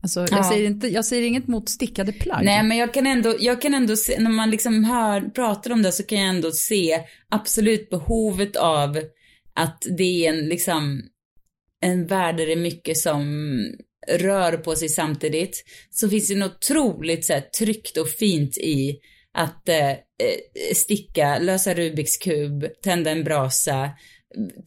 Alltså, 0.03 0.21
jag, 0.21 0.29
Ja. 0.31 0.51
säger 0.51 0.67
inte, 0.67 0.87
jag 0.89 1.05
säger 1.05 1.23
inget 1.23 1.49
mot 1.49 1.69
stickade 1.69 2.13
plagg. 2.13 2.45
Nej, 2.45 2.63
men 2.63 2.77
jag 2.77 2.95
kan 2.95 3.07
ändå, 3.07 3.37
jag 3.41 3.63
kan 3.63 3.75
ändå 3.75 3.97
se, 3.97 4.21
när 4.21 4.31
man 4.31 4.51
liksom 4.51 4.85
hör, 4.85 5.21
pratar 5.21 5.71
om 5.73 5.83
det 5.83 5.93
så 5.93 6.03
kan 6.03 6.19
jag 6.19 6.29
ändå 6.29 6.51
se 6.51 7.01
absolut 7.29 7.91
behovet 7.91 8.57
av 8.57 8.99
att 9.55 9.83
det 9.99 10.27
är 10.27 10.33
en 10.33 10.49
liksom, 10.49 11.03
en 11.81 12.07
värld 12.07 12.37
där 12.37 12.47
det 12.47 12.53
är 12.53 12.57
mycket 12.57 12.97
som 12.97 13.57
rör 14.09 14.57
på 14.57 14.77
sig 14.77 14.89
samtidigt. 14.89 15.65
Så 15.91 16.09
finns 16.09 16.29
det 16.29 16.35
något 16.35 16.57
otroligt 16.71 17.25
så 17.25 17.33
här, 17.33 17.41
tryggt 17.41 17.97
och 17.97 18.09
fint 18.09 18.59
i 18.59 18.99
att 19.35 19.69
eh, 19.69 19.91
eh, 19.91 19.97
sticka, 20.75 21.39
lösa 21.39 21.75
Rubiks 21.75 22.17
kub, 22.17 22.67
tända 22.85 23.11
en 23.11 23.25
brasa, 23.25 23.91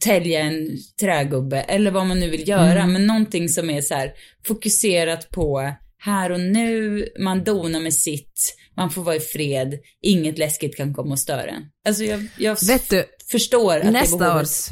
tälja 0.00 0.40
en 0.40 0.68
trägubbe 1.00 1.60
eller 1.60 1.90
vad 1.90 2.06
man 2.06 2.20
nu 2.20 2.30
vill 2.30 2.48
göra. 2.48 2.86
Men 2.86 3.06
någonting 3.06 3.48
som 3.48 3.70
är 3.70 3.80
så 3.80 3.94
här 3.94 4.12
fokuserat 4.46 5.30
på 5.30 5.72
här 5.98 6.32
och 6.32 6.40
nu, 6.40 7.04
man 7.18 7.44
donar 7.44 7.80
med 7.80 7.94
sitt, 7.94 8.54
man 8.76 8.90
får 8.90 9.02
vara 9.02 9.16
i 9.16 9.20
fred, 9.20 9.78
inget 10.02 10.38
läskigt 10.38 10.76
kan 10.76 10.94
komma 10.94 11.10
och 11.12 11.18
störa 11.18 11.42
en. 11.50 11.62
Alltså 11.86 12.04
jag, 12.04 12.26
jag 12.38 12.56
Vet 12.66 12.90
du, 12.90 13.04
förstår 13.30 13.76
att 13.76 13.82
det 13.82 13.88
är 13.88 13.92
nästa 13.92 14.18
behovet. 14.18 14.42
års 14.42 14.68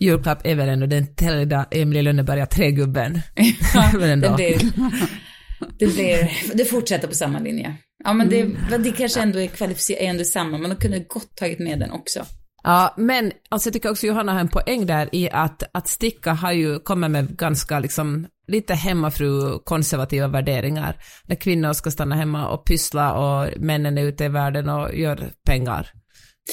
julklapp 0.00 0.46
är 0.46 0.54
väl 0.54 0.68
ändå 0.68 0.86
den 0.86 1.14
täljda 1.14 1.66
Emilie 1.70 2.02
Lönneberga 2.02 2.46
trägubben. 2.46 3.20
men 3.92 4.02
ändå. 4.10 4.28
det 4.28 4.34
blir, 4.36 4.58
det 5.78 5.86
blir, 5.86 6.30
det 6.54 6.64
fortsätter 6.64 7.08
på 7.08 7.14
samma 7.14 7.38
linje. 7.38 7.76
Ja 8.04 8.12
men 8.12 8.28
det, 8.28 8.40
Mm. 8.40 8.82
det 8.82 8.92
kanske 8.92 9.20
ändå 9.20 9.38
är 9.40 9.46
kvalificerat, 9.46 10.00
är 10.00 10.06
ändå 10.06 10.24
samma, 10.24 10.58
man 10.58 10.76
kunde 10.76 10.98
gott 10.98 11.36
tagit 11.36 11.58
med 11.58 11.78
den 11.80 11.90
också. 11.90 12.26
Ja, 12.66 12.94
men 12.96 13.32
alltså 13.48 13.66
jag 13.66 13.72
tycker 13.72 13.90
också 13.90 14.06
Johanna 14.06 14.32
har 14.32 14.40
en 14.40 14.48
poäng 14.48 14.86
där 14.86 15.08
i 15.12 15.30
att, 15.30 15.62
att 15.72 15.88
sticka 15.88 16.32
har 16.32 16.52
ju 16.52 16.78
kommit 16.78 17.10
med 17.10 17.36
ganska 17.36 17.78
liksom 17.78 18.26
lite 18.48 18.74
hemmafru 18.74 19.58
konservativa 19.58 20.28
värderingar. 20.28 20.96
När 21.24 21.36
kvinnor 21.36 21.72
ska 21.72 21.90
stanna 21.90 22.14
hemma 22.14 22.48
och 22.48 22.66
pyssla 22.66 23.12
och 23.12 23.48
männen 23.56 23.98
är 23.98 24.02
ute 24.02 24.24
i 24.24 24.28
världen 24.28 24.68
och 24.68 24.94
gör 24.94 25.30
pengar. 25.44 25.90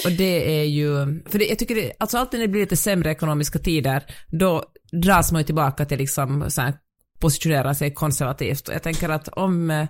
Och 0.05 0.11
det 0.11 0.59
är 0.61 0.63
ju, 0.63 1.21
för 1.29 1.39
det, 1.39 1.45
jag 1.45 1.59
tycker 1.59 1.75
det, 1.75 1.91
alltså 1.99 2.17
alltid 2.17 2.39
när 2.39 2.47
det 2.47 2.51
blir 2.51 2.61
lite 2.61 2.77
sämre 2.77 3.11
ekonomiska 3.11 3.59
tider, 3.59 4.03
då 4.27 4.63
dras 4.91 5.31
man 5.31 5.41
ju 5.41 5.45
tillbaka 5.45 5.85
till 5.85 5.97
liksom 5.97 6.51
så 6.51 6.61
här, 6.61 6.73
positionera 7.19 7.73
sig 7.73 7.93
konservativt. 7.93 8.67
Och 8.67 8.73
jag 8.73 8.83
tänker 8.83 9.09
att 9.09 9.27
om 9.27 9.71
eh, 9.71 9.87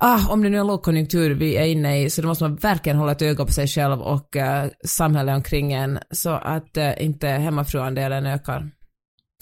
Ah, 0.00 0.32
om 0.32 0.42
det 0.42 0.48
nu 0.48 0.56
är 0.56 0.60
en 0.60 0.66
lågkonjunktur 0.66 1.30
vi 1.34 1.56
är 1.56 1.64
inne 1.64 2.02
i 2.02 2.10
så 2.10 2.22
då 2.22 2.28
måste 2.28 2.44
man 2.44 2.56
verkligen 2.56 2.98
hålla 2.98 3.12
ett 3.12 3.22
öga 3.22 3.44
på 3.44 3.52
sig 3.52 3.68
själv 3.68 4.00
och 4.00 4.36
eh, 4.36 4.70
samhället 4.86 5.36
omkring 5.36 5.72
en 5.72 5.98
så 6.10 6.30
att 6.30 6.76
eh, 6.76 7.04
inte 7.04 7.28
hemmafruandelen 7.28 8.26
ökar. 8.26 8.70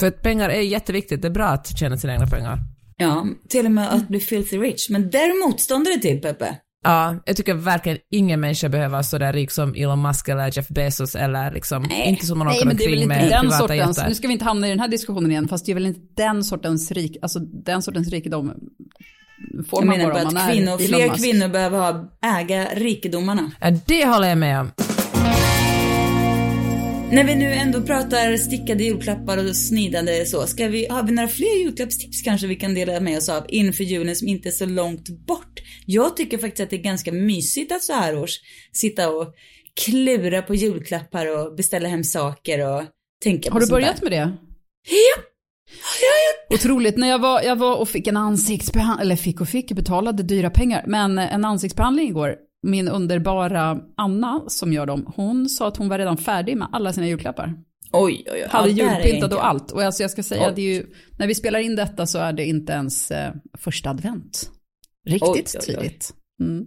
För 0.01 0.07
att 0.07 0.23
pengar 0.23 0.49
är 0.49 0.61
jätteviktigt, 0.61 1.23
det 1.23 1.29
är 1.29 1.33
bra 1.33 1.47
att 1.47 1.79
tjäna 1.79 1.97
sina 1.97 2.13
egna 2.13 2.27
pengar. 2.27 2.59
Ja, 2.97 3.27
till 3.49 3.67
och 3.67 3.73
med 3.73 3.93
att 3.93 4.09
bli 4.09 4.21
filthy 4.21 4.59
rich. 4.59 4.91
Men 4.91 5.11
där 5.11 5.19
är 5.19 5.49
motståndare 5.49 5.99
till 5.99 6.21
Peppe. 6.21 6.59
Ja, 6.85 7.17
jag 7.27 7.37
tycker 7.37 7.55
verkligen 7.55 7.99
ingen 8.11 8.41
människa 8.41 8.69
behöver 8.69 8.91
vara 8.93 9.03
så 9.03 9.19
där 9.19 9.33
rik 9.33 9.51
som 9.51 9.75
Elon 9.75 10.03
Musk 10.03 10.29
eller 10.29 10.57
Jeff 10.57 10.69
Bezos 10.69 11.15
eller 11.15 11.51
liksom, 11.51 11.83
Nej. 11.83 12.09
inte 12.09 12.27
som 12.27 12.39
man 12.39 12.47
Nej, 12.47 12.57
åker 12.57 12.67
men 12.67 12.77
det 12.77 12.85
är 12.85 12.91
väl 12.91 12.99
omkring 12.99 13.13
inte 13.13 13.31
med 13.31 13.43
den 13.43 13.53
sortens, 13.53 13.99
jättar. 13.99 14.09
nu 14.09 14.15
ska 14.15 14.27
vi 14.27 14.33
inte 14.33 14.45
hamna 14.45 14.67
i 14.67 14.71
den 14.71 14.81
här 14.81 14.89
diskussionen 14.89 15.31
igen, 15.31 15.49
fast 15.49 15.67
det 15.67 15.73
är 15.73 15.75
väl 15.75 15.87
inte 15.87 16.01
den 16.17 16.45
sortens 16.45 16.93
rik, 16.93 17.17
alltså 17.23 17.39
den 17.39 17.83
sortens 17.83 18.09
rikedom 18.09 18.55
får 19.71 19.81
Jag 19.81 19.87
man 19.87 19.99
menar 19.99 20.13
bara 20.13 20.25
man 20.25 20.37
att 20.37 20.49
är 20.49 20.53
kvinnor, 20.53 20.79
fler 20.79 21.17
kvinnor 21.17 21.49
behöver 21.49 21.79
ha, 21.79 22.13
äga 22.39 22.69
rikedomarna. 22.75 23.53
Ja, 23.61 23.71
det 23.87 24.07
håller 24.07 24.29
jag 24.29 24.39
med 24.39 24.61
om. 24.61 24.71
När 27.11 27.25
vi 27.25 27.35
nu 27.35 27.53
ändå 27.53 27.83
pratar 27.83 28.37
stickade 28.37 28.85
julklappar 28.85 29.39
och 29.39 29.57
snidande 29.57 30.27
så, 30.27 30.47
ska 30.47 30.69
vi, 30.69 30.87
har 30.87 31.03
vi 31.03 31.13
några 31.13 31.29
fler 31.29 31.59
julklappstips 31.59 32.23
kanske 32.23 32.47
vi 32.47 32.57
kan 32.57 32.75
dela 32.75 33.01
med 33.01 33.19
oss 33.19 33.29
av 33.29 33.45
inför 33.49 33.85
julen 33.85 34.17
som 34.17 34.29
inte 34.29 34.49
är 34.49 34.51
så 34.51 34.67
långt 34.67 35.09
bort? 35.09 35.61
Jag 35.87 36.17
tycker 36.17 36.39
faktiskt 36.39 36.61
att 36.61 36.71
det 36.71 36.77
är 36.77 36.83
ganska 36.83 37.13
mysigt 37.13 37.73
att 37.73 37.83
så 37.83 37.93
här 37.93 38.19
års 38.19 38.39
sitta 38.73 39.11
och 39.11 39.35
klura 39.85 40.43
på 40.43 40.55
julklappar 40.55 41.27
och 41.27 41.57
beställa 41.57 41.89
hem 41.89 42.05
saker 42.05 42.69
och 42.69 42.83
tänka 43.23 43.51
på 43.51 43.57
Har 43.57 43.61
du 43.61 43.67
börjat 43.67 43.97
där. 43.97 44.03
med 44.03 44.13
det? 44.13 44.37
Ja! 44.89 45.23
Otroligt, 46.55 46.97
när 46.97 47.09
jag 47.09 47.19
var, 47.19 47.43
jag 47.43 47.57
var 47.57 47.77
och 47.77 47.89
fick 47.89 48.07
en 48.07 48.17
ansiktsbehandling, 48.17 49.03
eller 49.03 49.17
fick 49.17 49.41
och 49.41 49.49
fick, 49.49 49.73
betalade 49.73 50.23
dyra 50.23 50.51
pengar, 50.51 50.85
men 50.87 51.19
en 51.19 51.45
ansiktsbehandling 51.45 52.09
igår, 52.09 52.37
min 52.63 52.89
underbara 52.89 53.81
Anna 53.97 54.45
som 54.49 54.73
gör 54.73 54.87
dem, 54.87 55.13
hon 55.17 55.49
sa 55.49 55.69
att 55.69 55.77
hon 55.77 55.89
var 55.89 55.99
redan 55.99 56.17
färdig 56.17 56.57
med 56.57 56.69
alla 56.73 56.93
sina 56.93 57.07
julklappar. 57.07 57.55
Oj, 57.93 58.25
oj, 58.27 58.33
oj. 58.33 58.49
Hade 58.51 58.71
Ja, 58.71 58.97
julpyntat 58.97 59.33
och 59.33 59.47
allt. 59.47 59.73
Och 59.73 59.83
alltså 59.83 60.03
jag 60.03 60.11
ska 60.11 60.23
säga, 60.23 60.49
Oj. 60.49 60.53
det 60.57 60.63
är 60.63 60.75
ju, 60.75 60.87
när 61.19 61.27
vi 61.27 61.35
spelar 61.35 61.59
in 61.59 61.77
detta 61.77 62.07
så 62.07 62.19
är 62.19 62.33
det 62.33 62.45
inte 62.45 62.73
ens 62.73 63.11
eh, 63.11 63.33
första 63.59 63.91
advent. 63.91 64.51
Riktigt 65.07 65.57
Oj, 65.61 65.61
tidigt. 65.61 66.15
Mm. 66.41 66.65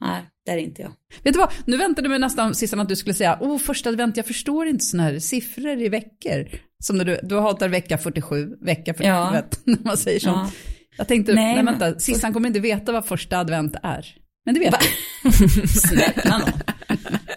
Nej, 0.00 0.22
där 0.46 0.52
är 0.52 0.58
inte 0.58 0.82
jag. 0.82 0.92
Vet 1.22 1.34
du 1.34 1.38
vad, 1.38 1.52
nu 1.64 1.76
väntade 1.76 2.06
jag 2.06 2.10
mig 2.10 2.18
nästan 2.18 2.54
Sissan 2.54 2.80
att 2.80 2.88
du 2.88 2.96
skulle 2.96 3.14
säga, 3.14 3.38
åh 3.40 3.58
första 3.58 3.88
advent, 3.88 4.16
jag 4.16 4.26
förstår 4.26 4.66
inte 4.66 4.84
sådana 4.84 5.08
här 5.08 5.18
siffror 5.18 5.82
i 5.82 5.88
veckor. 5.88 6.48
Som 6.80 6.96
när 6.96 7.04
du, 7.04 7.20
du 7.22 7.38
hatar 7.38 7.68
vecka 7.68 7.98
47, 7.98 8.48
vecka 8.64 8.94
47, 8.94 9.08
Ja. 9.08 9.30
vet, 9.30 9.60
när 9.66 9.78
man 9.84 9.96
säger 9.96 10.20
sånt. 10.20 10.36
Ja. 10.36 10.50
Jag 10.96 11.08
tänkte, 11.08 11.32
Nej, 11.34 11.54
nej, 11.54 11.62
men- 11.64 11.78
vänta, 11.78 12.00
Sissan 12.00 12.32
kommer 12.32 12.48
inte 12.48 12.60
veta 12.60 12.92
vad 12.92 13.04
första 13.06 13.38
advent 13.38 13.74
är. 13.82 14.06
Men 14.44 14.54
det 14.54 14.60
vet 14.60 14.74
du. 14.80 15.68
Snälla 15.68 16.38
nån. 16.38 16.50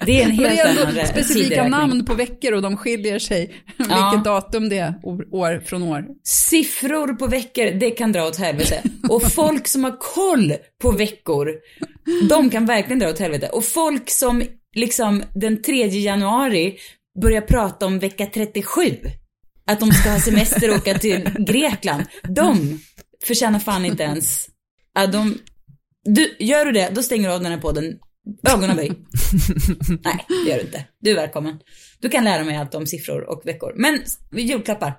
Det 0.05 0.21
är 0.21 0.23
en 0.23 0.27
Men 0.35 0.37
det 0.37 0.47
helt 0.47 0.59
är 0.59 0.69
annan 0.81 0.87
ändå 0.87 1.05
specifika 1.05 1.67
namn 1.67 2.05
på 2.05 2.13
veckor 2.13 2.53
och 2.53 2.61
de 2.61 2.77
skiljer 2.77 3.19
sig 3.19 3.53
Ja. 3.77 4.09
vilket 4.11 4.25
datum 4.25 4.69
det 4.69 4.77
är 4.77 4.93
år 5.31 5.63
från 5.65 5.83
år. 5.83 6.05
Siffror 6.23 7.13
på 7.13 7.27
veckor, 7.27 7.65
det 7.79 7.91
kan 7.91 8.11
dra 8.11 8.23
åt 8.27 8.37
helvete. 8.37 8.81
Och 9.09 9.31
folk 9.31 9.67
som 9.67 9.83
har 9.83 9.97
koll 9.99 10.53
på 10.81 10.91
veckor, 10.91 11.49
de 12.29 12.49
kan 12.49 12.65
verkligen 12.65 12.99
dra 12.99 13.09
åt 13.09 13.19
helvete. 13.19 13.47
Och 13.47 13.65
folk 13.65 14.09
som 14.09 14.43
liksom 14.75 15.23
den 15.35 15.61
3 15.61 15.87
januari 15.87 16.77
börjar 17.21 17.41
prata 17.41 17.85
om 17.85 17.99
vecka 17.99 18.25
37, 18.33 18.81
att 19.65 19.79
de 19.79 19.91
ska 19.91 20.09
ha 20.09 20.19
semester 20.19 20.69
och 20.69 20.75
åka 20.75 20.99
till 20.99 21.29
Grekland, 21.39 22.05
de 22.23 22.79
förtjänar 23.25 23.59
fan 23.59 23.85
inte 23.85 24.03
ens, 24.03 24.47
ja, 24.93 25.07
de, 25.07 25.37
du, 26.03 26.35
gör 26.39 26.65
du 26.65 26.71
det, 26.71 26.89
då 26.95 27.03
stänger 27.03 27.27
du 27.27 27.33
av 27.33 27.41
den 27.41 27.51
här 27.51 27.59
podden, 27.59 27.99
ögonaböj. 28.49 28.91
Nej, 30.03 30.25
det 30.27 30.49
gör 30.49 30.57
du 30.57 30.61
inte. 30.61 30.85
Du 30.99 31.11
är 31.11 31.15
välkommen. 31.15 31.59
Du 31.99 32.09
kan 32.09 32.23
lära 32.23 32.43
mig 32.43 32.57
allt 32.57 32.75
om 32.75 32.87
siffror 32.87 33.29
och 33.29 33.41
veckor. 33.45 33.73
Men 33.75 33.99
julklappar. 34.31 34.93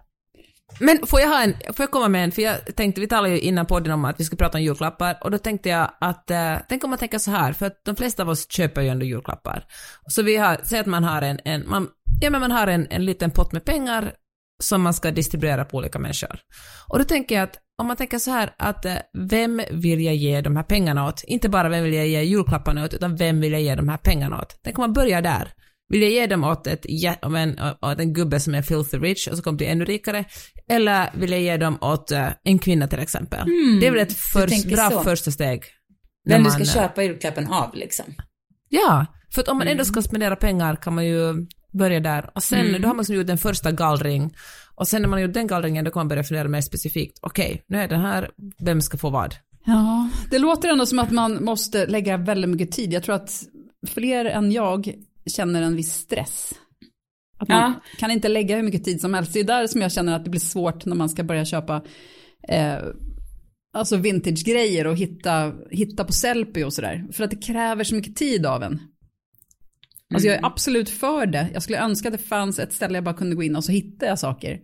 Men 0.81 1.07
får 1.07 1.21
jag, 1.21 1.29
ha 1.29 1.43
en, 1.43 1.53
får 1.53 1.83
jag 1.83 1.91
komma 1.91 2.09
med 2.09 2.25
en, 2.25 2.33
för 2.33 2.43
jag 2.43 2.77
tänkte, 2.77 3.01
vi 3.01 3.07
talade 3.07 3.35
ju 3.35 3.41
innan 3.41 3.67
podden 3.67 3.93
om 3.93 4.05
att 4.05 4.21
vi 4.21 4.25
skulle 4.25 4.37
prata 4.37 4.59
om 4.59 4.65
julklappar, 4.65 5.19
och 5.25 5.31
då 5.31 5.39
tänkte 5.39 5.69
jag 5.69 5.91
att, 6.01 6.31
eh, 6.31 6.57
tänk 6.69 6.85
om 6.85 6.91
man 6.91 6.99
tänker 6.99 7.19
så 7.19 7.31
här, 7.31 7.53
för 7.53 7.67
att 7.67 7.85
de 7.85 7.97
flesta 7.97 8.23
av 8.23 8.29
oss 8.29 8.51
köper 8.53 8.83
ju 8.83 8.89
ändå 8.89 9.07
julklappar. 9.07 9.67
Så 10.07 10.23
vi 10.23 10.37
har, 10.37 10.61
säg 10.65 10.79
att 10.79 10.87
man 10.87 11.05
har 11.05 11.23
en, 11.23 11.41
en 11.45 11.69
man, 11.69 11.89
ja 12.21 12.31
men 12.31 12.41
man 12.41 12.51
har 12.51 12.67
en, 12.67 12.87
en 12.91 13.05
liten 13.05 13.31
pott 13.31 13.53
med 13.53 13.65
pengar 13.65 14.13
som 14.63 14.83
man 14.83 14.95
ska 14.95 15.11
distribuera 15.11 15.65
på 15.65 15.77
olika 15.77 15.99
människor. 15.99 16.39
Och 16.89 16.99
då 16.99 17.05
tänker 17.05 17.35
jag 17.35 17.45
att, 17.45 17.57
om 17.79 17.87
man 17.87 17.97
tänker 17.97 18.19
så 18.19 18.31
här, 18.31 18.55
att 18.59 18.85
eh, 18.85 18.95
vem 19.31 19.61
vill 19.71 20.01
jag 20.05 20.15
ge 20.15 20.41
de 20.41 20.57
här 20.57 20.63
pengarna 20.63 21.07
åt? 21.09 21.25
Inte 21.27 21.49
bara 21.49 21.69
vem 21.69 21.85
vill 21.85 21.95
jag 21.95 22.07
ge 22.07 22.23
julklapparna 22.23 22.85
åt, 22.85 22.95
utan 22.95 23.17
vem 23.17 23.41
vill 23.41 23.53
jag 23.53 23.63
ge 23.63 23.75
de 23.75 23.89
här 23.89 23.97
pengarna 23.97 24.41
åt? 24.43 24.59
Tänk 24.65 24.79
om 24.79 24.83
man 24.83 24.93
börjar 24.93 25.23
där. 25.23 25.53
Vill 25.89 26.03
jag 26.03 26.11
ge 26.11 26.27
dem 26.27 26.45
åt, 26.45 26.67
ett, 26.67 26.87
om 27.23 27.35
en, 27.35 27.59
åt 27.83 27.99
en 27.99 28.13
gubbe 28.13 28.41
som 28.41 28.55
är 28.55 28.63
filthy 28.63 28.99
rich 28.99 29.29
och 29.29 29.37
så 29.37 29.43
kommer 29.43 29.57
bli 29.57 29.67
ännu 29.67 29.85
rikare? 29.85 30.25
Eller 30.69 31.11
vill 31.15 31.33
jag 31.33 31.41
ge 31.41 31.57
dem 31.57 31.79
åt 31.81 32.11
eh, 32.11 32.29
en 32.45 32.59
kvinna 32.59 32.89
till 32.89 32.99
exempel? 32.99 33.47
det 33.81 33.87
är 33.87 33.91
väl 33.91 34.01
ett 34.01 34.17
för, 34.17 34.49
tänker 34.49 34.71
bra 34.71 34.91
så. 34.91 35.01
första 35.01 35.31
steg. 35.31 35.65
Vem 36.29 36.45
du 36.45 36.51
ska 36.51 36.61
eh, 36.61 36.67
köpa 36.67 37.03
julklappen 37.03 37.47
av 37.47 37.75
liksom. 37.75 38.05
Ja, 38.69 39.07
för 39.35 39.41
att 39.43 39.49
om 39.49 39.59
man 39.59 39.67
ändå 39.67 39.83
Mm. 39.83 39.85
ska 39.85 40.03
spendera 40.03 40.37
pengar 40.37 40.77
kan 40.77 40.95
man 40.95 41.07
ju 41.07 41.47
börja 41.75 42.01
där. 42.01 42.31
Och 42.35 42.43
sen, 42.43 42.67
Mm. 42.67 42.83
då 42.83 42.89
har 42.89 42.95
man 42.95 43.03
liksom 43.03 43.17
gjort 43.17 43.31
en 43.31 43.39
första 43.39 43.73
gallring. 43.73 44.35
Och 44.75 44.89
sen 44.89 45.03
när 45.03 45.09
man 45.09 45.17
har 45.19 45.27
gjort 45.27 45.35
den 45.35 45.47
gallringen, 45.47 45.85
då 45.85 45.91
kan 45.91 46.01
man 46.01 46.09
börja 46.09 46.25
fundera 46.25 46.49
mer 46.49 46.61
specifikt. 46.61 47.19
Okej, 47.23 47.65
nu 47.67 47.79
är 47.79 47.89
den 47.89 48.01
här, 48.01 48.31
vem 48.59 48.81
ska 48.81 48.99
få 48.99 49.11
vad? 49.11 49.35
Ja, 49.67 50.09
det 50.31 50.39
låter 50.39 50.69
ändå 50.69 50.87
som 50.87 50.99
att 50.99 51.11
man 51.11 51.45
måste 51.45 51.87
lägga 51.87 52.17
väldigt 52.17 52.51
mycket 52.51 52.73
tid. 52.73 52.93
Jag 52.93 53.03
tror 53.03 53.15
att 53.15 53.43
fler 53.87 54.25
än 54.25 54.53
jag 54.53 54.93
känner 55.27 55.63
en 55.63 55.77
viss 55.77 55.93
stress. 55.95 56.53
Att 57.39 57.49
man 57.49 57.59
Ja. 57.61 57.73
kan 57.99 58.11
inte 58.11 58.29
lägga 58.29 58.57
hur 58.57 58.63
mycket 58.63 58.85
tid 58.85 59.01
som 59.01 59.15
helst. 59.15 59.33
Det 59.33 59.41
är 59.41 59.45
där 59.45 59.67
som 59.67 59.81
jag 59.81 59.93
känner 59.93 60.17
att 60.17 60.25
det 60.25 60.31
blir 60.31 60.41
svårt 60.41 60.85
när 60.85 60.97
man 60.97 61.09
ska 61.09 61.23
börja 61.25 61.45
köpa 61.45 61.83
eh, 62.49 62.79
alltså 63.77 63.97
vintage-grejer 63.97 64.87
och 64.87 64.97
hitta, 64.97 65.53
hitta 65.71 66.05
på 66.05 66.13
Sellpy 66.13 66.65
och 66.65 66.73
sådär. 66.73 67.07
För 67.13 67.25
att 67.25 67.31
det 67.31 67.37
kräver 67.37 67.85
så 67.85 67.95
mycket 67.95 68.17
tid 68.17 68.47
av 68.47 68.63
en. 68.63 68.81
Alltså 70.15 70.29
jag 70.29 70.37
är 70.37 70.45
absolut 70.47 70.91
för 70.91 71.27
det. 71.27 71.49
Jag 71.53 71.63
skulle 71.63 71.79
önska 71.79 72.09
att 72.09 72.13
det 72.15 72.19
fanns 72.19 72.59
ett 72.59 72.73
ställe 72.73 72.95
jag 72.95 73.05
bara 73.05 73.15
kunde 73.15 73.37
gå 73.37 73.43
in 73.43 73.57
och 73.57 73.65
så 73.65 73.73
hittar 73.73 74.07
jag 74.07 74.19
saker. 74.19 74.61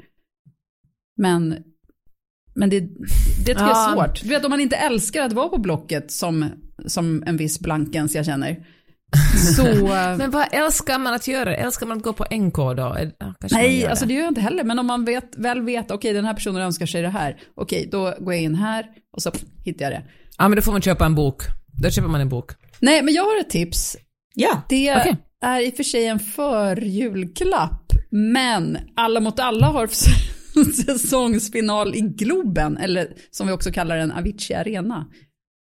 Men, 1.16 1.56
men 2.54 2.70
det, 2.70 2.80
det 2.80 2.86
tycker 3.46 3.60
jag 3.60 3.70
är 3.70 3.90
Ja. 3.90 3.92
svårt. 3.94 4.22
Du 4.22 4.28
vet 4.28 4.44
om 4.44 4.50
man 4.50 4.60
inte 4.60 4.76
älskar 4.76 5.22
att 5.22 5.32
vara 5.32 5.48
på 5.48 5.58
Blocket 5.58 6.10
som, 6.10 6.44
som 6.86 7.22
en 7.26 7.36
viss 7.36 7.60
blankens 7.60 8.14
jag 8.14 8.26
känner. 8.26 8.66
Så, 9.56 9.62
Men 10.18 10.30
vad 10.30 10.46
älskar 10.52 10.98
man 10.98 11.14
att 11.14 11.28
göra? 11.28 11.56
Älskar 11.56 11.86
man 11.86 11.96
att 11.98 12.02
gå 12.04 12.12
på 12.12 12.26
NK 12.36 12.56
då? 12.56 12.96
Ja, 13.18 13.34
kanske 13.40 13.58
nej, 13.58 13.86
alltså 13.86 14.06
det 14.06 14.14
gör 14.14 14.20
jag 14.20 14.30
inte 14.30 14.40
heller. 14.40 14.64
Men 14.64 14.78
om 14.78 14.86
man 14.86 15.04
vet, 15.04 15.36
väl 15.36 15.62
vet, 15.62 15.90
okej 15.90 16.12
den 16.12 16.24
här 16.24 16.34
personen 16.34 16.62
önskar 16.62 16.86
sig 16.86 17.02
det 17.02 17.08
här. 17.08 17.40
Okej, 17.54 17.88
då 17.92 18.14
går 18.20 18.34
jag 18.34 18.42
in 18.42 18.54
här 18.54 18.86
och 19.16 19.22
så 19.22 19.32
hittar 19.64 19.84
jag 19.84 19.92
det. 19.92 20.02
Ja, 20.38 20.48
men 20.48 20.56
då 20.56 20.62
får 20.62 20.72
man 20.72 20.82
köpa 20.82 21.06
en 21.06 21.14
bok. 21.14 21.42
Då 21.82 21.90
köper 21.90 22.08
man 22.08 22.20
en 22.20 22.28
bok. 22.28 22.50
Nej, 22.80 23.02
men 23.02 23.14
jag 23.14 23.22
har 23.22 23.40
ett 23.40 23.50
tips. 23.50 23.96
Ja. 24.34 24.62
Det 24.68 24.96
Okej. 24.96 25.16
Är 25.42 25.60
i 25.60 25.70
och 25.70 25.74
för 25.76 25.82
sig 25.82 26.06
en 26.06 26.18
förjulklapp, 26.18 27.92
men 28.10 28.78
Alla 28.96 29.20
mot 29.20 29.40
alla 29.40 29.66
har 29.66 29.86
säsongsfinal 30.86 31.94
i 31.94 32.00
Globen, 32.00 32.76
eller 32.76 33.08
som 33.30 33.46
vi 33.46 33.52
också 33.52 33.72
kallar 33.72 33.96
den, 33.96 34.12
Avicii 34.12 34.54
Arena, 34.56 35.06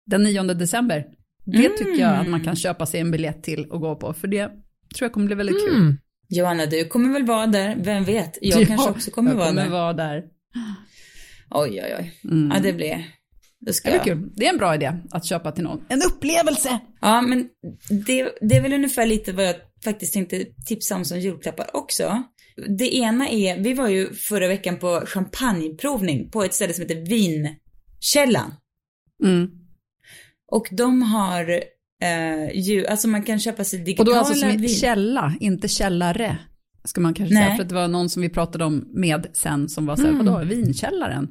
den 0.06 0.23
9 0.23 0.43
december. 0.43 1.06
Det 1.45 1.69
tycker 1.69 2.01
jag 2.01 2.15
att 2.15 2.27
man 2.30 2.43
kan 2.43 2.56
köpa 2.56 2.86
sig 2.86 2.99
en 2.99 3.12
biljett 3.12 3.43
till 3.43 3.65
och 3.65 3.82
gå 3.82 3.95
på, 3.95 4.13
för 4.13 4.27
det 4.27 4.45
tror 4.95 5.06
jag 5.06 5.12
kommer 5.12 5.25
bli 5.27 5.36
väldigt 5.36 5.67
kul. 5.67 5.75
Mm. 5.75 5.97
Johanna, 6.30 6.65
du 6.65 6.86
kommer 6.88 7.13
väl 7.13 7.25
vara 7.25 7.47
där, 7.47 7.75
vem 7.84 8.03
vet? 8.03 8.38
Jag 8.41 8.62
Ja, 8.62 8.65
kanske 8.67 8.89
också 8.89 9.12
kommer 9.12 9.32
jag 9.32 9.38
vara 9.38 9.47
kommer 9.47 9.63
där. 9.63 9.69
vara 9.69 9.93
där. 9.93 10.23
Oj, 11.49 11.82
oj, 11.84 11.95
oj. 11.99 12.13
Mm. 12.32 12.51
Ja, 12.56 12.60
det 12.63 12.73
blir... 12.73 13.06
Då 13.65 13.73
ska 13.73 13.89
Det 13.89 13.95
jag. 13.95 14.03
kul. 14.05 14.29
Det 14.35 14.45
är 14.45 14.49
en 14.49 14.57
bra 14.57 14.75
idé 14.75 14.93
att 15.11 15.25
köpa 15.25 15.51
till 15.51 15.63
någon. 15.63 15.85
En 15.89 16.01
upplevelse! 16.01 16.79
Ja, 17.01 17.21
men 17.21 17.47
det, 18.05 18.29
det 18.41 18.55
är 18.55 18.61
väl 18.61 18.73
ungefär 18.73 19.05
lite 19.05 19.31
vad 19.33 19.45
jag 19.47 19.55
faktiskt 19.83 20.13
tänkte 20.13 20.45
tipsa 20.67 20.95
om 20.95 21.05
som 21.05 21.19
julklappar 21.19 21.75
också. 21.75 22.23
Det 22.77 22.95
ena 22.95 23.29
är, 23.29 23.59
vi 23.63 23.73
var 23.73 23.87
ju 23.87 24.13
förra 24.13 24.47
veckan 24.47 24.77
på 24.77 25.03
champagneprovning 25.05 26.29
på 26.31 26.43
ett 26.43 26.53
ställe 26.53 26.73
som 26.73 26.81
heter 26.81 27.05
Vinkällan. 27.09 28.53
Mm. 29.23 29.47
Och 30.51 30.67
de 30.71 31.01
har 31.01 31.49
eh, 32.03 32.51
ju, 32.59 32.87
alltså 32.87 33.07
man 33.07 33.23
kan 33.23 33.39
köpa 33.39 33.63
sig 33.63 33.79
Och 33.79 33.85
digitala 33.85 34.11
då 34.11 34.17
alltså 34.17 34.33
som 34.33 34.49
vin- 34.49 34.69
källa, 34.69 35.33
inte 35.39 35.67
källare. 35.67 36.37
Ska 36.83 37.01
man 37.01 37.13
kanske 37.13 37.35
Nej. 37.35 37.43
säga, 37.45 37.55
för 37.55 37.63
att 37.63 37.69
det 37.69 37.75
var 37.75 37.87
någon 37.87 38.09
som 38.09 38.21
vi 38.21 38.29
pratade 38.29 38.65
om 38.65 38.87
med 38.93 39.27
sen 39.33 39.69
som 39.69 39.85
var 39.85 39.95
så 39.95 40.01
här, 40.01 40.09
Mm. 40.09 40.25
vadå, 40.25 40.45
vinkällaren? 40.45 41.27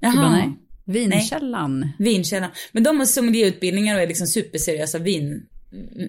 Jaha. 0.00 0.16
Bara, 0.16 0.30
nej, 0.30 0.58
vinkällan. 0.86 1.88
Vinkällan. 1.98 2.50
Men 2.72 2.82
de 2.82 2.98
har 2.98 3.06
sommelierutbildningar 3.06 3.96
och 3.96 4.02
är 4.02 4.06
liksom 4.06 4.26
superseriösa 4.26 4.98
vin, 4.98 5.42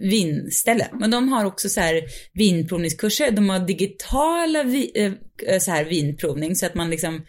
vinställe. 0.02 0.88
Men 1.00 1.12
de 1.12 1.30
har 1.30 1.46
också 1.46 1.70
så 1.70 1.80
här 1.80 2.02
vinprovningskurser. 2.34 3.32
De 3.32 3.50
har 3.50 3.60
digitala 3.60 4.64
vi, 4.64 4.92
eh, 4.96 5.14
eh, 5.48 5.60
så 5.60 5.72
här 5.72 5.86
vinprovning 5.86 6.56
så 6.56 6.66
att 6.66 6.76
man 6.76 6.90
liksom 6.90 7.26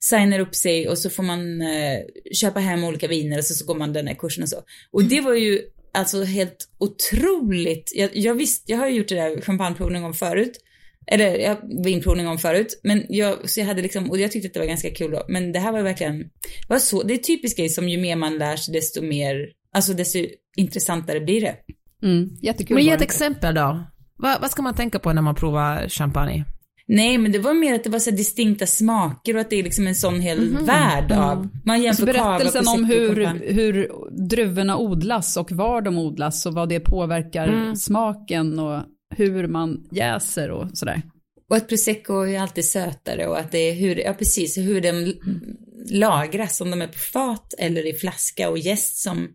signar 0.00 0.38
upp 0.38 0.54
sig 0.54 0.88
och 0.88 0.98
så 0.98 1.10
får 1.10 1.22
man 1.22 1.62
eh, 1.62 2.00
köpa 2.32 2.60
hem 2.60 2.84
olika 2.84 3.08
viner 3.08 3.38
och 3.38 3.44
så, 3.44 3.54
så 3.54 3.66
går 3.66 3.74
man 3.74 3.92
den 3.92 4.06
här 4.06 4.14
kursen 4.14 4.42
och 4.42 4.48
så. 4.48 4.62
Och 4.90 5.04
det 5.04 5.20
var 5.20 5.34
ju 5.34 5.60
alltså 5.92 6.22
helt 6.22 6.68
otroligt. 6.78 7.92
Jag, 7.94 8.16
jag 8.16 8.34
visste, 8.34 8.72
jag 8.72 8.78
har 8.78 8.88
ju 8.88 8.96
gjort 8.96 9.08
det 9.08 9.14
där 9.14 9.40
champagneprovning 9.40 10.04
om 10.04 10.14
förut. 10.14 10.60
Eller 11.06 11.38
ja, 11.38 11.56
vinprovning 11.84 12.28
om 12.28 12.38
förut. 12.38 12.80
Men 12.82 13.06
jag, 13.08 13.50
så 13.50 13.60
jag 13.60 13.66
hade 13.66 13.82
liksom, 13.82 14.10
och 14.10 14.18
jag 14.18 14.32
tyckte 14.32 14.46
att 14.46 14.54
det 14.54 14.60
var 14.60 14.66
ganska 14.66 14.90
kul 14.90 15.10
då. 15.10 15.22
Men 15.28 15.52
det 15.52 15.58
här 15.58 15.72
var 15.72 15.82
verkligen, 15.82 16.18
det 16.18 16.68
var 16.68 16.78
så, 16.78 17.02
det 17.02 17.14
är 17.14 17.18
typiskt 17.18 17.58
grej 17.58 17.68
som 17.68 17.88
ju 17.88 17.98
mer 18.00 18.16
man 18.16 18.38
lär 18.38 18.56
sig 18.56 18.74
desto 18.74 19.02
mer, 19.02 19.36
alltså 19.74 19.92
desto 19.92 20.18
intressantare 20.56 21.20
blir 21.20 21.40
det. 21.40 21.56
Mm, 22.02 22.28
jättekul 22.42 22.74
Men 22.74 22.84
ge 22.84 22.90
var 22.90 22.96
ett 22.96 23.02
exempel 23.02 23.54
då. 23.54 23.84
Vad, 24.16 24.40
vad 24.40 24.50
ska 24.50 24.62
man 24.62 24.74
tänka 24.74 24.98
på 24.98 25.12
när 25.12 25.22
man 25.22 25.34
provar 25.34 25.88
champagne? 25.88 26.44
Nej, 26.86 27.18
men 27.18 27.32
det 27.32 27.38
var 27.38 27.54
mer 27.54 27.74
att 27.74 27.84
det 27.84 27.90
var 27.90 27.98
så 27.98 28.10
distinkta 28.10 28.66
smaker 28.66 29.34
och 29.34 29.40
att 29.40 29.50
det 29.50 29.56
är 29.56 29.62
liksom 29.62 29.86
en 29.86 29.94
sån 29.94 30.20
hel 30.20 30.56
värld 30.58 31.12
av, 31.12 31.48
man 31.64 31.82
jämför 31.82 31.88
Alltså 32.08 32.22
berättelsen 32.22 32.68
om 32.68 32.84
hur, 32.84 33.40
hur 33.52 33.88
druvorna 34.28 34.78
odlas 34.78 35.36
och 35.36 35.52
var 35.52 35.82
de 35.82 35.98
odlas 35.98 36.46
och 36.46 36.54
vad 36.54 36.68
det 36.68 36.80
påverkar 36.80 37.48
Mm. 37.48 37.76
smaken 37.76 38.58
och 38.58 38.82
hur 39.10 39.48
man 39.48 39.88
jäser 39.90 40.50
och 40.50 40.70
sådär. 40.74 41.02
Och 41.50 41.56
att 41.56 41.68
prosecco 41.68 42.26
är 42.26 42.40
alltid 42.40 42.64
sötare 42.64 43.26
och 43.26 43.38
att 43.38 43.52
det 43.52 43.58
är 43.58 43.74
hur, 43.74 43.96
ja 43.96 44.12
precis, 44.12 44.58
hur 44.58 44.80
den 44.80 45.14
lagras, 45.90 46.60
om 46.60 46.70
de 46.70 46.82
är 46.82 46.86
på 46.86 46.98
fat 46.98 47.54
eller 47.58 47.86
i 47.86 47.92
flaska 47.92 48.50
och 48.50 48.58
jäst 48.58 48.96
som, 48.96 49.28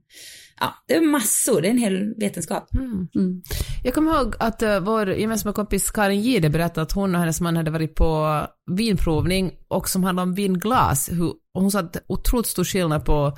ja, 0.60 0.74
det 0.88 0.96
är 0.96 1.02
massor, 1.02 1.62
det 1.62 1.68
är 1.68 1.72
en 1.72 1.78
hel 1.78 2.14
vetenskap. 2.18 2.68
Mm. 2.76 3.42
Jag 3.84 3.94
kommer 3.94 4.16
ihåg 4.16 4.36
att 4.40 4.64
uh, 4.64 4.80
vår 4.80 5.14
gemensamma 5.14 5.54
kompis 5.54 5.92
Karin 5.92 6.22
Gide 6.22 6.50
berättade 6.50 6.82
att 6.82 6.92
hon 6.92 7.16
och 7.16 7.22
hennes 7.22 7.42
man 7.42 7.58
hade 7.58 7.72
varit 7.72 7.96
på 7.96 8.42
vinprovning 8.72 9.52
och 9.68 9.90
som 9.90 10.04
handlade 10.04 10.30
om 10.30 10.36
vinglas. 10.36 11.10
Hur, 11.12 11.28
och 11.28 11.62
hon 11.62 11.72
sa 11.72 11.80
att 11.80 12.04
otroligt 12.08 12.48
stor 12.48 12.64
skillnad 12.64 13.06
på 13.06 13.38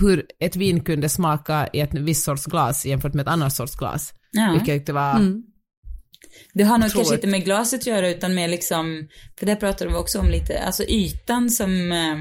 hur 0.00 0.26
ett 0.40 0.56
vin 0.56 0.80
kunde 0.84 1.08
smaka 1.08 1.68
i 1.72 1.80
ett 1.80 1.94
visst 1.94 2.24
sorts 2.24 2.46
glas 2.46 2.86
jämfört 2.86 3.14
med 3.14 3.22
ett 3.22 3.32
annat 3.32 3.52
sorts 3.52 3.76
glas. 3.76 4.12
Ja. 4.30 4.52
Vilket 4.52 4.94
var... 4.94 5.16
Mm. 5.16 5.42
Det 6.52 6.62
har 6.62 6.78
nog 6.78 6.92
kanske 6.92 7.14
inte 7.14 7.26
med 7.26 7.44
glaset 7.44 7.80
att 7.80 7.86
göra 7.86 8.08
utan 8.08 8.34
med 8.34 8.50
liksom, 8.50 9.08
för 9.38 9.46
det 9.46 9.56
pratade 9.56 9.90
vi 9.90 9.96
också 9.96 10.18
om 10.18 10.30
lite, 10.30 10.62
alltså 10.62 10.84
ytan 10.84 11.50
som, 11.50 11.92
eh, 11.92 12.16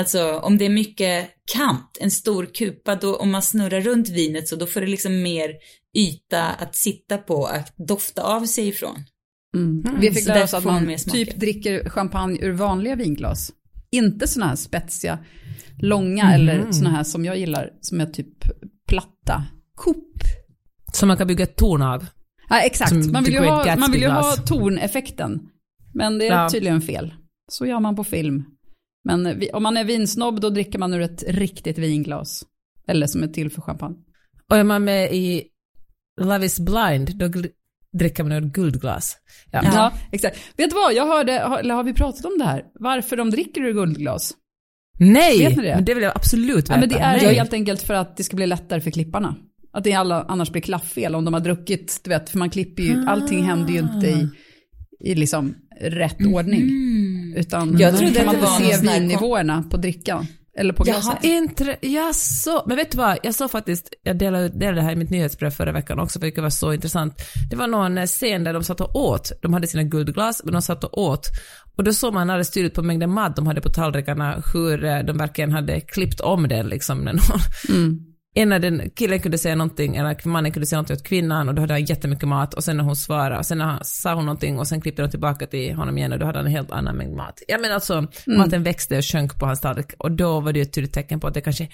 alltså 0.00 0.32
om 0.38 0.58
det 0.58 0.64
är 0.64 0.70
mycket 0.70 1.28
kant, 1.52 1.98
en 2.00 2.10
stor 2.10 2.46
kupa, 2.54 2.94
då 2.94 3.16
om 3.16 3.30
man 3.30 3.42
snurrar 3.42 3.80
runt 3.80 4.08
vinet 4.08 4.48
så 4.48 4.56
då 4.56 4.66
får 4.66 4.80
det 4.80 4.86
liksom 4.86 5.22
mer 5.22 5.50
yta 5.98 6.42
att 6.48 6.74
sitta 6.74 7.18
på, 7.18 7.46
att 7.46 7.74
dofta 7.76 8.22
av 8.22 8.44
sig 8.44 8.68
ifrån. 8.68 9.04
Mm. 9.54 10.00
Vi 10.00 10.10
fick 10.10 10.26
lära 10.26 10.44
oss 10.44 10.54
att 10.54 10.64
man 10.64 10.96
typ 10.96 11.36
dricker 11.36 11.88
champagne 11.88 12.38
ur 12.40 12.52
vanliga 12.52 12.94
vinglas. 12.94 13.52
Inte 13.90 14.28
såna 14.28 14.46
här 14.46 14.56
spetsiga, 14.56 15.18
långa 15.78 16.34
eller 16.34 16.72
såna 16.72 16.90
här 16.90 17.04
som 17.04 17.24
jag 17.24 17.38
gillar, 17.38 17.70
som 17.80 18.00
är 18.00 18.06
typ 18.06 18.44
platta. 18.88 19.44
Coop. 19.74 20.14
Som 20.92 21.08
man 21.08 21.16
kan 21.16 21.26
bygga 21.26 21.44
ett 21.44 21.56
torn 21.56 21.82
av. 21.82 22.06
Ja, 22.50 22.60
exakt. 22.60 22.92
Man 22.92 23.24
vill, 23.24 23.32
ju 23.32 23.40
ha, 23.40 23.76
man 23.76 23.92
vill 23.92 24.00
ju 24.02 24.08
ha 24.08 24.20
Gatsby-glas. 24.20 24.48
torneffekten. 24.48 25.40
Men 25.94 26.18
det 26.18 26.26
är 26.26 26.42
Ja. 26.42 26.48
tydligen 26.50 26.80
fel. 26.80 27.14
Så 27.52 27.66
gör 27.66 27.80
man 27.80 27.96
på 27.96 28.04
film. 28.04 28.44
Men 29.04 29.38
vi, 29.38 29.50
om 29.50 29.62
man 29.62 29.76
är 29.76 29.84
vinsnobb 29.84 30.40
då 30.40 30.50
dricker 30.50 30.78
man 30.78 30.94
ur 30.94 31.00
ett 31.00 31.24
riktigt 31.28 31.78
vinglas. 31.78 32.44
Eller 32.86 33.06
som 33.06 33.22
är 33.22 33.28
till 33.28 33.50
för 33.50 33.62
champagne. 33.62 33.96
Och 34.50 34.56
är 34.56 34.64
man 34.64 34.84
med 34.84 35.12
i 35.14 35.44
Love 36.20 36.46
is 36.46 36.60
blind, 36.60 37.16
då 37.16 37.28
dricker 37.98 38.22
man 38.22 38.32
ur 38.32 38.46
ett 38.46 38.52
guldglas. 38.52 39.16
Ja. 39.50 39.60
Ja. 39.64 39.92
exakt. 40.12 40.38
Vet 40.56 40.70
du 40.70 40.76
vad, 40.76 40.94
jag 40.94 41.06
hörde, 41.06 41.32
har, 41.32 41.58
eller 41.58 41.74
har 41.74 41.84
vi 41.84 41.94
pratat 41.94 42.24
om 42.24 42.38
det 42.38 42.44
här? 42.44 42.64
Varför 42.74 43.16
de 43.16 43.30
dricker 43.30 43.60
ur 43.60 43.72
guldglas? 43.72 44.34
Nej! 44.98 45.38
Vet 45.38 45.56
ni 45.56 45.62
det? 45.62 45.74
Men 45.74 45.84
det 45.84 45.94
vill 45.94 46.02
jag 46.04 46.12
absolut 46.16 46.56
veta. 46.56 46.72
Ja, 46.74 46.80
men 46.80 46.88
det 46.88 46.98
är 46.98 47.18
ju 47.18 47.26
Nej. 47.26 47.34
helt 47.34 47.52
enkelt 47.52 47.82
för 47.82 47.94
att 47.94 48.16
det 48.16 48.24
ska 48.24 48.36
bli 48.36 48.46
lättare 48.46 48.80
för 48.80 48.90
klipparna. 48.90 49.36
Att 49.72 49.84
det 49.84 49.92
alla, 49.92 50.24
annars 50.28 50.50
blir 50.50 50.62
klafffel 50.62 51.14
om 51.14 51.24
de 51.24 51.34
har 51.34 51.40
druckit, 51.40 52.00
du 52.04 52.10
vet, 52.10 52.30
för 52.30 52.38
man 52.38 52.50
klipper 52.50 52.82
ju, 52.82 53.04
allting 53.08 53.42
händer 53.44 53.72
ju 53.72 53.78
inte 53.78 54.06
i, 54.06 54.28
i 55.00 55.14
liksom 55.14 55.54
rätt 55.80 56.26
ordning. 56.26 56.70
Utan 57.36 57.78
Jag 57.78 57.98
trodde 57.98 58.14
kan 58.14 58.28
att 58.28 58.42
man 58.42 58.62
inte 58.62 58.78
se 58.78 58.98
vinnivåerna 58.98 59.64
på 59.70 59.76
drickan. 59.76 60.26
Eller 60.58 60.72
på 60.72 60.84
Jaha. 60.86 61.00
glaset. 61.00 61.22
Intre- 61.24 61.76
ja, 61.80 62.12
så. 62.14 62.62
Men 62.66 62.76
vet 62.76 62.90
du 62.90 62.98
vad, 62.98 63.18
jag 63.22 63.34
såg 63.34 63.50
faktiskt, 63.50 63.88
jag 64.02 64.18
delade, 64.18 64.48
delade 64.48 64.76
det 64.76 64.82
här 64.82 64.92
i 64.92 64.96
mitt 64.96 65.10
nyhetsbrev 65.10 65.50
förra 65.50 65.72
veckan 65.72 65.98
också, 66.00 66.20
för 66.20 66.32
det 66.34 66.40
var 66.42 66.50
så 66.50 66.72
intressant. 66.72 67.14
Det 67.50 67.56
var 67.56 67.66
någon 67.66 67.98
eh, 67.98 68.06
scen 68.06 68.44
där 68.44 68.52
de 68.52 68.64
satt 68.64 68.80
och 68.80 68.96
åt, 68.96 69.32
de 69.42 69.52
hade 69.52 69.66
sina 69.66 69.82
guldglas, 69.82 70.44
men 70.44 70.52
de 70.52 70.62
satt 70.62 70.84
och 70.84 70.98
åt. 70.98 71.26
Och 71.76 71.84
då 71.84 71.92
såg 71.92 72.14
man 72.14 72.30
alldeles 72.30 72.50
tydligt 72.50 72.74
på 72.74 72.82
mängden 72.82 73.10
mat 73.10 73.36
de 73.36 73.46
hade 73.46 73.60
på 73.60 73.68
tallrikarna, 73.68 74.42
hur 74.52 74.84
eh, 74.84 74.98
de 74.98 75.18
verkligen 75.18 75.52
hade 75.52 75.80
klippt 75.80 76.20
om 76.20 76.48
den 76.48 76.66
liksom. 76.66 76.98
När 76.98 77.12
någon, 77.12 77.40
Ena 78.34 78.58
den 78.58 78.90
killen 78.96 79.20
kunde 79.20 79.38
säga 79.38 79.54
någonting, 79.54 79.96
eller 79.96 80.28
mannen 80.28 80.52
kunde 80.52 80.66
säga 80.66 80.76
någonting 80.76 80.96
åt 80.96 81.02
kvinnan 81.02 81.48
och 81.48 81.54
då 81.54 81.60
hade 81.62 81.74
han 81.74 81.84
jättemycket 81.84 82.28
mat 82.28 82.54
och 82.54 82.64
sen 82.64 82.76
när 82.76 82.84
hon 82.84 82.96
svarade, 82.96 83.38
och 83.38 83.46
sen 83.46 83.58
när 83.58 83.64
han, 83.64 83.78
sa 83.84 84.14
hon 84.14 84.24
någonting 84.26 84.58
och 84.58 84.68
sen 84.68 84.80
klippte 84.80 85.02
de 85.02 85.10
tillbaka 85.10 85.46
till 85.46 85.74
honom 85.74 85.98
igen 85.98 86.12
och 86.12 86.18
då 86.18 86.26
hade 86.26 86.38
han 86.38 86.46
en 86.46 86.52
helt 86.52 86.70
annan 86.70 86.96
mängd 86.96 87.16
mat. 87.16 87.42
Jag 87.48 87.60
menar 87.60 87.74
alltså, 87.74 88.06
maten 88.26 88.62
växte 88.62 88.96
och 88.98 89.04
sjönk 89.04 89.38
på 89.38 89.46
hans 89.46 89.60
tallrik 89.60 89.86
och 89.98 90.12
då 90.12 90.40
var 90.40 90.52
det 90.52 90.60
ett 90.60 90.72
tydligt 90.72 90.92
tecken 90.94 91.20
på 91.20 91.26
att 91.26 91.34
det 91.34 91.40
kanske, 91.40 91.68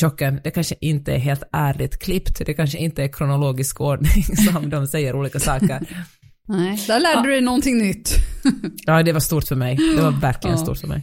chocken, 0.00 0.40
det 0.44 0.50
kanske 0.50 0.74
inte 0.80 1.12
är 1.12 1.18
helt 1.18 1.42
ärligt 1.52 1.98
klippt, 1.98 2.46
det 2.46 2.54
kanske 2.54 2.78
inte 2.78 3.02
är 3.02 3.08
kronologisk 3.08 3.80
ordning 3.80 4.22
som 4.52 4.70
de 4.70 4.86
säger 4.86 5.16
olika 5.16 5.40
saker. 5.40 5.80
Nej, 6.48 6.84
där 6.86 7.00
lärde 7.00 7.22
du 7.22 7.30
dig 7.30 7.40
någonting 7.40 7.78
nytt. 7.78 8.14
Ja, 8.86 9.02
det 9.02 9.12
var 9.12 9.20
stort 9.20 9.44
för 9.44 9.56
mig. 9.56 9.76
Det 9.96 10.02
var 10.02 10.10
verkligen 10.20 10.56
Ja. 10.56 10.62
stort 10.62 10.78
för 10.78 10.88
mig. 10.88 11.02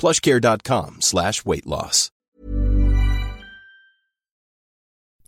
plushcare.com 0.00 0.96
slash 1.00 1.32
weight 1.44 1.66
loss. 1.66 2.10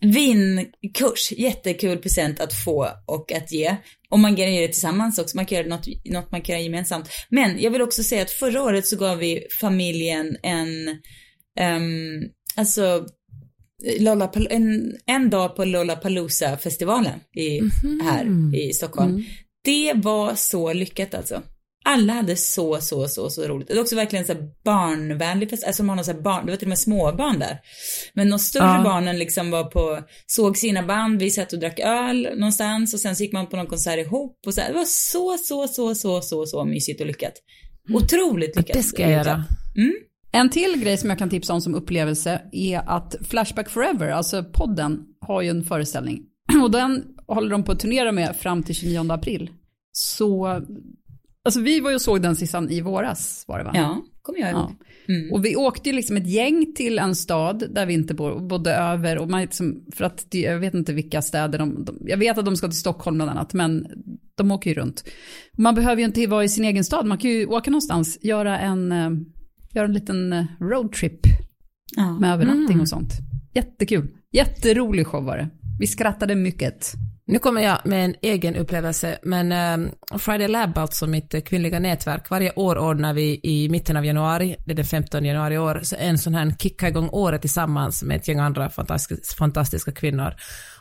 Vinkurs, 0.02 1.32
jättekul 1.32 1.98
present 1.98 2.40
att 2.40 2.52
få 2.52 2.88
och 3.06 3.32
att 3.32 3.52
ge. 3.52 3.76
Och 4.08 4.18
man 4.18 4.36
kan 4.36 4.54
göra 4.54 4.66
det 4.66 4.72
tillsammans 4.72 5.18
också, 5.18 5.36
man 5.36 5.46
kan 5.46 5.58
göra 5.58 5.68
något, 5.68 5.86
något 6.04 6.32
man 6.32 6.42
kan 6.42 6.52
göra 6.52 6.62
gemensamt. 6.62 7.08
Men 7.28 7.62
jag 7.62 7.70
vill 7.70 7.82
också 7.82 8.02
säga 8.02 8.22
att 8.22 8.30
förra 8.30 8.62
året 8.62 8.86
så 8.86 8.96
gav 8.96 9.18
vi 9.18 9.46
familjen 9.60 10.36
en, 10.42 10.88
um, 11.76 12.30
alltså, 12.56 13.06
Lollapal- 13.98 14.46
en, 14.50 14.96
en 15.06 15.30
dag 15.30 15.56
på 15.56 15.64
Lollapalooza-festivalen 15.64 17.20
i, 17.36 17.60
här 18.02 18.54
i 18.54 18.72
Stockholm. 18.72 19.24
Det 19.64 19.92
var 19.96 20.34
så 20.34 20.72
lyckat 20.72 21.14
alltså. 21.14 21.42
Alla 21.84 22.12
hade 22.12 22.36
så, 22.36 22.80
så, 22.80 23.08
så, 23.08 23.30
så 23.30 23.42
roligt. 23.48 23.68
Det 23.68 23.74
är 23.74 23.80
också 23.80 23.96
verkligen 23.96 24.24
så 24.24 24.34
barnvänlig 24.64 25.50
fest, 25.50 25.64
alltså 25.64 25.82
man 25.82 25.96
har 25.98 26.04
så 26.04 26.14
barn, 26.14 26.46
det 26.46 26.52
var 26.52 26.56
till 26.56 26.66
och 26.66 26.68
med 26.68 26.78
småbarn 26.78 27.38
där. 27.38 27.58
Men 28.14 28.30
de 28.30 28.38
större 28.38 28.64
Ja. 28.64 28.82
barnen 28.84 29.18
liksom 29.18 29.50
var 29.50 29.64
på, 29.64 29.98
såg 30.26 30.56
sina 30.56 30.82
band, 30.82 31.18
vi 31.20 31.30
satt 31.30 31.52
och 31.52 31.58
drack 31.58 31.78
öl 31.78 32.28
någonstans 32.36 32.94
och 32.94 33.00
sen 33.00 33.16
så 33.16 33.22
gick 33.22 33.32
man 33.32 33.46
på 33.46 33.56
någon 33.56 33.66
konsert 33.66 33.98
ihop 33.98 34.38
och 34.46 34.54
så 34.54 34.60
här. 34.60 34.68
Det 34.68 34.74
var 34.74 34.84
så, 34.84 35.36
så, 35.38 35.68
så, 35.68 35.94
så, 35.94 36.20
så, 36.20 36.46
så 36.46 36.64
mysigt 36.64 37.00
och 37.00 37.06
lyckat. 37.06 37.34
Otroligt 37.94 38.56
lyckat. 38.56 38.76
Det 38.76 38.82
ska 38.82 39.02
jag 39.02 39.10
göra. 39.10 39.44
En 40.32 40.50
till 40.50 40.80
grej 40.82 40.96
som 40.96 41.10
jag 41.10 41.18
kan 41.18 41.30
tipsa 41.30 41.52
om 41.54 41.60
som 41.60 41.74
upplevelse 41.74 42.40
är 42.52 42.82
att 42.86 43.14
Flashback 43.28 43.70
Forever, 43.70 44.08
alltså 44.10 44.44
podden, 44.44 45.00
har 45.20 45.42
ju 45.42 45.48
en 45.48 45.64
föreställning. 45.64 46.22
Och 46.62 46.70
den 46.70 47.04
håller 47.26 47.50
de 47.50 47.64
på 47.64 47.72
att 47.72 47.80
turnera 47.80 48.12
med 48.12 48.36
fram 48.36 48.62
till 48.62 48.74
29 48.74 49.12
april. 49.12 49.50
Så, 49.92 50.60
alltså 51.44 51.60
vi 51.60 51.80
var 51.80 51.90
ju 51.90 51.94
och 51.94 52.00
såg 52.02 52.22
den 52.22 52.36
sissan 52.36 52.70
i 52.70 52.80
våras 52.80 53.44
var 53.48 53.58
det 53.58 53.64
va? 53.64 53.70
Ja, 53.74 54.02
kommer 54.22 54.38
jag 54.38 54.50
ihåg. 54.50 54.70
Ja. 55.06 55.34
Och 55.34 55.44
vi 55.44 55.56
åkte 55.56 55.88
ju 55.88 55.94
liksom 55.96 56.16
ett 56.16 56.26
gäng 56.26 56.72
till 56.74 56.98
en 56.98 57.16
stad 57.16 57.64
där 57.74 57.86
vi 57.86 57.94
inte 57.94 58.14
bor, 58.14 58.48
bodde 58.48 58.74
över. 58.74 59.18
Och 59.18 59.28
man 59.30 59.40
liksom, 59.40 59.84
för 59.96 60.04
att 60.04 60.26
jag 60.30 60.58
vet 60.58 60.74
inte 60.74 60.92
vilka 60.92 61.22
städer 61.22 61.58
de, 61.58 61.84
de, 61.84 61.96
jag 62.00 62.16
vet 62.16 62.38
att 62.38 62.44
de 62.44 62.56
ska 62.56 62.68
till 62.68 62.78
Stockholm 62.78 63.16
bland 63.16 63.30
annat, 63.30 63.54
men 63.54 63.86
de 64.36 64.50
åker 64.50 64.70
ju 64.70 64.76
runt. 64.76 65.04
Man 65.58 65.74
behöver 65.74 66.00
ju 66.00 66.06
inte 66.06 66.26
vara 66.26 66.44
i 66.44 66.48
sin 66.48 66.64
egen 66.64 66.84
stad, 66.84 67.06
man 67.06 67.18
kan 67.18 67.30
ju 67.30 67.46
åka 67.46 67.70
någonstans, 67.70 68.18
göra 68.22 68.58
en, 68.58 68.92
eh, 68.92 69.10
göra 69.74 69.86
en 69.86 69.92
liten 69.92 70.32
eh, 70.32 70.44
roadtrip 70.60 71.20
Ja. 71.96 72.18
med 72.18 72.32
övernattning 72.32 72.80
och 72.80 72.88
sånt. 72.88 73.12
Jättekul, 73.54 74.08
jätterolig 74.32 75.06
show 75.06 75.24
var 75.24 75.36
det. 75.36 75.48
Vi 75.80 75.86
skrattade 75.86 76.34
mycket. 76.34 76.92
Nu 77.30 77.38
kommer 77.38 77.60
jag 77.60 77.78
med 77.84 78.04
en 78.04 78.14
egen 78.22 78.56
upplevelse, 78.56 79.18
men 79.22 79.52
eh, 79.52 80.18
Friday 80.18 80.48
Lab, 80.48 80.78
alltså 80.78 81.06
mitt 81.06 81.34
eh, 81.34 81.40
kvinnliga 81.40 81.78
nätverk, 81.78 82.30
varje 82.30 82.52
år 82.52 82.78
ordnar 82.78 83.14
vi 83.14 83.40
i 83.42 83.68
mitten 83.68 83.96
av 83.96 84.06
januari, 84.06 84.56
det 84.66 84.72
är 84.72 84.76
den 84.76 84.84
15 84.84 85.24
januari 85.24 85.54
i 85.54 85.58
år, 85.58 85.80
så 85.82 85.96
en 85.98 86.18
sån 86.18 86.34
här 86.34 86.54
kicka 86.58 86.88
igång 86.88 87.08
året 87.12 87.40
tillsammans 87.40 88.02
med 88.02 88.16
ett 88.16 88.28
gäng 88.28 88.38
andra 88.38 88.70
fantastiska, 88.70 89.34
fantastiska 89.38 89.92
kvinnor. 89.92 90.34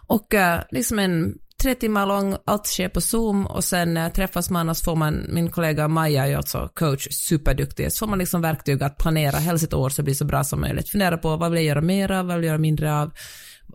Och 0.07 0.33
eh, 0.33 0.59
liksom 0.71 0.99
en 0.99 1.33
tre 1.61 1.75
timmar 1.75 2.05
lång, 2.05 2.35
allt 2.45 2.65
sker 2.65 2.89
på 2.89 3.01
Zoom 3.01 3.45
och 3.45 3.63
sen 3.63 4.11
träffas 4.15 4.49
man 4.49 4.69
och 4.69 4.77
så 4.77 4.83
får 4.83 4.95
man, 4.95 5.25
min 5.29 5.51
kollega 5.51 5.87
Maja 5.87 6.27
är 6.27 6.37
alltså 6.37 6.69
coach, 6.73 7.07
superduktig, 7.11 7.91
så 7.91 7.99
får 7.99 8.07
man 8.07 8.19
liksom 8.19 8.41
verktyg 8.41 8.83
att 8.83 8.97
planera 8.97 9.37
hela 9.37 9.57
sitt 9.57 9.73
år 9.73 9.89
så 9.89 10.01
det 10.01 10.03
blir 10.03 10.13
så 10.13 10.25
bra 10.25 10.43
som 10.43 10.61
möjligt. 10.61 10.89
Fundera 10.89 11.17
på 11.17 11.35
vad 11.35 11.51
vill 11.51 11.57
jag 11.57 11.67
göra 11.67 11.81
mer 11.81 12.11
av, 12.11 12.25
vad 12.25 12.35
vill 12.35 12.45
jag 12.45 12.51
göra 12.51 12.61
mindre 12.61 12.95
av, 12.95 13.11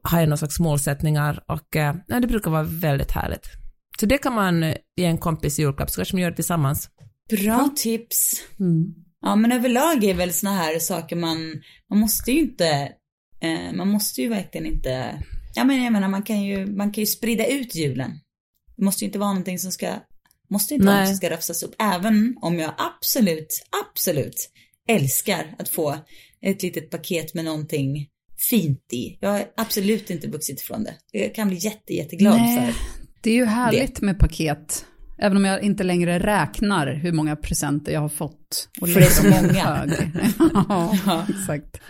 har 0.02 0.20
jag 0.20 0.28
någon 0.28 0.38
slags 0.38 0.61
målsättningar 0.61 1.44
och 1.48 1.76
eh, 1.76 1.94
ja, 2.07 2.20
det 2.20 2.26
brukar 2.26 2.50
vara 2.50 2.62
väldigt 2.62 3.11
härligt. 3.11 3.46
Så 4.00 4.07
det 4.07 4.18
kan 4.18 4.35
man 4.35 4.62
eh, 4.62 4.76
ge 4.96 5.04
en 5.04 5.18
kompis 5.18 5.59
i 5.59 5.62
julklapp, 5.62 5.90
så 5.90 5.96
kanske 5.96 6.14
man 6.14 6.22
gör 6.22 6.30
det 6.30 6.37
tillsammans. 6.37 6.88
Bra 7.30 7.68
tips. 7.76 8.42
Mm. 8.61 8.94
Ja, 9.20 9.37
men 9.37 9.52
överlag 9.52 10.04
är 10.04 10.14
väl 10.14 10.33
såna 10.33 10.52
här 10.52 10.78
saker 10.78 11.16
man, 11.16 11.37
man 11.90 11.98
måste 11.98 12.33
ju 12.33 12.40
inte 12.40 12.92
Eh, 13.44 13.72
man 13.72 13.88
måste 13.88 14.22
ju 14.22 14.28
verkligen 14.28 14.66
inte, 14.66 15.22
ja 15.54 15.64
men 15.64 15.85
jag 15.85 15.92
menar 15.92 16.09
man 16.09 16.22
kan 16.22 16.42
ju, 16.42 16.66
man 16.66 16.92
kan 16.92 17.02
ju 17.02 17.07
sprida 17.07 17.46
ut 17.46 17.74
julen. 17.74 18.11
Det 18.76 18.85
måste 18.85 19.04
ju 19.04 19.07
inte 19.07 19.18
vara 19.18 19.28
någonting 19.28 19.59
som 19.59 19.72
ska, 19.72 19.94
måste 20.50 20.74
inte 20.74 20.87
vara 20.87 20.96
Nej. 20.96 21.02
något 21.02 21.09
som 21.09 21.16
ska 21.16 21.30
rafsas 21.30 21.62
upp. 21.62 21.74
Även 21.78 22.37
om 22.40 22.59
jag 22.59 22.74
absolut, 22.78 23.66
absolut 23.87 24.50
älskar 24.88 25.54
att 25.59 25.68
få 25.68 25.96
ett 26.40 26.62
litet 26.62 26.90
paket 26.90 27.35
med 27.35 27.44
någonting 27.44 28.09
fint 28.37 28.92
i. 28.92 29.18
Jag 29.20 29.31
har 29.31 29.44
absolut 29.57 30.11
inte 30.11 30.29
vuxit 30.29 30.61
ifrån 30.61 30.85
det. 30.85 30.94
Jag 31.11 31.35
kan 31.35 31.49
bli 31.49 31.57
jätte, 31.57 31.94
jätteglad 31.94 32.37
Nej, 32.37 32.73
för 32.73 32.75
det 33.20 33.31
är 33.31 33.35
ju 33.35 33.44
härligt 33.44 34.01
med 34.01 34.18
paket. 34.18 34.87
Även 35.24 35.37
om 35.37 35.44
jag 35.44 35.62
inte 35.62 35.84
längre 35.84 36.18
räknar 36.18 36.94
hur 36.94 37.12
många 37.12 37.37
presenter 37.37 37.92
jag 37.92 38.00
har 38.00 38.08
fått. 38.08 38.68
Och 38.80 38.88
För 38.88 39.00
det 39.00 39.06
är 39.06 39.10
så 39.10 39.22
dem 39.22 39.30
många. 39.30 39.87
ja, 41.06 41.26
exakt. 41.28 41.80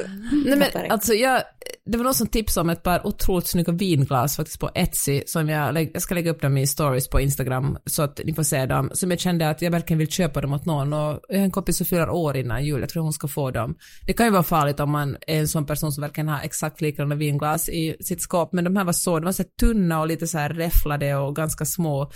Nej, 0.47 0.57
men, 0.57 0.90
alltså, 0.90 1.14
jag, 1.14 1.42
det 1.87 1.97
var 1.97 2.05
någon 2.05 2.14
som 2.14 2.27
tipsade 2.27 2.62
om 2.62 2.70
ett 2.70 2.83
par 2.83 3.07
otroligt 3.07 3.47
snygga 3.47 3.73
vinglas 3.73 4.37
faktiskt 4.37 4.61
på 4.61 4.70
Etsy, 4.75 5.23
som 5.27 5.49
jag, 5.49 5.90
jag 5.94 6.03
ska 6.03 6.14
lägga 6.14 6.31
upp 6.31 6.42
dem 6.42 6.57
i 6.57 6.66
stories 6.66 7.09
på 7.09 7.20
Instagram 7.20 7.79
så 7.87 8.03
att 8.03 8.20
ni 8.25 8.35
får 8.35 8.42
se 8.42 8.66
dem, 8.66 8.90
som 8.92 9.11
jag 9.11 9.20
kände 9.20 9.51
att 9.51 9.62
jag 9.62 9.70
verkligen 9.70 9.99
vill 9.99 10.09
köpa 10.09 10.40
dem 10.40 10.53
åt 10.53 10.64
någon 10.64 10.92
och 10.92 11.20
jag 11.29 11.38
har 11.38 11.44
en 11.44 11.51
kompis 11.51 11.77
som 11.77 11.87
fyller 11.87 12.11
år 12.11 12.37
innan 12.37 12.64
jul, 12.64 12.81
jag 12.81 12.88
tror 12.88 13.03
hon 13.03 13.12
ska 13.12 13.29
få 13.29 13.51
dem. 13.51 13.75
Det 14.07 14.12
kan 14.12 14.27
ju 14.27 14.33
vara 14.33 14.42
farligt 14.42 14.81
om 14.81 14.90
man 14.90 15.16
är 15.27 15.40
en 15.40 15.49
sån 15.49 15.66
person 15.66 15.92
som 15.92 16.03
verkligen 16.03 16.29
har 16.29 16.40
exakt 16.40 16.81
likadana 16.81 17.14
vinglas 17.14 17.68
i 17.68 17.97
sitt 18.01 18.23
skåp, 18.23 18.53
men 18.53 18.64
de 18.64 18.77
här 18.77 18.85
var 18.85 18.92
så, 18.92 19.18
de 19.18 19.25
var 19.25 19.33
så 19.33 19.44
tunna 19.61 20.01
och 20.01 20.07
lite 20.07 20.27
så 20.27 20.38
här 20.38 20.51
räfflade 20.51 21.16
och 21.16 21.37
ganska 21.37 21.64
små. 21.64 22.11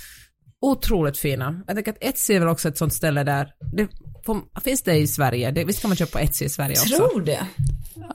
Otroligt 0.61 1.19
fina. 1.19 1.63
Jag 1.67 1.77
tänker 1.77 1.93
att 1.93 1.99
Etsy 2.05 2.35
är 2.35 2.41
väl 2.41 2.49
också 2.49 2.69
ett 2.69 2.79
sånt 2.79 2.93
ställe 2.93 3.25
där, 3.25 3.53
det, 3.77 3.89
finns 4.65 4.83
det 4.83 4.97
i 4.97 5.07
Sverige? 5.07 5.51
Det, 5.51 5.65
visst 5.65 5.81
kan 5.81 5.89
man 5.91 5.97
köpa 5.97 6.19
på 6.19 6.25
Etsy 6.25 6.45
i 6.45 6.49
Sverige 6.49 6.73
också? 6.73 6.97
Tror 6.97 7.21
det. 7.21 7.47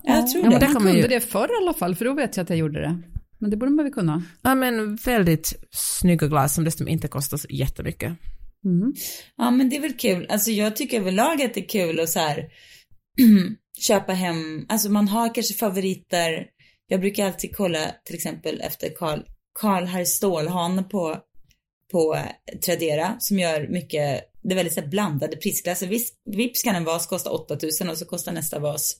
Jag 0.03 0.27
tror 0.32 0.43
Ja, 0.43 0.49
men 0.49 0.60
det. 0.60 0.65
man 0.67 0.75
kunde 0.75 0.91
ju- 0.97 1.08
det 1.08 1.19
förr 1.19 1.47
i 1.53 1.63
alla 1.63 1.73
fall, 1.73 1.95
för 1.95 2.06
då 2.06 2.13
vet 2.13 2.38
jag 2.38 2.43
att 2.43 2.49
jag 2.49 2.60
gjorde 2.60 2.82
det. 2.82 3.01
Men 3.39 3.49
det 3.49 3.58
borde 3.58 3.71
man 3.71 3.86
väl 3.86 3.93
kunna. 3.93 4.23
Ja 4.41 4.56
men 4.56 4.95
väldigt 4.95 5.53
snygga 5.71 6.27
glas 6.27 6.56
som 6.56 6.63
dessutom 6.63 6.88
inte 6.88 7.08
kostar 7.08 7.38
så 7.38 7.47
jättemycket. 7.49 8.13
Mm. 8.65 8.93
Ja 9.38 9.51
men 9.51 9.69
det 9.69 9.75
är 9.77 9.82
väl 9.82 9.93
kul. 9.93 10.27
Alltså 10.29 10.51
jag 10.51 10.75
tycker 10.75 10.99
överlag 10.99 11.41
att 11.41 11.53
det 11.53 11.60
är 11.60 11.69
kul 11.69 11.99
att 11.99 12.10
så 12.10 12.19
här 12.19 12.45
köpa 13.88 14.13
hem, 14.13 14.65
alltså 14.69 14.89
man 14.89 15.08
har 15.08 15.36
kanske 15.36 15.53
favoriter. 15.53 16.45
Jag 16.88 16.99
brukar 16.99 17.25
alltid 17.25 17.56
kolla 17.56 17.79
till 18.06 18.15
exempel 18.15 18.62
efter 18.62 18.89
Karl, 18.95 19.19
Karl 19.60 19.86
Herr 19.86 20.06
Stålhane 20.06 20.84
på, 20.84 21.17
på 21.93 22.17
Tradera 22.65 23.15
som 23.19 23.39
gör 23.39 23.67
mycket, 23.67 24.21
det 24.43 24.53
är 24.53 24.56
väldigt 24.56 24.73
så 24.73 24.82
blandade 24.82 25.38
prisklasser. 25.38 25.88
Vips, 25.88 26.12
vips 26.25 26.63
kan 26.63 26.75
en 26.75 26.84
vas 26.84 27.08
kosta 27.08 27.29
8000 27.29 27.89
och 27.89 27.97
så 27.97 28.06
kostar 28.06 28.32
nästa 28.32 28.60
vas 28.60 28.95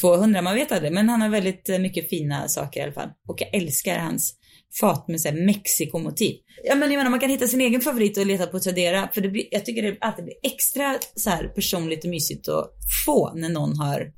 200, 0.00 0.42
man 0.42 0.54
vet 0.54 0.72
aldrig. 0.72 0.92
Men 0.92 1.08
han 1.08 1.20
har 1.20 1.28
väldigt 1.28 1.68
mycket 1.68 2.08
fina 2.10 2.48
saker 2.48 2.80
i 2.80 2.82
alla 2.82 2.92
fall. 2.92 3.08
Och 3.28 3.40
jag 3.40 3.54
älskar 3.54 3.98
hans 3.98 4.34
fat 4.80 5.08
med 5.08 5.20
så 5.20 5.32
Mexiko-motiv. 5.32 6.36
Ja 6.64 6.74
men 6.74 6.90
jag 6.90 6.98
menar 6.98 7.10
man 7.10 7.20
kan 7.20 7.30
hitta 7.30 7.48
sin 7.48 7.60
egen 7.60 7.80
favorit 7.80 8.18
och 8.18 8.26
leta 8.26 8.46
på 8.46 8.60
Tradera. 8.60 9.08
För 9.12 9.20
det 9.20 9.28
blir, 9.28 9.44
jag 9.50 9.64
tycker 9.64 9.82
det 9.82 9.96
alltid 10.00 10.24
blir 10.24 10.36
extra 10.42 10.98
så 11.14 11.30
här 11.30 11.48
personligt 11.48 12.04
och 12.04 12.10
mysigt 12.10 12.48
att 12.48 12.70
få 13.06 13.32
när 13.34 13.48
någon 13.48 13.78
har 13.78 14.12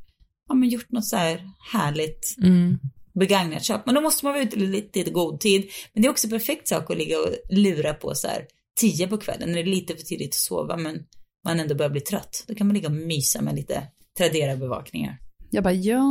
ja, 0.49 0.55
men 0.55 0.69
gjort 0.69 0.91
något 0.91 1.07
så 1.07 1.17
här 1.17 1.41
härligt 1.73 2.37
Mm 2.43 2.79
begagnat 3.19 3.65
köp. 3.65 3.87
Men 3.87 3.95
då 3.95 4.01
måste 4.01 4.25
man 4.25 4.35
vara 4.35 4.43
ute 4.45 4.57
lite, 4.57 4.99
lite 4.99 5.11
god 5.11 5.41
tid. 5.41 5.71
Men 5.93 6.03
det 6.03 6.09
är 6.09 6.11
också 6.11 6.29
perfekt 6.29 6.69
sak 6.69 6.91
att 6.91 6.97
ligga 6.99 7.19
och 7.19 7.29
lura 7.51 7.95
på 7.95 8.15
så 8.15 8.29
här 8.29 8.45
tio 8.81 9.09
på 9.09 9.17
kvällen 9.19 9.49
när 9.49 9.55
det 9.55 9.61
är 9.63 9.75
lite 9.75 9.97
för 9.97 10.03
tidigt 10.03 10.29
att 10.31 10.35
sova 10.35 10.77
men 10.77 10.99
man 11.45 11.61
ändå 11.61 11.75
börjar 11.75 11.91
bli 11.91 12.01
trött. 12.01 12.45
Då 12.49 12.55
kan 12.55 12.67
man 12.67 12.75
ligga 12.75 12.89
och 12.89 12.95
mysa 12.95 13.43
med 13.43 13.55
lite 13.55 13.83
Tradera-bevakningar. 14.19 15.19
Jag 15.51 15.65
bara, 15.65 15.75
ja... 15.75 16.05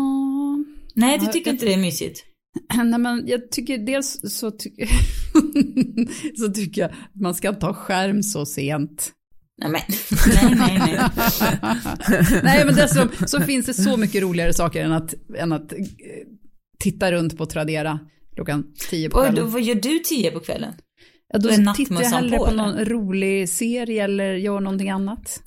Nej, 0.93 1.19
du 1.19 1.25
tycker 1.25 1.49
jag- 1.49 1.55
inte 1.55 1.65
det 1.65 1.73
är 1.73 1.77
mysigt? 1.77 2.23
Nej 2.75 2.99
men 2.99 3.27
jag 3.27 3.51
tycker 3.51 3.77
dels 3.77 4.19
så, 4.23 4.51
ty 4.51 4.69
så 6.37 6.51
tycker 6.53 6.81
jag 6.81 6.91
att 6.91 7.21
man 7.21 7.35
ska 7.35 7.49
inte 7.49 7.65
ha 7.65 7.73
skärm 7.73 8.23
så 8.23 8.45
sent. 8.45 9.11
Nej, 9.57 9.71
men. 9.71 9.81
nej, 10.27 10.55
nej, 10.55 10.79
nej. 10.79 10.99
Nej 12.43 12.65
men 12.65 12.75
dessutom 12.75 13.09
så 13.27 13.41
finns 13.41 13.65
det 13.65 13.73
så 13.73 13.97
mycket 13.97 14.21
roligare 14.21 14.53
saker 14.53 14.83
än 14.83 14.91
att, 14.91 15.13
än 15.37 15.51
att 15.51 15.73
eh, 15.73 15.77
titta 16.85 17.11
runt 17.11 17.37
på 17.37 17.45
Tradera 17.45 17.99
klockan 18.35 18.73
tio 18.89 19.09
på 19.09 19.17
Och 19.17 19.23
kvällen. 19.25 19.45
då, 19.45 19.49
vad 19.51 19.61
gör 19.61 19.75
du 19.75 19.99
tio 19.99 20.31
på 20.31 20.39
kvällen? 20.39 20.73
Ja, 21.33 21.39
då 21.39 21.49
tittar 21.75 22.01
jag 22.01 22.09
hellre 22.09 22.37
på, 22.37 22.45
på, 22.45 22.51
eller? 22.51 22.63
någon 22.63 22.85
rolig 22.85 23.49
serie 23.49 24.03
eller 24.03 24.33
gör 24.33 24.59
någonting 24.59 24.89
annat. 24.89 25.43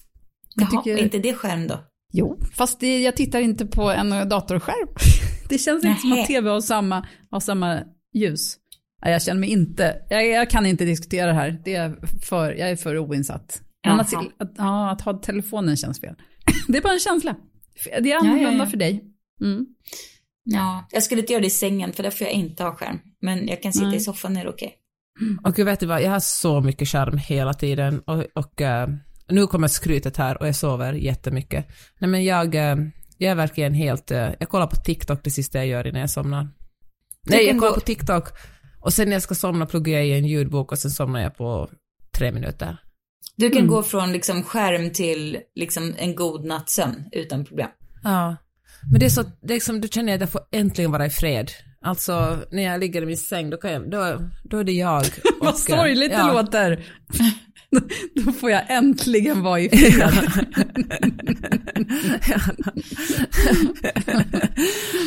Jag 0.54 0.68
Jaha, 0.72 0.82
tycker- 0.82 1.02
inte 1.02 1.18
det 1.18 1.34
skärm 1.34 1.66
då? 1.66 1.80
Jo, 2.12 2.38
fast 2.52 2.80
det, 2.80 3.00
jag 3.00 3.16
tittar 3.16 3.40
inte 3.40 3.66
på 3.66 3.90
en 3.90 4.28
datorskärm. 4.28 4.88
Det 5.48 5.58
känns 5.58 5.84
inte 5.84 6.00
som 6.00 6.12
att 6.12 6.26
tv 6.26 6.50
har 6.50 6.60
samma, 6.60 7.06
har 7.30 7.40
samma 7.40 7.80
ljus. 8.14 8.56
Nej, 9.04 9.12
jag 9.12 9.22
känner 9.22 9.40
mig 9.40 9.50
inte, 9.50 9.96
jag, 10.10 10.26
jag 10.26 10.50
kan 10.50 10.66
inte 10.66 10.84
diskutera 10.84 11.26
det 11.26 11.32
här. 11.32 11.60
Det 11.64 11.74
är 11.74 11.96
för, 12.22 12.52
jag 12.52 12.70
är 12.70 12.76
för 12.76 12.98
oinsatt. 12.98 13.62
Men 13.86 14.00
att, 14.00 14.12
ja, 14.56 14.90
att 14.90 15.00
ha 15.00 15.18
telefonen 15.18 15.76
känns 15.76 16.00
fel. 16.00 16.14
Det 16.68 16.78
är 16.78 16.82
bara 16.82 16.92
en 16.92 16.98
känsla. 16.98 17.36
Det 17.84 17.90
är 17.98 18.06
ja, 18.06 18.18
annorlunda 18.18 18.64
ja. 18.64 18.70
för 18.70 18.76
dig. 18.76 19.04
Mm. 19.40 19.66
Ja, 20.50 20.86
jag 20.90 21.02
skulle 21.02 21.20
inte 21.20 21.32
göra 21.32 21.40
det 21.40 21.46
i 21.46 21.50
sängen 21.50 21.92
för 21.92 22.02
där 22.02 22.10
får 22.10 22.26
jag 22.26 22.34
inte 22.34 22.62
ha 22.64 22.74
skärm. 22.74 22.98
Men 23.20 23.48
jag 23.48 23.62
kan 23.62 23.72
sitta 23.72 23.86
Nej. 23.86 23.96
i 23.96 24.00
soffan, 24.00 24.36
är 24.36 24.44
det 24.44 24.50
okej? 24.50 24.74
Och 25.44 25.54
gud 25.54 25.66
vet 25.66 25.80
du 25.80 25.86
vad, 25.86 26.02
jag 26.02 26.10
har 26.10 26.20
så 26.20 26.60
mycket 26.60 26.88
skärm 26.88 27.18
hela 27.18 27.54
tiden 27.54 28.00
och, 28.00 28.24
och 28.34 28.60
eh, 28.60 28.88
nu 29.28 29.46
kommer 29.46 29.68
skrytet 29.68 30.16
här 30.16 30.40
och 30.40 30.48
jag 30.48 30.56
sover 30.56 30.92
jättemycket. 30.92 31.66
Nej 31.98 32.10
men 32.10 32.24
jag, 32.24 32.54
eh, 32.54 32.76
jag 33.18 33.30
är 33.30 33.34
verkligen 33.34 33.74
helt, 33.74 34.10
eh, 34.10 34.28
jag 34.38 34.48
kollar 34.48 34.66
på 34.66 34.76
TikTok 34.76 35.20
det 35.24 35.30
sista 35.30 35.58
jag 35.58 35.66
gör 35.66 35.86
innan 35.86 36.00
jag 36.00 36.10
somnar. 36.10 36.48
Nej, 37.26 37.46
jag 37.46 37.58
kollar 37.60 37.72
på 37.72 37.80
TikTok 37.80 38.28
och 38.80 38.92
sen 38.92 39.08
när 39.08 39.12
jag 39.16 39.22
ska 39.22 39.34
somna 39.34 39.66
pluggar 39.66 39.92
jag 39.92 40.06
i 40.06 40.12
en 40.12 40.26
ljudbok 40.26 40.72
och 40.72 40.78
sen 40.78 40.90
somnar 40.90 41.20
jag 41.20 41.36
på 41.36 41.70
tre 42.14 42.32
minuter. 42.32 42.76
Du 43.36 43.50
kan 43.50 43.58
Mm. 43.58 43.70
gå 43.70 43.82
från 43.82 44.12
liksom 44.12 44.42
skärm 44.42 44.90
till 44.92 45.38
liksom 45.54 45.94
en 45.98 46.14
god 46.14 46.44
nattsömn 46.44 47.04
utan 47.12 47.44
problem. 47.44 47.68
Ja. 48.02 48.36
Men 48.90 49.00
det 49.00 49.06
är 49.06 49.10
så, 49.10 49.22
det 49.22 49.52
är 49.52 49.56
liksom, 49.56 49.80
då 49.80 49.88
känner 49.88 50.12
jag 50.12 50.14
att 50.14 50.20
jag 50.20 50.30
får 50.30 50.40
äntligen 50.52 50.90
vara 50.90 51.06
i 51.06 51.10
fred. 51.10 51.50
Alltså, 51.82 52.38
när 52.50 52.62
jag 52.62 52.80
ligger 52.80 53.02
i 53.02 53.06
min 53.06 53.16
säng, 53.16 53.50
då, 53.50 53.56
kan 53.56 53.70
jag, 53.70 53.90
då, 53.90 54.20
då 54.44 54.58
är 54.58 54.64
det 54.64 54.72
jag. 54.72 55.04
Vad 55.40 55.52
och, 55.52 55.58
sorgligt 55.58 56.12
ja. 56.12 56.26
det 56.26 56.32
låter. 56.32 56.84
Då 58.14 58.32
får 58.32 58.50
jag 58.50 58.70
äntligen 58.70 59.42
vara 59.42 59.60
i 59.60 59.68
fred. 59.68 59.98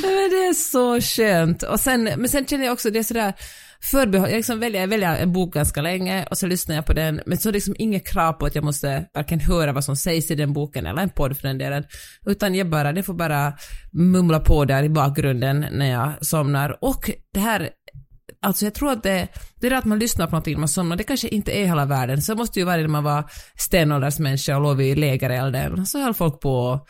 men 0.02 0.30
det 0.30 0.46
är 0.48 0.54
så 0.54 1.02
skönt. 1.02 1.64
Och 1.64 1.80
sen, 1.80 2.04
men 2.04 2.30
sen 2.30 2.46
känner 2.46 2.66
jag 2.66 2.74
också, 2.74 2.90
det 2.90 3.00
är 3.00 3.04
sådär, 3.04 3.34
förbehåll, 3.84 4.30
jag 4.30 4.38
liksom 4.38 4.60
väljer, 4.60 4.82
jag 4.82 4.88
väljer 4.88 5.16
en 5.16 5.34
bok 5.34 5.54
ganska 5.54 5.82
länge 5.82 6.26
och 6.30 6.38
så 6.38 6.48
lyssnar 6.48 6.76
jag 6.76 6.86
på 6.86 6.94
den, 6.94 7.22
men 7.26 7.38
så 7.38 7.50
är 7.50 7.52
det 7.52 7.58
liksom 7.58 7.76
inget 7.78 8.08
krav 8.08 8.34
på 8.34 8.46
att 8.46 8.56
jag 8.56 8.64
måste 8.64 9.06
varken 9.14 9.40
höra 9.40 9.74
vad 9.74 9.84
som 9.84 9.96
sägs 9.96 10.32
i 10.32 10.36
den 10.36 10.54
boken 10.54 10.86
eller 10.86 11.02
en 11.02 11.10
podd 11.10 11.38
för 11.38 11.48
den 11.48 11.58
delen, 11.58 11.84
utan 12.26 12.56
jag 12.56 12.70
bara, 12.70 12.94
det 12.94 13.04
får 13.04 13.14
bara 13.14 13.54
mumla 13.92 14.40
på 14.40 14.66
där 14.66 14.84
i 14.84 14.90
bakgrunden 14.90 15.66
när 15.72 15.92
jag 15.92 16.26
somnar. 16.26 16.78
Och 16.82 17.12
det 17.34 17.40
här 17.40 17.70
Alltså 18.44 18.66
jag 18.66 18.74
tror 18.74 18.92
att 18.92 19.04
det, 19.04 19.28
det 19.56 19.68
är 19.68 19.72
att 19.72 19.86
man 19.86 20.00
lyssnar 20.00 20.26
på 20.26 20.32
någonting 20.32 20.54
när 20.54 20.60
man 20.60 20.70
somnar, 20.70 20.96
det 20.96 21.04
kanske 21.04 21.28
inte 21.28 21.52
är 21.52 21.66
hela 21.66 21.86
världen. 21.86 22.22
Så 22.22 22.36
måste 22.36 22.60
ju 22.60 22.66
vara 22.66 22.78
det 22.78 22.82
när 22.84 22.90
man 22.90 23.04
var 23.04 23.24
stenåldersmänniska 23.56 24.56
och 24.56 24.64
låg 24.64 24.78
vid 24.78 24.98
lägerelden. 24.98 25.86
Så 25.86 26.02
höll 26.02 26.14
folk 26.14 26.40
på 26.40 26.56
och 26.56 26.88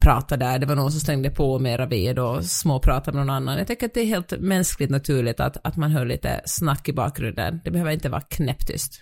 prata 0.00 0.36
där. 0.36 0.58
Det 0.58 0.66
var 0.66 0.76
någon 0.76 0.90
som 0.90 1.00
stängde 1.00 1.30
på 1.30 1.58
mera 1.58 1.86
ved 1.86 2.18
och 2.18 2.44
småpratade 2.44 3.16
med 3.16 3.26
någon 3.26 3.36
annan. 3.36 3.58
Jag 3.58 3.66
tänker 3.66 3.86
att 3.86 3.94
det 3.94 4.00
är 4.00 4.06
helt 4.06 4.40
mänskligt 4.40 4.90
naturligt 4.90 5.40
att, 5.40 5.66
att 5.66 5.76
man 5.76 5.90
hör 5.90 6.06
lite 6.06 6.40
snack 6.44 6.88
i 6.88 6.92
bakgrunden. 6.92 7.60
Det 7.64 7.70
behöver 7.70 7.90
inte 7.90 8.08
vara 8.08 8.20
knäpptyst. 8.20 9.00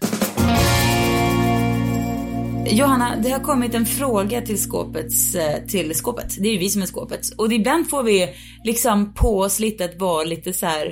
Johanna, 2.66 3.16
det 3.22 3.30
har 3.30 3.40
kommit 3.40 3.74
en 3.74 3.86
fråga 3.86 4.40
till 4.40 4.62
skåpets, 4.62 5.34
eh, 5.34 5.66
till 5.66 5.94
skåpet. 5.94 6.36
Det 6.38 6.48
är 6.48 6.52
ju 6.52 6.58
vi 6.58 6.68
som 6.68 6.82
är 6.82 6.86
skåpet. 6.86 7.20
Och 7.38 7.52
ibland 7.52 7.90
får 7.90 8.02
vi 8.02 8.28
liksom 8.64 9.14
på 9.14 9.38
oss 9.38 9.58
lite 9.58 9.84
att 9.84 10.00
vara 10.00 10.24
lite 10.24 10.52
så 10.52 10.66
här, 10.66 10.86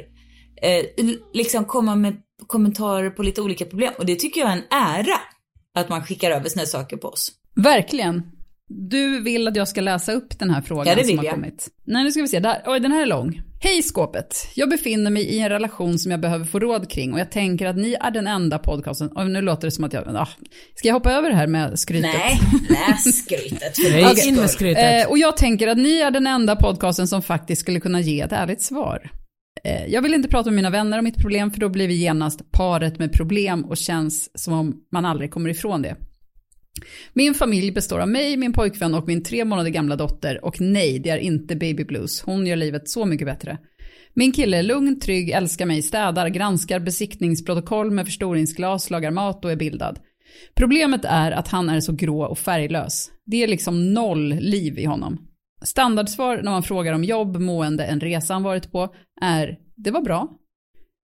eh, 0.62 1.06
liksom 1.32 1.64
komma 1.64 1.94
med 1.94 2.16
kommentarer 2.46 3.10
på 3.10 3.22
lite 3.22 3.42
olika 3.42 3.64
problem. 3.64 3.92
Och 3.98 4.06
det 4.06 4.14
tycker 4.14 4.40
jag 4.40 4.50
är 4.50 4.56
en 4.56 4.64
ära. 4.70 5.20
Att 5.74 5.88
man 5.88 6.04
skickar 6.04 6.30
över 6.30 6.48
såna 6.48 6.60
här 6.60 6.66
saker 6.66 6.96
på 6.96 7.08
oss. 7.08 7.32
Verkligen. 7.56 8.22
Du 8.72 9.20
vill 9.20 9.48
att 9.48 9.56
jag 9.56 9.68
ska 9.68 9.80
läsa 9.80 10.12
upp 10.12 10.38
den 10.38 10.50
här 10.50 10.62
frågan 10.62 10.86
Ja, 10.86 10.94
det 10.94 11.00
som 11.00 11.08
vill 11.08 11.18
har 11.18 11.24
jag. 11.24 11.34
kommit. 11.34 11.68
Nej, 11.84 12.04
nu 12.04 12.10
ska 12.10 12.22
vi 12.22 12.28
se. 12.28 12.40
Där. 12.40 12.62
Oj, 12.66 12.80
den 12.80 12.92
här 12.92 13.02
är 13.02 13.06
lång. 13.06 13.42
Hej 13.62 13.82
skåpet! 13.82 14.46
Jag 14.54 14.68
befinner 14.70 15.10
mig 15.10 15.22
i 15.22 15.38
en 15.38 15.48
relation 15.48 15.98
som 15.98 16.10
jag 16.10 16.20
behöver 16.20 16.44
få 16.44 16.58
råd 16.58 16.90
kring 16.90 17.12
och 17.12 17.20
jag 17.20 17.30
tänker 17.30 17.66
att 17.66 17.76
ni 17.76 17.96
är 18.00 18.10
den 18.10 18.26
enda 18.26 18.58
podcasten. 18.58 19.08
Och 19.08 19.30
nu 19.30 19.40
låter 19.42 19.66
det 19.66 19.70
som 19.70 19.84
att 19.84 19.92
jag... 19.92 20.16
Ah, 20.16 20.28
ska 20.74 20.88
jag 20.88 20.94
hoppa 20.94 21.12
över 21.12 21.30
det 21.30 21.36
här 21.36 21.46
med 21.46 21.78
skrytet? 21.78 22.10
Nej, 22.14 22.40
läs 22.68 23.24
skrytet. 23.24 23.76
Nej, 23.90 24.02
guds 24.08 24.26
in 24.26 24.36
med 24.36 24.50
skrytet. 24.50 25.04
Eh, 25.04 25.10
och 25.10 25.18
jag 25.18 25.36
tänker 25.36 25.68
att 25.68 25.78
ni 25.78 26.00
är 26.00 26.10
den 26.10 26.26
enda 26.26 26.56
podcasten 26.56 27.08
som 27.08 27.22
faktiskt 27.22 27.62
skulle 27.62 27.80
kunna 27.80 28.00
ge 28.00 28.20
ett 28.20 28.32
ärligt 28.32 28.62
svar. 28.62 29.10
Eh, 29.64 29.86
jag 29.86 30.02
vill 30.02 30.14
inte 30.14 30.28
prata 30.28 30.50
med 30.50 30.56
mina 30.56 30.70
vänner 30.70 30.98
om 30.98 31.04
mitt 31.04 31.16
problem 31.16 31.50
för 31.50 31.60
då 31.60 31.68
blir 31.68 31.88
vi 31.88 31.94
genast 31.94 32.52
paret 32.52 32.98
med 32.98 33.12
problem 33.12 33.64
och 33.64 33.76
känns 33.76 34.42
som 34.42 34.54
om 34.54 34.76
man 34.92 35.04
aldrig 35.04 35.30
kommer 35.30 35.50
ifrån 35.50 35.82
det. 35.82 35.96
Min 37.12 37.34
familj 37.34 37.72
består 37.72 38.00
av 38.00 38.08
mig, 38.08 38.36
min 38.36 38.52
pojkvän 38.52 38.94
och 38.94 39.08
min 39.08 39.22
tre 39.22 39.44
månader 39.44 39.70
gamla 39.70 39.96
dotter 39.96 40.44
och 40.44 40.60
nej, 40.60 40.98
det 40.98 41.10
är 41.10 41.18
inte 41.18 41.56
baby 41.56 41.84
blues. 41.84 42.22
Hon 42.22 42.46
gör 42.46 42.56
livet 42.56 42.88
så 42.88 43.04
mycket 43.04 43.26
bättre. 43.26 43.58
Min 44.14 44.32
kille 44.32 44.58
är 44.58 44.62
lugn, 44.62 45.00
trygg, 45.00 45.30
älskar 45.30 45.66
mig, 45.66 45.82
städar, 45.82 46.28
granskar 46.28 46.80
besiktningsprotokoll 46.80 47.90
med 47.90 48.06
förstoringsglas, 48.06 48.90
lagar 48.90 49.10
mat 49.10 49.44
och 49.44 49.52
är 49.52 49.56
bildad. 49.56 49.98
Problemet 50.54 51.04
är 51.04 51.32
att 51.32 51.48
han 51.48 51.68
är 51.68 51.80
så 51.80 51.92
grå 51.92 52.24
och 52.24 52.38
färglös. 52.38 53.10
Det 53.26 53.42
är 53.42 53.48
liksom 53.48 53.94
noll 53.94 54.28
liv 54.28 54.78
i 54.78 54.84
honom. 54.84 55.18
Standardsvar 55.62 56.36
när 56.36 56.50
man 56.50 56.62
frågar 56.62 56.92
om 56.92 57.04
jobb, 57.04 57.36
mående, 57.36 57.84
en 57.84 58.00
resa 58.00 58.34
han 58.34 58.42
varit 58.42 58.72
på 58.72 58.94
är 59.20 59.58
“det 59.76 59.90
var 59.90 60.02
bra”. 60.02 60.28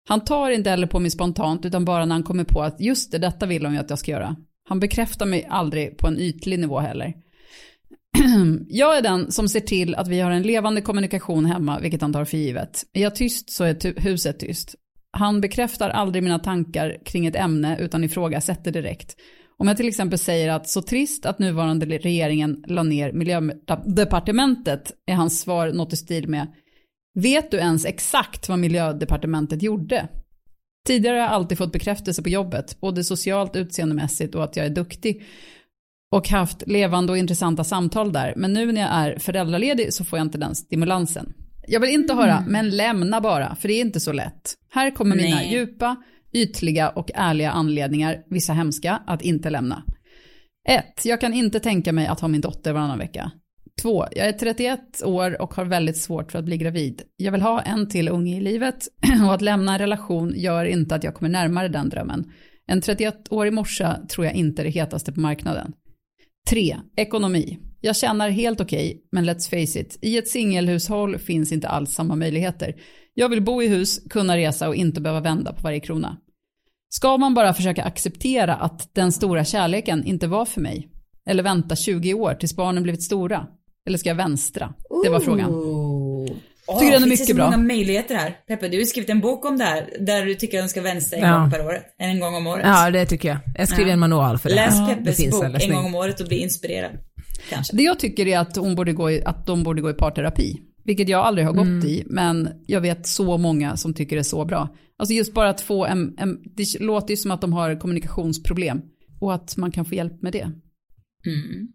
Han 0.07 0.23
tar 0.23 0.51
inte 0.51 0.69
heller 0.69 0.87
på 0.87 0.99
mig 0.99 1.11
spontant 1.11 1.65
utan 1.65 1.85
bara 1.85 2.05
när 2.05 2.15
han 2.15 2.23
kommer 2.23 2.43
på 2.43 2.61
att 2.61 2.81
just 2.81 3.11
det, 3.11 3.17
detta 3.17 3.45
vill 3.45 3.65
hon 3.65 3.73
ju 3.73 3.79
att 3.79 3.89
jag 3.89 3.99
ska 3.99 4.11
göra. 4.11 4.35
Han 4.71 4.79
bekräftar 4.79 5.25
mig 5.25 5.47
aldrig 5.49 5.97
på 5.97 6.07
en 6.07 6.19
ytlig 6.19 6.59
nivå 6.59 6.79
heller. 6.79 7.13
jag 8.67 8.97
är 8.97 9.01
den 9.01 9.31
som 9.31 9.49
ser 9.49 9.59
till 9.59 9.95
att 9.95 10.07
vi 10.07 10.19
har 10.19 10.31
en 10.31 10.41
levande 10.41 10.81
kommunikation 10.81 11.45
hemma, 11.45 11.79
vilket 11.79 12.01
han 12.01 12.13
tar 12.13 12.25
för 12.25 12.37
givet. 12.37 12.83
Är 12.93 13.01
jag 13.01 13.15
tyst 13.15 13.51
så 13.51 13.63
är 13.63 13.99
huset 14.01 14.39
tyst. 14.39 14.75
Han 15.11 15.41
bekräftar 15.41 15.89
aldrig 15.89 16.23
mina 16.23 16.39
tankar 16.39 16.97
kring 17.05 17.25
ett 17.25 17.35
ämne 17.35 17.77
utan 17.79 18.03
ifrågasätter 18.03 18.71
direkt. 18.71 19.15
Om 19.57 19.67
jag 19.67 19.77
till 19.77 19.87
exempel 19.87 20.19
säger 20.19 20.49
att 20.49 20.69
så 20.69 20.81
trist 20.81 21.25
att 21.25 21.39
nuvarande 21.39 21.85
regeringen 21.85 22.63
la 22.67 22.83
ner 22.83 23.13
miljödepartementet 23.13 24.91
är 25.05 25.15
hans 25.15 25.41
svar 25.41 25.71
något 25.73 25.93
i 25.93 25.97
stil 25.97 26.27
med 26.27 26.47
Vet 27.13 27.51
du 27.51 27.57
ens 27.57 27.85
exakt 27.85 28.49
vad 28.49 28.59
miljödepartementet 28.59 29.63
gjorde? 29.63 30.07
Tidigare 30.87 31.13
har 31.15 31.21
jag 31.21 31.29
alltid 31.29 31.57
fått 31.57 31.71
bekräftelse 31.71 32.23
på 32.23 32.29
jobbet, 32.29 32.79
både 32.79 33.03
socialt, 33.03 33.55
utseendemässigt 33.55 34.35
och 34.35 34.43
att 34.43 34.55
jag 34.55 34.65
är 34.65 34.69
duktig. 34.69 35.23
Och 36.11 36.29
haft 36.29 36.67
levande 36.67 37.11
och 37.11 37.17
intressanta 37.17 37.63
samtal 37.63 38.13
där, 38.13 38.33
men 38.37 38.53
nu 38.53 38.71
när 38.71 38.81
jag 38.81 38.91
är 38.91 39.19
föräldraledig 39.19 39.93
så 39.93 40.03
får 40.05 40.19
jag 40.19 40.25
inte 40.25 40.37
den 40.37 40.55
stimulansen. 40.55 41.33
Jag 41.67 41.79
vill 41.79 41.89
inte 41.89 42.13
höra, 42.13 42.37
mm. 42.37 42.51
men 42.51 42.69
lämna 42.69 43.21
bara, 43.21 43.55
för 43.55 43.67
det 43.67 43.73
är 43.73 43.81
inte 43.81 43.99
så 43.99 44.11
lätt. 44.11 44.53
Här 44.69 44.91
kommer 44.91 45.15
mina 45.15 45.35
Nej. 45.35 45.53
djupa, 45.53 45.95
ytliga 46.33 46.89
och 46.89 47.11
ärliga 47.15 47.51
anledningar, 47.51 48.23
vissa 48.29 48.53
hemska, 48.53 49.01
att 49.07 49.21
inte 49.21 49.49
lämna. 49.49 49.83
1. 50.67 51.05
Jag 51.05 51.21
kan 51.21 51.33
inte 51.33 51.59
tänka 51.59 51.93
mig 51.93 52.07
att 52.07 52.19
ha 52.19 52.27
min 52.27 52.41
dotter 52.41 52.73
varannan 52.73 52.99
vecka. 52.99 53.31
2. 53.81 54.05
Jag 54.11 54.27
är 54.27 54.31
31 54.31 54.79
år 55.05 55.41
och 55.41 55.53
har 55.53 55.65
väldigt 55.65 55.97
svårt 55.97 56.31
för 56.31 56.39
att 56.39 56.45
bli 56.45 56.57
gravid. 56.57 57.01
Jag 57.17 57.31
vill 57.31 57.41
ha 57.41 57.61
en 57.61 57.89
till 57.89 58.09
unge 58.09 58.37
i 58.37 58.41
livet 58.41 58.87
och 59.25 59.33
att 59.33 59.41
lämna 59.41 59.73
en 59.73 59.79
relation 59.79 60.33
gör 60.35 60.65
inte 60.65 60.95
att 60.95 61.03
jag 61.03 61.13
kommer 61.13 61.29
närmare 61.29 61.67
den 61.67 61.89
drömmen. 61.89 62.31
En 62.67 62.81
31-årig 62.81 63.53
morsa 63.53 63.99
tror 64.09 64.25
jag 64.25 64.35
inte 64.35 64.61
är 64.61 64.63
det 64.63 64.69
hetaste 64.69 65.11
på 65.11 65.19
marknaden. 65.19 65.73
3. 66.49 66.77
Ekonomi. 66.97 67.59
Jag 67.81 67.95
tjänar 67.95 68.29
helt 68.29 68.61
okej, 68.61 68.87
okay, 68.87 69.01
men 69.11 69.29
let's 69.29 69.49
face 69.49 69.79
it, 69.79 69.99
i 70.01 70.17
ett 70.17 70.27
singelhushåll 70.27 71.17
finns 71.17 71.51
inte 71.51 71.67
alls 71.67 71.91
samma 71.91 72.15
möjligheter. 72.15 72.75
Jag 73.13 73.29
vill 73.29 73.41
bo 73.41 73.61
i 73.61 73.67
hus, 73.67 73.99
kunna 74.09 74.37
resa 74.37 74.67
och 74.67 74.75
inte 74.75 75.01
behöva 75.01 75.21
vända 75.21 75.53
på 75.53 75.61
varje 75.61 75.79
krona. 75.79 76.17
Ska 76.89 77.17
man 77.17 77.33
bara 77.33 77.53
försöka 77.53 77.83
acceptera 77.83 78.55
att 78.55 78.95
den 78.95 79.11
stora 79.11 79.45
kärleken 79.45 80.03
inte 80.05 80.27
var 80.27 80.45
för 80.45 80.61
mig? 80.61 80.87
Eller 81.25 81.43
vänta 81.43 81.75
20 81.75 82.13
år 82.13 82.33
tills 82.33 82.55
barnen 82.55 82.83
blivit 82.83 83.03
stora? 83.03 83.47
Eller 83.87 83.97
ska 83.97 84.09
jag 84.09 84.15
vänstra? 84.15 84.73
Det 85.03 85.09
var 85.09 85.19
frågan. 85.19 85.49
Oh, 85.51 86.79
tycker 86.79 86.91
den 86.91 87.03
är 87.03 87.07
mycket 87.07 87.35
bra. 87.35 87.45
Det 87.45 87.51
finns 87.51 87.53
så 87.53 87.57
många 87.57 87.57
möjligheter 87.57 88.15
här. 88.15 88.37
Peppe, 88.47 88.67
du 88.67 88.77
har 88.77 88.85
skrivit 88.85 89.09
en 89.09 89.21
bok 89.21 89.45
om 89.45 89.57
det 89.57 89.63
här, 89.63 89.89
där 89.99 90.25
du 90.25 90.35
tycker 90.35 90.57
att 90.57 90.61
den 90.61 90.69
ska 90.69 90.81
vänstra 90.81 91.19
en 91.19 91.27
ja. 91.27 91.39
gång 91.39 91.51
per 91.51 91.65
år. 91.65 91.79
En 91.97 92.19
gång 92.19 92.35
om 92.35 92.47
året. 92.47 92.65
Ja, 92.65 92.91
det 92.91 93.05
tycker 93.05 93.29
jag. 93.29 93.37
Jag 93.55 93.67
skriver 93.67 93.87
ja. 93.89 93.93
en 93.93 93.99
manual 93.99 94.37
för 94.37 94.49
det. 94.49 94.55
Läs 94.55 94.75
ja. 94.75 94.95
Peppes 94.95 95.31
bok 95.31 95.63
en 95.63 95.75
gång 95.75 95.85
om 95.85 95.95
året 95.95 96.19
och 96.19 96.27
bli 96.27 96.37
inspirerad. 96.37 96.91
Kanske. 97.49 97.75
Det 97.75 97.83
jag 97.83 97.99
tycker 97.99 98.27
är 98.27 98.39
att, 98.39 98.55
hon 98.55 98.75
borde 98.75 98.93
gå 98.93 99.11
i, 99.11 99.23
att 99.23 99.45
de 99.45 99.63
borde 99.63 99.81
gå 99.81 99.89
i 99.89 99.93
parterapi. 99.93 100.61
Vilket 100.83 101.09
jag 101.09 101.25
aldrig 101.25 101.47
har 101.47 101.53
gått 101.53 101.65
mm. 101.65 101.87
i, 101.87 102.03
men 102.05 102.49
jag 102.67 102.81
vet 102.81 103.07
så 103.07 103.37
många 103.37 103.77
som 103.77 103.93
tycker 103.93 104.15
det 104.15 104.21
är 104.21 104.23
så 104.23 104.45
bra. 104.45 104.75
Alltså 104.97 105.13
just 105.13 105.33
bara 105.33 105.49
att 105.49 105.61
få 105.61 105.85
en, 105.85 106.15
en, 106.17 106.37
det 106.55 106.79
låter 106.79 107.09
ju 107.09 107.17
som 107.17 107.31
att 107.31 107.41
de 107.41 107.53
har 107.53 107.79
kommunikationsproblem. 107.79 108.81
Och 109.19 109.33
att 109.33 109.57
man 109.57 109.71
kan 109.71 109.85
få 109.85 109.95
hjälp 109.95 110.21
med 110.21 110.33
det. 110.33 110.51
Mm. 111.25 111.67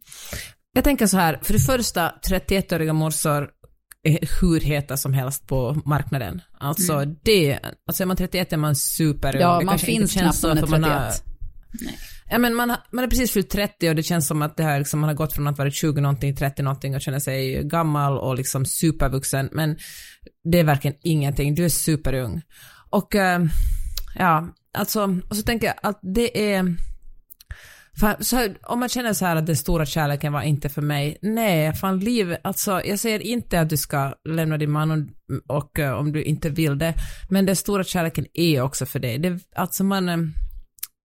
Jag 0.77 0.85
tänker 0.85 1.07
så 1.07 1.17
här, 1.17 1.39
för 1.43 1.53
det 1.53 1.59
första, 1.59 2.15
31-åriga 2.29 2.93
morsor 2.93 3.51
är 4.03 4.41
hur 4.41 4.61
heta 4.61 4.97
som 4.97 5.13
helst 5.13 5.47
på 5.47 5.83
marknaden. 5.85 6.43
Alltså 6.59 6.93
mm. 6.93 7.17
det, 7.23 7.59
alltså 7.87 8.03
är 8.03 8.07
man 8.07 8.17
31 8.17 8.53
är 8.53 8.57
man 8.57 8.77
superung. 8.77 9.41
Ja, 9.41 9.61
man 9.61 9.79
finns 9.79 10.13
knappt 10.13 10.43
när 10.43 10.49
man 10.49 10.59
är 10.59 10.61
31. 10.61 10.81
Man 10.81 10.85
har, 10.85 11.13
Ja, 12.31 12.39
men 12.39 12.55
man, 12.55 12.77
man 12.91 13.05
är 13.05 13.09
precis 13.09 13.33
fyllt 13.33 13.51
30 13.51 13.89
och 13.89 13.95
det 13.95 14.03
känns 14.03 14.27
som 14.27 14.43
att 14.43 14.57
det 14.57 14.63
här, 14.63 14.79
liksom, 14.79 15.01
man 15.01 15.09
har 15.09 15.15
gått 15.15 15.33
från 15.33 15.47
att 15.47 15.59
vara 15.59 15.71
20 15.71 16.01
någonting, 16.01 16.37
30 16.37 16.63
någonting 16.63 16.95
och 16.95 17.01
känner 17.01 17.19
sig 17.19 17.63
gammal 17.65 18.19
och 18.19 18.37
liksom 18.37 18.67
supervuxen. 18.67 19.49
Men 19.53 19.77
det 20.45 20.59
är 20.59 20.65
verkligen 20.65 20.97
ingenting, 21.03 21.55
du 21.55 21.65
är 21.65 21.69
superung. 21.69 22.43
Och 22.91 23.15
äh, 23.15 23.45
ja, 24.15 24.49
alltså, 24.79 25.19
och 25.31 25.37
så 25.37 25.43
tänker 25.43 25.67
jag 25.67 25.77
att 25.83 26.01
det 26.03 26.53
är 26.55 26.77
för, 28.01 28.17
så, 28.21 28.49
om 28.63 28.81
man 28.81 28.89
känner 28.89 29.13
så 29.13 29.27
här 29.27 29.37
att 29.37 29.47
den 29.47 29.57
stora 29.57 29.87
kärleken 29.87 30.33
var 30.33 30.43
inte 30.43 30.69
för 30.69 30.83
mig, 30.83 31.19
nej, 31.23 31.75
fan 31.75 32.01
liv, 32.01 32.37
alltså 32.45 32.81
jag 32.85 32.99
säger 32.99 33.23
inte 33.23 33.61
att 33.61 33.71
du 33.71 33.77
ska 33.77 34.15
lämna 34.29 34.59
din 34.59 34.71
man 34.71 34.91
och, 34.91 35.57
och 35.57 35.79
uh, 35.79 35.91
om 35.91 36.13
du 36.13 36.23
inte 36.23 36.51
vill 36.51 36.79
det, 36.79 36.95
men 37.31 37.47
den 37.47 37.57
stora 37.57 37.85
kärleken 37.85 38.27
är 38.35 38.63
också 38.63 38.87
för 38.87 38.99
dig. 38.99 39.19
Det, 39.19 39.41
alltså 39.55 39.85
man, 39.85 40.09
uh, 40.09 40.29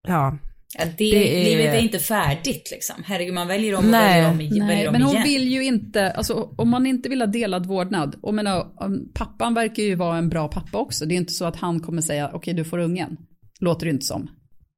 ja, 0.07 0.37
Ja, 0.77 0.85
det, 0.85 1.11
det 1.11 1.41
är... 1.41 1.45
Livet 1.45 1.75
är 1.75 1.79
inte 1.79 1.99
färdigt 1.99 2.71
liksom. 2.71 2.95
Herregud, 3.05 3.33
man 3.33 3.47
väljer 3.47 3.75
om 3.75 3.85
och 3.85 3.91
Nej. 3.91 4.21
väljer 4.21 4.31
om, 4.31 4.37
Nej, 4.37 4.67
väljer 4.67 4.87
om 4.87 4.91
men 4.93 5.01
hon 5.01 5.11
igen. 5.11 5.23
vill 5.23 5.47
ju 5.47 5.63
inte, 5.63 6.11
alltså 6.11 6.33
om 6.57 6.69
man 6.69 6.85
inte 6.85 7.09
vill 7.09 7.21
ha 7.21 7.27
delad 7.27 7.65
vårdnad, 7.65 8.15
och 8.21 8.33
menar, 8.33 8.67
pappan 9.13 9.53
verkar 9.53 9.83
ju 9.83 9.95
vara 9.95 10.17
en 10.17 10.29
bra 10.29 10.47
pappa 10.47 10.77
också. 10.77 11.05
Det 11.05 11.13
är 11.13 11.17
inte 11.17 11.33
så 11.33 11.45
att 11.45 11.55
han 11.55 11.79
kommer 11.79 12.01
säga, 12.01 12.27
okej 12.27 12.37
okay, 12.37 12.53
du 12.53 12.63
får 12.63 12.77
ungen. 12.77 13.17
Låter 13.59 13.85
det 13.85 13.89
inte 13.89 14.05
som. 14.05 14.29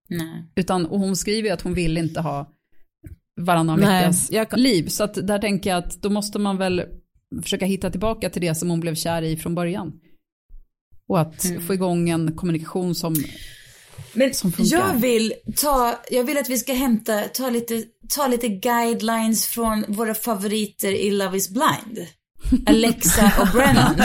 Nej. 0.09 0.51
Utan, 0.55 0.85
och 0.85 0.99
hon 0.99 1.15
skriver 1.15 1.49
ju 1.49 1.53
att 1.53 1.61
hon 1.61 1.73
vill 1.73 1.97
inte 1.97 2.21
ha 2.21 2.53
varannan 3.41 3.79
veckas 3.79 4.31
jag... 4.31 4.57
liv. 4.57 4.87
Så 4.87 5.03
att 5.03 5.27
där 5.27 5.39
tänker 5.39 5.69
jag 5.69 5.77
att 5.77 6.01
då 6.01 6.09
måste 6.09 6.39
man 6.39 6.57
väl 6.57 6.83
försöka 7.43 7.65
hitta 7.65 7.89
tillbaka 7.89 8.29
till 8.29 8.41
det 8.41 8.55
som 8.55 8.69
hon 8.69 8.79
blev 8.79 8.95
kär 8.95 9.21
i 9.21 9.37
från 9.37 9.55
början. 9.55 9.93
Och 11.07 11.19
att 11.19 11.43
mm. 11.43 11.61
få 11.61 11.73
igång 11.73 12.09
en 12.09 12.35
kommunikation 12.35 12.95
som 12.95 13.15
men 14.13 14.31
jag 14.57 14.93
vill 14.93 15.33
ta, 15.55 15.99
jag 16.11 16.23
vill 16.23 16.37
att 16.37 16.49
vi 16.49 16.57
ska 16.57 16.73
hämta, 16.73 17.21
ta 17.21 17.49
lite, 17.49 17.83
ta 18.09 18.27
lite 18.27 18.47
guidelines 18.47 19.45
från 19.47 19.85
våra 19.87 20.13
favoriter 20.13 20.91
i 20.91 21.11
Love 21.11 21.37
is 21.37 21.49
blind. 21.49 22.07
Alexa 22.65 23.31
och 23.41 23.47
Brennan. 23.53 23.95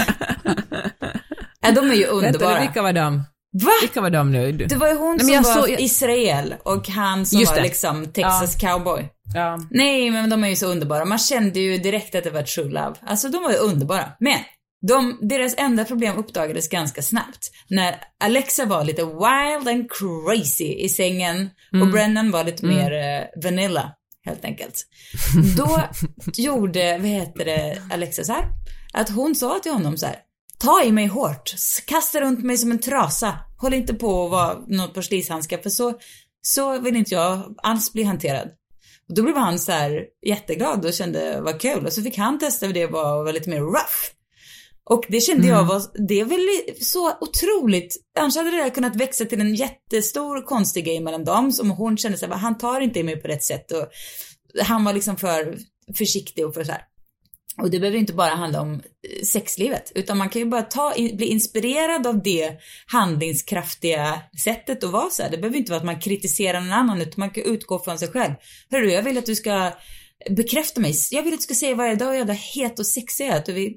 ja, 1.61 1.73
de 1.73 1.91
är 1.91 1.95
ju 1.95 2.07
underbara. 2.07 2.49
Vänta, 2.49 2.61
vilka 2.61 2.83
var 2.83 2.93
de? 2.93 3.23
Va? 3.53 3.71
Vilka 3.81 4.01
var 4.01 4.11
de 4.11 4.33
nu? 4.33 4.53
Det 4.53 4.77
var 4.77 4.89
ju 4.89 4.95
hon 4.95 5.19
Nej, 5.23 5.45
som 5.45 5.55
var 5.55 5.67
så... 5.67 5.69
Israel 5.69 6.55
och 6.63 6.89
han 6.89 7.27
som 7.27 7.45
var 7.45 7.63
liksom 7.63 8.07
Texas 8.07 8.57
ja. 8.61 8.69
cowboy. 8.69 9.09
Ja. 9.35 9.59
Nej, 9.71 10.11
men 10.11 10.31
de 10.31 10.45
är 10.45 10.49
ju 10.49 10.57
så 10.57 10.67
underbara. 10.67 11.05
Man 11.05 11.19
kände 11.19 11.61
ju 11.61 11.79
direkt 11.79 12.15
att 12.15 12.25
det 12.25 12.31
var 12.31 12.43
true 12.43 12.69
love. 12.69 12.95
Alltså 13.07 13.29
de 13.29 13.43
var 13.43 13.51
ju 13.51 13.57
underbara. 13.57 14.13
Men 14.21 14.39
de, 14.87 15.19
deras 15.23 15.55
enda 15.57 15.85
problem 15.85 16.17
uppdagades 16.17 16.69
ganska 16.69 17.03
snabbt. 17.03 17.51
När 17.69 17.95
Alexa 18.25 18.65
var 18.65 18.85
lite 18.85 19.05
wild 19.05 19.69
and 19.69 19.91
crazy 19.91 20.75
i 20.75 20.89
sängen 20.89 21.51
mm. 21.73 21.83
och 21.83 21.93
Brennan 21.93 22.31
var 22.31 22.45
lite 22.45 22.67
mm. 22.67 22.77
mer 22.77 22.93
uh, 22.93 23.43
vanilla, 23.45 23.93
helt 24.25 24.45
enkelt. 24.45 24.87
Då 25.57 25.81
gjorde, 26.43 26.99
vad 26.99 27.09
heter 27.09 27.45
det, 27.45 27.83
Alexa 27.91 28.25
så 28.25 28.33
här, 28.33 28.45
att 28.93 29.09
hon 29.09 29.35
sa 29.35 29.59
till 29.63 29.73
honom 29.73 29.97
så 29.97 30.07
här, 30.07 30.17
ta 30.59 30.85
i 30.85 30.93
mig 30.93 31.07
hårt, 31.07 31.55
kasta 31.87 32.21
runt 32.21 32.45
mig 32.45 32.59
som 32.59 32.71
en 32.71 32.79
trasa, 32.79 33.39
håll 33.59 33.75
inte 33.75 33.95
på 33.95 34.25
att 34.25 34.31
vara 34.31 34.59
något 34.69 34.95
porslinshandskar 34.95 35.59
för 35.59 35.71
så, 35.71 35.99
så 36.43 36.79
vill 36.79 36.97
inte 36.97 37.15
jag 37.15 37.55
alls 37.63 37.93
bli 37.93 38.03
hanterad. 38.03 38.49
Och 39.09 39.15
då 39.15 39.23
blev 39.23 39.37
han 39.37 39.59
så 39.59 39.73
här 39.73 40.05
jätteglad 40.27 40.85
och 40.85 40.93
kände 40.93 41.41
vad 41.41 41.61
kul 41.61 41.87
och 41.87 41.93
så 41.93 42.03
fick 42.03 42.19
han 42.19 42.39
testa 42.39 42.67
hur 42.67 42.75
det 42.75 42.87
var 42.87 43.19
att 43.19 43.25
vara 43.25 43.33
lite 43.33 43.51
mer 43.51 43.61
rough. 43.61 44.19
Och 44.91 45.05
det 45.09 45.21
kände 45.21 45.43
mm. 45.43 45.57
jag 45.57 45.65
var, 45.65 45.83
det 46.09 46.21
är 46.21 46.25
väl 46.25 46.49
så 46.85 47.13
otroligt, 47.21 47.97
annars 48.19 48.37
hade 48.37 48.51
det 48.51 48.57
där 48.57 48.71
kunnat 48.71 48.97
växa 48.97 49.25
till 49.25 49.41
en 49.41 49.55
jättestor 49.55 50.47
konstig 50.47 50.85
grej 50.85 51.01
mellan 51.01 51.25
dem 51.25 51.53
som 51.53 51.71
hon 51.71 51.97
kände 51.97 52.19
sig, 52.19 52.29
han 52.31 52.59
tar 52.59 52.81
inte 52.81 52.99
i 52.99 53.03
mig 53.03 53.17
på 53.17 53.29
rätt 53.29 53.45
sätt 53.45 53.73
och 53.73 53.89
han 54.63 54.85
var 54.85 54.93
liksom 54.93 55.17
för 55.17 55.59
försiktig 55.99 56.47
och 56.47 56.55
för 56.55 56.65
så 56.65 56.73
här. 56.73 56.83
Och 57.63 57.71
det 57.71 57.81
behöver 57.81 57.99
inte 57.99 58.13
bara 58.13 58.35
handla 58.35 58.61
om 58.61 58.75
eh, 58.75 59.25
sexlivet, 59.25 59.93
utan 59.95 60.19
man 60.19 60.29
kan 60.29 60.43
ju 60.43 60.49
bara 60.49 60.63
ta, 60.63 60.95
bli 60.95 61.27
inspirerad 61.27 62.07
av 62.07 62.23
det 62.23 62.53
handlingskraftiga 62.87 64.23
sättet 64.45 64.85
att 64.85 64.91
vara 64.91 65.11
så 65.11 65.23
här. 65.23 65.31
Det 65.31 65.39
behöver 65.39 65.59
inte 65.59 65.73
vara 65.73 65.81
att 65.81 65.87
man 65.87 66.01
kritiserar 66.01 66.61
någon 66.61 66.73
annan, 66.73 67.01
utan 67.01 67.15
man 67.17 67.31
kan 67.31 67.45
utgå 67.45 67.79
från 67.79 67.99
sig 67.99 68.09
själv. 68.09 68.35
Hörru, 68.71 68.91
jag 68.91 69.03
vill 69.03 69.19
att 69.19 69.27
du 69.27 69.35
ska 69.35 69.73
bekräfta 70.31 70.81
mig. 70.81 70.95
Jag 71.11 71.23
vill 71.23 71.35
att 71.35 71.39
du 71.39 71.45
ska 71.45 71.55
säga 71.55 71.75
varje 71.75 71.95
dag 71.95 72.07
hur 72.07 72.15
jävla 72.15 72.33
het 72.33 72.79
och 72.79 72.87
sexig 72.87 73.27
jag 73.27 73.35
är, 73.35 73.39
att 73.39 73.47
du 73.47 73.53
vill 73.53 73.75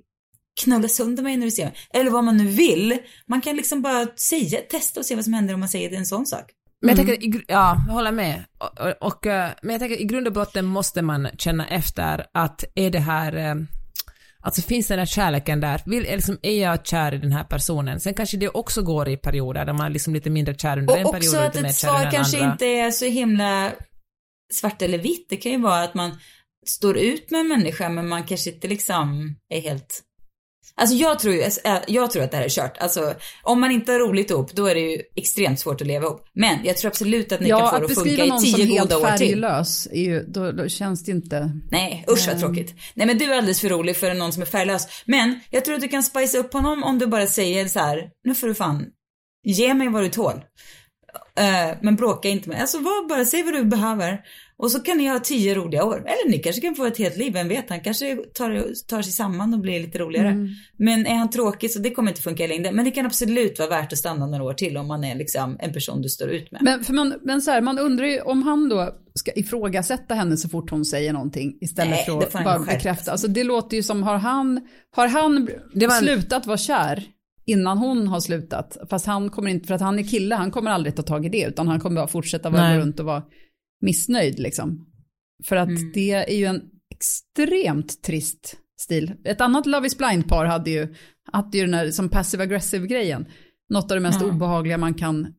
knulla 0.62 0.88
sönder 0.88 1.24
mig 1.24 1.38
när 1.38 1.46
du 1.46 1.52
ser 1.52 1.66
mig. 1.66 1.76
Eller 1.94 2.12
vad 2.12 2.24
man 2.24 2.38
nu 2.38 2.48
vill. 2.48 2.98
Man 3.28 3.42
kan 3.42 3.56
liksom 3.56 3.82
bara 3.82 4.08
säga, 4.16 4.62
testa 4.62 5.00
och 5.00 5.06
se 5.06 5.16
vad 5.16 5.24
som 5.24 5.34
händer 5.34 5.54
om 5.54 5.60
man 5.60 5.70
säger 5.70 5.92
en 5.92 6.06
sån 6.06 6.26
sak. 6.26 6.46
Men 6.82 6.98
jag 6.98 7.08
tänker, 7.08 7.24
i 7.24 7.44
ja, 7.48 7.78
jag 7.88 7.94
håller 7.94 8.12
med. 8.12 8.44
Och, 8.58 8.80
och, 8.80 9.08
och, 9.08 9.26
eh, 9.28 9.50
men 9.62 9.72
jag 9.72 9.80
tänker 9.80 10.02
i 10.02 10.04
grund 10.04 10.28
och 10.28 10.34
botten 10.34 10.66
måste 10.66 11.02
man 11.02 11.28
känna 11.38 11.68
efter 11.68 12.26
att 12.34 12.64
är 12.76 12.90
det 12.90 13.00
här, 13.00 13.36
eh, 13.36 13.56
alltså 14.40 14.62
finns 14.62 14.88
den 14.88 15.00
här 15.00 15.06
kärleken 15.06 15.60
där? 15.60 15.82
Vill, 15.86 16.04
liksom, 16.04 16.38
är 16.42 16.62
jag 16.62 16.86
kär 16.86 17.14
i 17.14 17.18
den 17.18 17.32
här 17.32 17.44
personen? 17.44 18.00
Sen 18.00 18.14
kanske 18.14 18.38
det 18.38 18.50
också 18.50 18.82
går 18.82 19.10
i 19.10 19.18
perioder 19.18 19.66
där 19.66 19.74
man 19.74 19.86
är 19.86 19.90
liksom 19.90 20.14
lite 20.14 20.30
mindre 20.30 20.56
kär 20.56 20.80
under 20.80 20.98
en 20.98 21.06
Och 21.06 21.12
period 21.12 21.28
också 21.28 21.38
och 21.38 21.46
att 21.46 21.56
lite 21.56 21.64
mer 21.64 21.70
ett 21.70 21.78
kär 21.78 21.88
i 21.88 21.92
svar 21.92 22.02
den 22.02 22.12
kanske 22.12 22.38
andra. 22.38 22.52
inte 22.52 22.66
är 22.66 22.92
så 22.92 23.06
himla 23.06 23.72
svart 24.54 24.82
eller 24.82 24.98
vitt. 24.98 25.30
Det 25.30 25.38
kan 25.38 25.52
ju 25.52 25.62
vara 25.62 25.84
att 25.84 25.94
man 25.94 26.12
står 26.68 26.98
ut 26.98 27.32
med 27.32 27.40
en 27.40 27.48
människa 27.48 27.90
men 27.90 28.08
man 28.08 28.24
kanske 28.24 28.50
inte 28.50 28.68
liksom 28.68 29.36
är 29.50 29.62
helt 29.62 30.04
Alltså 30.76 30.96
jag 30.96 31.20
tror 31.20 31.34
ju, 31.34 31.42
äh, 31.42 31.78
jag 31.88 32.12
tror 32.12 32.24
att 32.24 32.32
det 32.32 32.38
här 32.38 32.44
är 32.44 32.50
kört. 32.50 32.78
Alltså 32.78 33.14
om 33.44 33.62
man 33.62 33.72
inte 33.72 33.92
har 33.92 34.00
roligt 34.00 34.30
ihop 34.32 34.54
då 34.54 34.66
är 34.66 34.76
det 34.76 34.82
ju 34.82 35.02
extremt 35.16 35.60
svårt 35.60 35.82
att 35.82 35.88
leva 35.88 36.06
ihop. 36.06 36.26
Men 36.34 36.58
jag 36.64 36.78
tror 36.78 36.92
absolut 36.92 37.32
att 37.32 37.40
ni 37.40 37.50
kan 37.50 37.60
Ja, 37.60 37.70
få 37.70 37.78
det 37.80 37.86
att 37.86 37.92
att 37.92 37.96
funka 37.96 38.10
beskriva 38.10 38.26
i 38.26 38.30
någon 38.30 38.40
som 38.42 38.54
tio 38.54 38.66
helt 38.66 38.90
goda 38.92 38.98
år 38.98 39.18
till. 39.18 39.28
färglös, 39.30 39.88
är 39.92 40.02
ju, 40.02 40.24
då, 40.24 40.52
då 40.52 40.68
känns 40.68 41.04
det 41.04 41.12
inte... 41.12 41.52
Nej, 41.72 42.06
usch 42.12 42.28
vad 42.28 42.40
tråkigt. 42.40 42.76
Nej 42.94 43.08
men 43.08 43.18
du 43.18 43.26
är 43.34 43.38
alldeles 43.38 43.62
för 43.62 43.70
rolig 43.70 43.98
för 43.98 44.14
någon 44.14 44.34
som 44.34 44.42
är 44.42 44.46
färglös. 44.46 44.88
Men 45.06 45.40
jag 45.50 45.66
tror 45.66 45.76
att 45.76 45.82
du 45.82 45.88
kan 45.88 46.04
spicea 46.04 46.40
upp 46.40 46.54
honom 46.54 46.84
om 46.84 47.00
du 47.00 47.08
bara 47.08 47.28
säger 47.28 47.68
så 47.68 47.80
här, 47.80 48.10
nu 48.24 48.36
får 48.36 48.48
du 48.48 48.54
fan, 48.56 48.86
ge 49.44 49.74
mig 49.74 49.88
vad 49.88 50.04
du 50.04 50.10
tål. 50.10 50.42
Eh, 51.38 51.78
men 51.82 51.96
bråka 51.96 52.30
inte 52.30 52.50
med, 52.50 52.62
alltså 52.62 52.78
var, 52.78 53.10
bara 53.10 53.26
säg 53.26 53.44
vad 53.44 53.54
du 53.54 53.64
behöver. 53.66 54.20
Och 54.62 54.72
så 54.72 54.80
kan 54.80 54.98
ni 54.98 55.08
ha 55.08 55.20
tio 55.20 55.56
roliga 55.56 55.86
år. 55.86 55.98
Eller 55.98 56.32
ni 56.32 56.38
kanske 56.40 56.62
kan 56.62 56.76
få 56.76 56.86
ett 56.86 56.98
helt 56.98 57.18
liv, 57.18 57.34
vem 57.34 57.48
vet? 57.48 57.70
Han 57.70 57.80
kanske 57.80 58.16
tar, 58.34 58.64
tar 58.88 59.02
sig 59.02 59.14
samman 59.14 59.54
och 59.54 59.60
blir 59.60 59.80
lite 59.80 59.98
roligare. 59.98 60.48
Men 60.78 61.08
är 61.08 61.16
han 61.16 61.30
tråkig 61.30 61.72
så 61.72 61.80
det 61.80 61.92
kommer 61.92 62.12
inte 62.12 62.22
funka 62.22 62.44
i 62.46 62.48
längden. 62.48 62.76
Men 62.76 62.86
det 62.86 62.92
kan 62.92 63.06
absolut 63.06 63.60
vara 63.60 63.70
värt 63.70 63.94
att 63.94 64.00
stanna 64.00 64.28
några 64.28 64.44
år 64.44 64.54
till 64.54 64.78
om 64.78 64.88
man 64.88 65.04
är 65.04 65.16
liksom 65.16 65.58
en 65.60 65.74
person 65.74 66.02
du 66.02 66.10
står 66.10 66.30
ut 66.30 66.52
med. 66.52 66.62
Men, 66.64 66.84
för 66.84 66.94
man, 66.94 67.14
men 67.24 67.42
så 67.42 67.52
här, 67.52 67.62
man 67.62 67.80
undrar 67.80 68.06
ju 68.06 68.22
om 68.22 68.44
han 68.44 68.70
då 68.70 68.96
ska 69.16 69.32
ifrågasätta 69.36 70.14
henne 70.16 70.38
så 70.38 70.50
fort 70.50 70.70
hon 70.72 70.86
säger 70.86 71.14
någonting 71.14 71.58
istället 71.62 72.08
Nej, 72.08 72.22
för 72.32 72.38
att 72.40 72.44
bara 72.44 72.60
bekräfta. 72.60 73.12
Alltså 73.12 73.28
det 73.28 73.44
låter 73.44 73.78
ju 73.78 73.84
som, 73.84 74.04
har 74.04 74.18
han, 74.18 74.68
har 74.96 75.08
han 75.08 75.50
Det 75.74 75.88
var 75.88 75.96
en- 75.96 76.02
slutat 76.02 76.46
vara 76.46 76.58
kär 76.58 77.04
innan 77.46 77.78
hon 77.78 78.08
har 78.08 78.20
slutat? 78.20 78.78
Fast 78.90 79.06
han 79.06 79.30
kommer 79.30 79.50
inte, 79.50 79.68
för 79.68 79.76
att 79.76 79.82
han 79.82 80.00
är 80.00 80.04
kille, 80.04 80.36
han 80.36 80.52
kommer 80.52 80.72
aldrig 80.72 80.96
ta 80.96 81.02
tag 81.02 81.26
i 81.26 81.30
det, 81.30 81.46
utan 81.48 81.68
han 81.68 81.80
kommer 81.80 81.96
bara 81.96 82.08
fortsätta 82.08 82.50
vara 82.50 82.62
Nej. 82.68 82.78
runt 82.80 83.00
och 83.00 83.06
vara 83.06 83.24
missnöjd 83.82 84.40
liksom. 84.40 84.86
För 85.46 85.56
att 85.56 85.70
Mm. 85.70 85.92
det 85.94 86.12
är 86.12 86.36
ju 86.38 86.46
en 86.46 86.62
extremt 86.92 88.02
trist 88.04 88.56
stil. 88.82 89.14
Ett 89.26 89.42
annat 89.42 89.66
Love 89.66 89.88
is 89.88 89.98
blind-par 89.98 90.46
hade 90.46 90.70
ju, 90.72 90.96
hade 91.32 91.58
ju 91.58 91.66
den 91.66 91.74
här 91.74 91.92
som 91.92 92.10
passive 92.10 92.44
aggressive 92.44 92.88
grejen. 92.88 93.26
Något 93.70 93.92
av 93.92 93.96
det 93.96 94.02
mest 94.02 94.22
Ja. 94.22 94.28
obehagliga 94.28 94.78
man 94.78 94.94
kan 94.94 95.26
eh, 95.26 95.32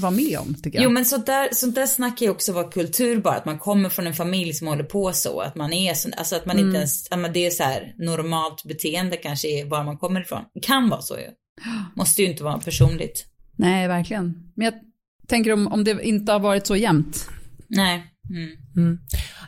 vara 0.00 0.10
med 0.10 0.38
om, 0.38 0.54
tycker 0.54 0.78
jag. 0.78 0.84
Jo 0.84 0.90
men 0.90 1.04
sånt 1.04 1.26
där, 1.26 1.48
sånt 1.52 1.74
där 1.74 1.86
snack 1.86 2.20
ju 2.22 2.30
också 2.30 2.52
vara 2.52 2.70
kultur 2.70 3.20
bara, 3.20 3.34
att 3.34 3.44
man 3.44 3.58
kommer 3.58 3.88
från 3.88 4.06
en 4.06 4.14
familj 4.14 4.52
som 4.52 4.66
håller 4.68 4.84
på 4.84 5.12
så, 5.12 5.40
att 5.40 5.54
man 5.56 5.72
är 5.72 5.94
så, 5.94 6.08
alltså 6.16 6.36
att 6.36 6.46
man 6.46 6.58
inte 6.58 6.76
ens, 6.78 7.10
men 7.10 7.32
det 7.32 7.46
är 7.46 7.50
så 7.50 7.62
här 7.62 7.94
normalt 7.98 8.64
beteende 8.64 9.16
kanske 9.16 9.48
är 9.48 9.64
var 9.64 9.84
man 9.84 9.98
kommer 9.98 10.20
ifrån. 10.20 10.42
Det 10.54 10.60
kan 10.60 10.88
vara 10.88 11.00
så 11.00 11.14
ju. 11.18 11.26
Måste 11.96 12.22
ju 12.22 12.28
inte 12.30 12.44
vara 12.44 12.58
personligt. 12.58 13.26
Nej, 13.56 13.88
verkligen. 13.88 14.52
Men 14.56 14.64
jag 14.64 14.74
tänker 15.28 15.52
om, 15.52 15.66
om 15.66 15.84
det 15.84 15.98
inte 16.02 16.32
har 16.32 16.40
varit 16.40 16.66
så 16.66 16.76
jämnt. 16.76 17.28
Nej. 17.68 18.14
Mm. 18.30 18.50
Mm. 18.76 18.98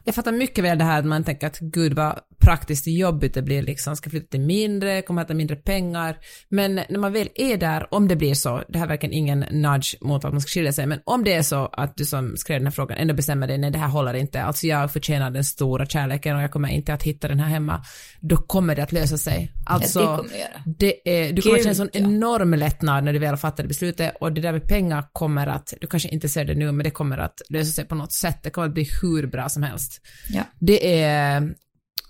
Jag 0.05 0.15
fattar 0.15 0.33
mycket 0.33 0.65
väl 0.65 0.79
det 0.79 0.85
här 0.85 0.99
att 0.99 1.05
man 1.07 1.25
tänker 1.25 1.47
att 1.47 1.59
gud 1.59 1.93
vad 1.93 2.21
praktiskt 2.41 2.87
jobbigt 2.87 3.35
det 3.35 3.43
blir 3.43 3.63
liksom, 3.63 3.97
ska 3.97 4.11
flytta 4.11 4.31
till 4.31 4.41
mindre, 4.41 5.03
kommer 5.03 5.23
att 5.23 5.29
ha 5.29 5.35
mindre 5.35 5.57
pengar. 5.57 6.17
Men 6.49 6.75
när 6.75 6.99
man 6.99 7.13
väl 7.13 7.29
är 7.35 7.57
där, 7.57 7.95
om 7.95 8.09
det 8.09 8.17
blir 8.17 8.35
så, 8.35 8.63
det 8.69 8.79
här 8.79 8.85
är 8.85 8.89
verkligen 8.89 9.13
ingen 9.13 9.41
nudge 9.51 9.95
mot 10.01 10.25
att 10.25 10.33
man 10.33 10.41
ska 10.41 10.49
skilja 10.49 10.73
sig, 10.73 10.87
men 10.87 11.01
om 11.05 11.25
det 11.25 11.33
är 11.33 11.43
så 11.43 11.67
att 11.73 11.97
du 11.97 12.05
som 12.05 12.37
skrev 12.37 12.59
den 12.61 12.67
här 12.67 12.73
frågan 12.73 12.99
ändå 12.99 13.15
bestämmer 13.15 13.47
dig, 13.47 13.59
nej 13.59 13.71
det 13.71 13.79
här 13.79 13.89
håller 13.89 14.15
inte, 14.15 14.43
alltså 14.43 14.67
jag 14.67 14.93
förtjänar 14.93 15.31
den 15.31 15.45
stora 15.45 15.87
kärleken 15.87 16.37
och 16.37 16.43
jag 16.43 16.51
kommer 16.51 16.69
inte 16.69 16.95
att 16.95 17.03
hitta 17.03 17.29
den 17.29 17.41
här 17.41 17.49
hemma, 17.49 17.85
då 18.21 18.37
kommer 18.37 18.77
det 18.77 18.83
att 18.83 18.93
lösa 18.93 19.19
sig. 19.19 19.53
Alltså, 19.67 20.01
ja, 20.01 20.11
det 20.11 20.17
kommer 20.17 20.31
det 20.31 20.39
göra. 20.39 20.63
det 20.79 21.09
är, 21.09 21.33
du 21.33 21.43
kommer 21.43 21.57
Gud, 21.57 21.65
känna 21.65 21.71
en 21.71 21.77
sån 21.77 21.91
ja. 21.93 22.01
enorm 22.01 22.55
lättnad 22.55 23.05
när 23.05 23.13
du 23.13 23.19
väl 23.19 23.31
har 23.31 23.37
fattat 23.37 23.67
beslutet 23.67 24.17
och 24.21 24.33
det 24.33 24.41
där 24.41 24.53
med 24.53 24.69
pengar 24.69 25.05
kommer 25.13 25.47
att, 25.47 25.75
du 25.81 25.87
kanske 25.87 26.09
inte 26.09 26.29
ser 26.29 26.45
det 26.45 26.55
nu, 26.55 26.73
men 26.73 26.85
det 26.85 26.91
kommer 26.91 27.19
att 27.19 27.43
lösa 27.49 27.73
sig 27.73 27.85
på 27.85 27.95
något 27.95 28.13
sätt. 28.13 28.39
Det 28.43 28.51
kommer 28.51 28.69
att 28.69 28.75
bli 28.75 28.89
hur 29.03 29.27
bra 29.27 29.49
som 29.49 29.63
helst. 29.63 30.01
Ja. 30.29 30.43
Det 30.59 31.03
är, 31.03 31.55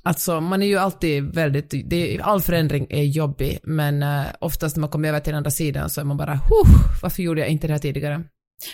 alltså 0.02 0.40
man 0.40 0.62
är 0.62 0.66
ju 0.66 0.76
alltid 0.76 1.34
väldigt, 1.34 1.74
det 1.90 2.20
all 2.22 2.42
förändring 2.42 2.86
är 2.90 3.02
jobbig, 3.02 3.58
men 3.62 4.02
uh, 4.02 4.26
oftast 4.40 4.76
när 4.76 4.80
man 4.80 4.90
kommer 4.90 5.08
över 5.08 5.20
till 5.20 5.30
den 5.30 5.36
andra 5.38 5.50
sidan 5.50 5.90
så 5.90 6.00
är 6.00 6.04
man 6.04 6.16
bara, 6.16 6.34
huh, 6.34 7.00
varför 7.02 7.22
gjorde 7.22 7.40
jag 7.40 7.48
inte 7.48 7.66
det 7.66 7.72
här 7.72 7.80
tidigare? 7.80 8.24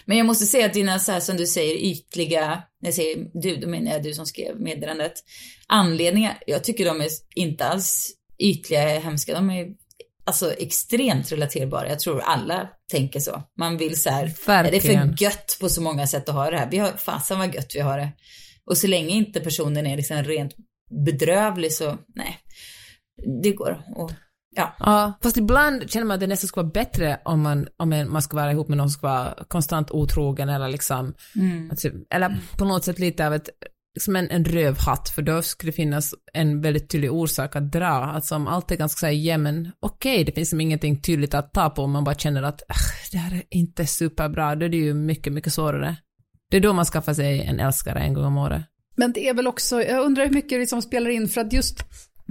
Men 0.05 0.17
jag 0.17 0.27
måste 0.27 0.47
säga 0.47 0.67
att 0.67 0.75
dina, 0.75 0.99
så 0.99 1.13
här, 1.13 1.21
som 1.21 1.37
du 1.37 1.47
säger, 1.47 1.75
ytliga, 1.75 2.63
jag 2.81 2.95
säger 2.95 3.27
du, 3.35 3.57
då 3.57 3.69
menar 3.69 3.93
jag 3.93 4.03
du 4.03 4.15
som 4.15 4.27
skrev 4.27 4.61
meddelandet, 4.61 5.13
anledningar, 5.67 6.39
jag 6.47 6.65
tycker 6.65 6.85
de 6.85 7.01
är 7.01 7.09
inte 7.35 7.67
alls 7.67 8.13
ytliga, 8.39 8.99
hemska, 8.99 9.35
de 9.35 9.51
är 9.51 9.67
alltså 10.27 10.53
extremt 10.53 11.33
relaterbara. 11.33 11.89
Jag 11.89 12.01
tror 12.01 12.21
alla 12.21 12.69
tänker 12.91 13.21
så. 13.21 13.43
Man 13.59 13.77
vill 13.77 14.01
så 14.01 14.11
här, 14.11 14.25
är 14.49 14.71
det 14.71 14.81
för 14.81 15.23
gött 15.23 15.57
på 15.61 15.69
så 15.69 15.83
många 15.83 16.07
sätt 16.07 16.29
att 16.29 16.35
ha 16.35 16.51
det 16.51 16.59
här. 16.59 16.71
Vi 16.71 16.79
har, 16.79 16.93
fasen 16.93 17.39
vad 17.39 17.55
gött 17.55 17.73
vi 17.75 17.81
har 17.81 17.99
det. 17.99 18.13
Och 18.67 18.79
så 18.79 18.87
länge 18.87 19.15
inte 19.15 19.41
personen 19.41 19.87
är 19.87 19.97
liksom 19.97 20.23
rent 20.23 20.55
bedrövlig 20.91 21.73
så, 21.73 21.99
nej, 22.15 22.39
det 23.43 23.53
går. 23.53 23.83
Och, 23.97 24.13
ja. 24.57 24.77
Ja, 24.79 25.13
fast 25.23 25.37
ibland 25.37 25.91
känner 25.91 26.07
man 26.07 26.15
att 26.15 26.21
det 26.21 26.27
nästan 26.27 26.49
skulle 26.49 26.63
vara 26.65 26.73
bättre 26.73 27.21
om 27.25 27.41
man, 27.43 27.69
om 27.77 27.89
man 28.09 28.23
ska 28.23 28.37
vara 28.37 28.53
ihop 28.53 28.69
med 28.69 28.79
någon 28.79 28.91
som 28.91 28.99
ska 28.99 29.07
vara 29.07 29.35
konstant 29.49 29.91
otrogen 29.91 30.49
eller 30.49 30.69
liksom, 30.69 31.15
alltså, 31.71 31.89
eller 32.15 32.39
på 32.59 32.65
något 32.65 32.85
sätt 32.85 32.99
lite 32.99 33.27
av 33.27 33.35
ett, 33.35 33.49
som 34.01 34.17
en, 34.17 34.31
en 34.31 34.45
rövhatt, 34.45 35.09
för 35.09 35.23
då 35.23 35.43
skulle 35.43 35.73
det 35.73 35.77
finnas 35.77 36.15
en 36.33 36.61
väldigt 36.61 36.91
tydlig 36.91 37.13
orsak 37.13 37.57
att 37.57 37.73
dra. 37.73 37.87
Alltså 37.87 38.35
om 38.35 38.47
allt 38.47 38.71
är 38.71 38.77
ganska 38.77 38.99
såhär 38.99 39.13
jämn, 39.13 39.73
okej, 39.81 40.25
det 40.25 40.33
finns 40.33 40.51
som 40.51 40.61
ingenting 40.61 41.01
tydligt 41.03 41.35
att 41.35 41.53
ta 41.53 41.71
på, 41.71 41.83
om 41.83 41.91
man 41.93 42.05
bara 42.05 42.15
känner 42.15 42.43
att 42.43 42.63
"Ah, 42.69 42.75
det 43.13 43.19
här 43.19 43.35
är 43.37 43.43
inte 43.51 43.87
superbra, 43.87 44.55
då 44.57 44.65
är 44.65 44.69
det 44.69 44.77
ju 44.77 44.95
mycket, 44.95 45.33
mycket 45.33 45.53
svårare. 45.53 45.97
Det 46.51 46.57
är 46.57 46.61
då 46.61 46.73
man 46.73 46.85
skaffar 46.85 47.15
sig 47.15 47.43
en 47.43 47.61
älskare 47.61 47.99
en 48.01 48.15
gång 48.15 48.25
om 48.25 48.39
året. 48.39 48.63
Men 48.97 49.13
det 49.13 49.29
är 49.29 49.35
väl 49.35 49.47
också, 49.47 49.83
jag 49.83 50.05
undrar 50.05 50.25
hur 50.25 50.35
mycket 50.35 50.61
det 50.61 50.67
som 50.67 50.83
spelar 50.83 51.11
in, 51.11 51.29
för 51.29 51.41
att 51.41 51.53
just, 51.53 51.85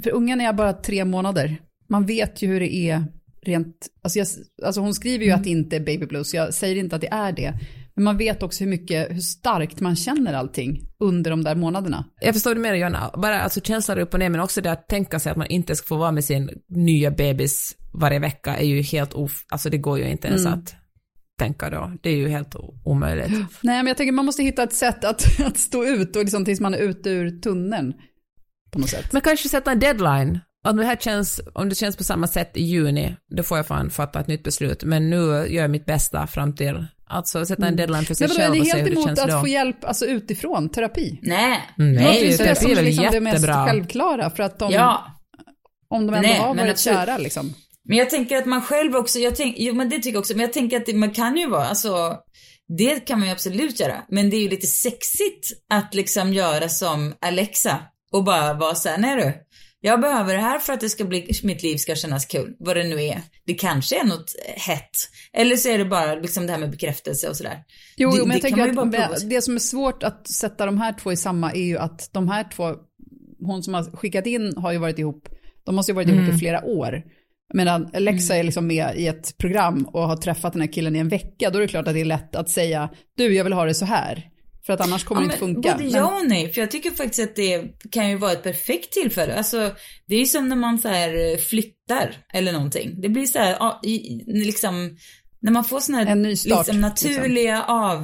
för 0.04 0.12
ungen 0.12 0.42
är 0.42 0.54
bara 0.54 0.74
tre 0.74 1.06
månader. 1.06 1.58
Man 1.90 2.06
vet 2.06 2.42
ju 2.42 2.48
hur 2.48 2.60
det 2.60 2.76
är 2.76 3.04
rent, 3.42 3.88
alltså, 4.02 4.20
jag, 4.20 4.28
alltså 4.64 4.82
hon 4.82 4.94
skriver 4.94 5.26
ju 5.26 5.32
att 5.32 5.44
det 5.44 5.50
inte 5.50 5.76
är 5.76 5.80
baby 5.80 6.06
blues, 6.06 6.34
jag 6.34 6.54
säger 6.54 6.76
inte 6.76 6.96
att 6.96 7.02
det 7.02 7.12
är 7.12 7.32
det. 7.32 7.54
Men 7.96 8.04
man 8.04 8.18
vet 8.18 8.44
också 8.44 8.64
hur 8.64 8.72
mycket, 8.72 9.12
hur 9.12 9.20
starkt 9.20 9.80
man 9.80 9.96
känner 9.96 10.34
allting 10.34 10.82
under 11.00 11.32
de 11.32 11.44
där 11.44 11.56
månaderna. 11.56 12.06
Jag 12.22 12.34
förstår 12.34 12.56
det 12.56 12.62
mer 12.62 12.74
Jonna, 12.74 13.12
bara 13.18 13.42
alltså 13.42 13.62
känslan 13.62 14.00
upp 14.00 14.14
och 14.14 14.20
ner 14.20 14.30
men 14.30 14.40
också 14.40 14.62
det 14.62 14.72
att 14.72 14.88
tänka 14.88 15.20
sig 15.20 15.32
att 15.32 15.38
man 15.38 15.48
inte 15.48 15.76
ska 15.76 15.88
få 15.88 15.98
vara 15.98 16.12
med 16.12 16.24
sin 16.24 16.50
nya 16.68 17.12
bebis 17.12 17.76
varje 17.94 18.20
vecka 18.20 18.58
är 18.58 18.66
ju 18.66 18.82
helt 18.82 19.14
of, 19.14 19.46
alltså 19.50 19.70
det 19.70 19.78
går 19.78 20.00
ju 20.00 20.10
inte 20.10 20.28
ens 20.28 20.46
att 20.46 20.76
tänka 21.40 21.70
då. 21.70 21.92
Det 22.04 22.10
är 22.10 22.16
ju 22.16 22.28
helt 22.30 22.56
omöjligt. 22.84 23.30
Nej, 23.62 23.78
men 23.78 23.88
jag 23.88 23.98
tänker 23.98 24.12
man 24.12 24.26
måste 24.26 24.44
hitta 24.44 24.64
ett 24.64 24.74
sätt 24.74 25.04
att, 25.06 25.40
att 25.46 25.58
stå 25.58 25.86
ut 25.86 26.16
och 26.16 26.22
liksom 26.24 26.46
tills 26.46 26.60
man 26.60 26.74
är 26.74 26.78
ute 26.78 27.10
ur 27.10 27.40
tunneln. 27.42 27.94
På 28.72 28.80
något 28.80 28.90
sätt. 28.90 29.14
Men 29.14 29.22
kanske 29.22 29.50
sätta 29.50 29.72
en 29.72 29.80
deadline. 29.80 30.40
Om 30.68 30.78
det 30.78 30.86
här 30.86 30.96
känns, 30.96 31.42
om 31.54 31.70
det 31.70 31.76
känns 31.76 31.96
på 31.98 32.04
samma 32.04 32.28
sätt 32.28 32.52
i 32.58 32.64
juni, 32.64 33.16
då 33.36 33.44
får 33.44 33.58
jag 33.58 33.68
fan 33.68 33.90
fatta 33.90 34.20
ett 34.20 34.28
nytt 34.28 34.44
beslut. 34.44 34.84
Men 34.84 35.10
nu 35.10 35.18
gör 35.18 35.62
jag 35.62 35.72
mitt 35.72 35.86
bästa 35.86 36.28
fram 36.28 36.56
till, 36.56 36.86
alltså 37.08 37.46
sätta 37.46 37.68
en 37.68 37.76
deadline 37.76 38.06
för 38.06 38.14
sig 38.14 38.26
är 38.26 38.30
själv 38.30 38.60
och 38.60 38.66
se 38.68 38.72
helt 38.74 38.82
hur 38.82 38.86
det 38.90 38.92
emot 38.96 39.08
känns 39.08 39.20
att 39.20 39.30
då. 39.30 39.40
få 39.40 39.48
hjälp 39.48 39.86
alltså, 39.86 40.06
utifrån, 40.06 40.70
terapi? 40.70 41.20
Nej. 41.24 41.60
Mm, 41.80 41.94
Nej, 41.96 42.26
ju 42.26 42.32
som 42.34 42.46
det 42.46 42.56
terapi 42.56 42.62
som 42.62 42.72
är 42.72 42.76
väl 42.76 42.86
liksom 42.86 43.08
det 43.12 43.20
mest 43.22 43.34
jättebra. 43.36 43.66
självklara, 43.68 44.30
för 44.30 44.44
att 44.44 44.60
de, 44.60 44.72
Ja. 44.72 45.06
om 45.88 46.08
de 46.08 46.14
ändå 46.16 46.28
Nej, 46.30 46.40
har 46.40 46.56
varit 46.56 46.72
absolut. 46.72 46.98
kära 47.00 47.18
liksom. 47.18 47.54
Men 47.86 47.98
jag 47.98 48.10
tänker 48.10 48.38
att 48.38 48.46
man 48.46 48.62
själv 48.62 48.96
också, 48.96 49.20
jag 49.20 49.36
tänk, 49.36 49.56
jo 49.58 49.74
men 49.74 49.90
det 49.90 49.96
tycker 49.96 50.12
jag 50.12 50.20
också, 50.20 50.34
men 50.34 50.42
jag 50.42 50.54
tänker 50.54 50.78
att 50.78 50.86
det, 50.86 50.94
man 50.94 51.12
kan 51.12 51.38
ju 51.38 51.48
vara, 51.48 51.66
alltså, 51.66 52.18
det 52.78 53.00
kan 53.00 53.20
man 53.20 53.28
ju 53.28 53.32
absolut 53.32 53.80
göra. 53.80 54.04
Men 54.10 54.30
det 54.30 54.36
är 54.36 54.42
ju 54.42 54.50
lite 54.50 54.68
sexigt 54.68 55.52
att 55.70 55.94
liksom 55.94 56.34
göra 56.34 56.70
som 56.70 57.14
Alexa 57.22 57.80
och 58.12 58.24
bara 58.24 58.54
vara 58.54 58.76
såhär, 58.76 58.98
nej 58.98 59.16
du, 59.16 59.34
jag 59.86 60.02
behöver 60.02 60.34
det 60.34 60.42
här 60.42 60.60
för 60.60 60.74
att 60.74 60.80
det 60.80 60.90
ska 60.90 61.06
bli, 61.06 61.30
mitt 61.44 61.64
liv 61.64 61.78
ska 61.78 61.96
kännas 61.96 62.26
kul, 62.26 62.56
vad 62.60 62.76
det 62.76 62.84
nu 62.84 63.04
är. 63.04 63.22
Det 63.46 63.54
kanske 63.54 64.00
är 64.00 64.04
något 64.04 64.36
hett. 64.56 64.90
Eller 65.34 65.56
så 65.56 65.70
är 65.70 65.78
det 65.78 65.86
bara 65.86 66.16
liksom 66.16 66.46
det 66.46 66.52
här 66.52 66.60
med 66.60 66.72
bekräftelse 66.72 67.30
och 67.30 67.38
sådär. 67.38 67.64
Jo, 67.96 68.14
jo, 68.18 68.26
men 68.26 68.32
jag 68.32 68.42
tänker 68.42 69.00
att 69.14 69.30
det 69.30 69.42
som 69.42 69.56
är 69.56 69.60
svårt 69.60 70.04
att 70.04 70.28
sätta 70.28 70.66
de 70.66 70.78
här 70.78 70.94
två 70.94 71.12
i 71.12 71.18
samma 71.18 71.52
är 71.52 71.64
ju 71.64 71.78
att 71.78 72.10
de 72.14 72.30
här 72.30 72.44
två, 72.56 72.76
hon 73.40 73.64
som 73.64 73.74
har 73.74 73.98
skickat 73.98 74.26
in 74.26 74.54
har 74.58 74.72
ju 74.72 74.78
varit 74.78 75.00
ihop, 75.00 75.30
de 75.66 75.76
måste 75.76 75.92
ju 75.92 75.96
varit 75.96 76.10
ihop 76.10 76.36
i 76.36 76.38
flera 76.38 76.66
år. 76.66 77.04
Medan 77.54 77.90
Alexa 77.94 78.36
är 78.36 78.44
liksom 78.44 78.68
med 78.68 78.94
i 78.98 79.08
ett 79.08 79.38
program 79.38 79.84
och 79.94 80.02
har 80.02 80.18
träffat 80.18 80.54
den 80.54 80.62
här 80.62 80.72
killen 80.74 80.96
i 80.96 81.00
en 81.00 81.10
vecka, 81.10 81.50
då 81.50 81.58
är 81.58 81.62
det 81.62 81.68
klart 81.68 81.88
att 81.88 81.94
det 81.94 82.02
är 82.02 82.06
lätt 82.06 82.36
att 82.36 82.50
säga, 82.50 82.90
du 83.18 83.36
jag 83.36 83.44
vill 83.44 83.54
ha 83.54 83.66
det 83.66 83.74
så 83.74 83.86
här. 83.86 84.30
För 84.66 84.74
att 84.74 84.82
annars 84.82 85.04
kommer 85.04 85.22
det 85.22 85.26
inte 85.26 85.38
funka. 85.38 85.72
Både 85.72 85.84
Men- 85.84 85.94
ja 85.94 86.20
och 86.22 86.28
nej, 86.28 86.54
för 86.54 86.62
jag 86.62 86.72
tycker 86.72 86.92
faktiskt 86.92 87.30
att 87.30 87.36
det 87.36 87.64
kan 87.92 88.10
ju 88.10 88.18
vara 88.18 88.32
ett 88.32 88.44
perfekt 88.44 88.92
tillfälle. 88.94 89.36
Alltså, 89.36 89.72
det 90.08 90.16
är 90.16 90.20
ju 90.20 90.26
som 90.26 90.50
när 90.50 90.56
man 90.56 90.80
så 90.80 90.88
här 90.88 91.38
flyttar 91.38 92.16
eller 92.34 92.54
någonting. 92.54 93.02
Det 93.02 93.10
blir 93.10 93.26
så 93.26 93.40
här, 93.40 93.52
ja, 93.60 93.80
i- 93.84 94.24
liksom, 94.28 94.98
När 95.40 95.52
man 95.52 95.64
får 95.64 95.80
såna 95.80 95.98
här 95.98 96.36
start, 96.36 96.58
liksom, 96.68 96.82
naturliga 96.82 97.64
av, 97.64 98.04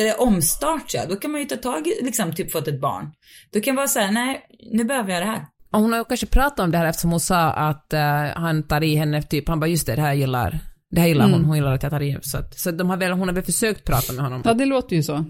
eh, 0.00 0.20
omstart, 0.20 0.94
ja, 0.94 1.06
då 1.08 1.16
kan 1.16 1.30
man 1.30 1.40
ju 1.40 1.46
ta 1.46 1.56
tag 1.56 1.86
i, 1.86 2.04
liksom, 2.04 2.34
typ 2.34 2.52
fått 2.52 2.68
ett 2.68 2.80
barn. 2.80 3.06
Då 3.52 3.60
kan 3.60 3.74
man 3.74 3.80
vara 3.82 3.88
såhär, 3.88 4.12
nej, 4.12 4.40
nu 4.72 4.84
behöver 4.84 5.12
jag 5.12 5.22
det 5.22 5.26
här. 5.26 5.46
Och 5.70 5.80
hon 5.80 5.92
har 5.92 5.98
ju 5.98 6.04
kanske 6.04 6.26
pratat 6.26 6.60
om 6.60 6.70
det 6.70 6.78
här 6.78 6.86
eftersom 6.86 7.10
hon 7.10 7.20
sa 7.20 7.50
att 7.50 7.92
eh, 7.92 8.24
han 8.34 8.62
tar 8.62 8.84
i 8.84 8.94
henne, 8.94 9.22
typ, 9.22 9.48
han 9.48 9.60
bara 9.60 9.66
just 9.66 9.86
det, 9.86 9.94
det 9.94 10.02
här 10.02 10.14
gillar, 10.14 10.58
det 10.90 11.00
här 11.00 11.08
gillar 11.08 11.30
hon, 11.30 11.44
hon 11.44 11.56
gillar 11.56 11.72
att 11.72 11.82
jag 11.82 11.92
tar 11.92 12.02
i. 12.02 12.18
Så, 12.22 12.38
att, 12.38 12.58
så 12.58 12.70
de 12.70 12.90
har 12.90 12.96
väl, 12.96 13.12
hon 13.12 13.28
har 13.28 13.34
väl 13.34 13.44
försökt 13.44 13.84
prata 13.84 14.12
med 14.12 14.24
honom. 14.24 14.42
Ja, 14.44 14.54
det 14.54 14.64
låter 14.64 14.96
ju 14.96 15.02
så. 15.02 15.24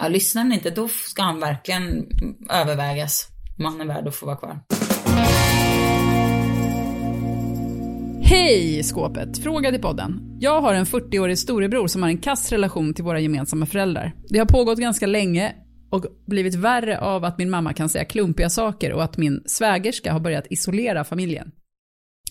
Ja, 0.00 0.08
lyssnar 0.08 0.42
han 0.42 0.52
inte, 0.52 0.70
då 0.70 0.88
ska 0.88 1.22
han 1.22 1.40
verkligen 1.40 2.06
övervägas. 2.50 3.28
Om 3.58 3.64
han 3.64 3.80
är 3.80 3.84
värd 3.84 4.08
att 4.08 4.14
få 4.14 4.26
vara 4.26 4.36
kvar. 4.36 4.60
Hej 8.22 8.82
skåpet! 8.82 9.38
Fråga 9.38 9.70
till 9.70 9.80
podden. 9.80 10.36
Jag 10.40 10.60
har 10.60 10.74
en 10.74 10.84
40-årig 10.84 11.38
storebror 11.38 11.86
som 11.86 12.02
har 12.02 12.08
en 12.08 12.18
kass 12.18 12.52
relation 12.52 12.94
till 12.94 13.04
våra 13.04 13.20
gemensamma 13.20 13.66
föräldrar. 13.66 14.12
Det 14.28 14.38
har 14.38 14.46
pågått 14.46 14.78
ganska 14.78 15.06
länge 15.06 15.52
och 15.94 16.04
blivit 16.26 16.54
värre 16.54 16.98
av 16.98 17.24
att 17.24 17.38
min 17.38 17.50
mamma 17.50 17.72
kan 17.72 17.88
säga 17.88 18.04
klumpiga 18.04 18.50
saker 18.50 18.92
och 18.92 19.04
att 19.04 19.16
min 19.16 19.42
svägerska 19.46 20.12
har 20.12 20.20
börjat 20.20 20.46
isolera 20.50 21.04
familjen. 21.04 21.50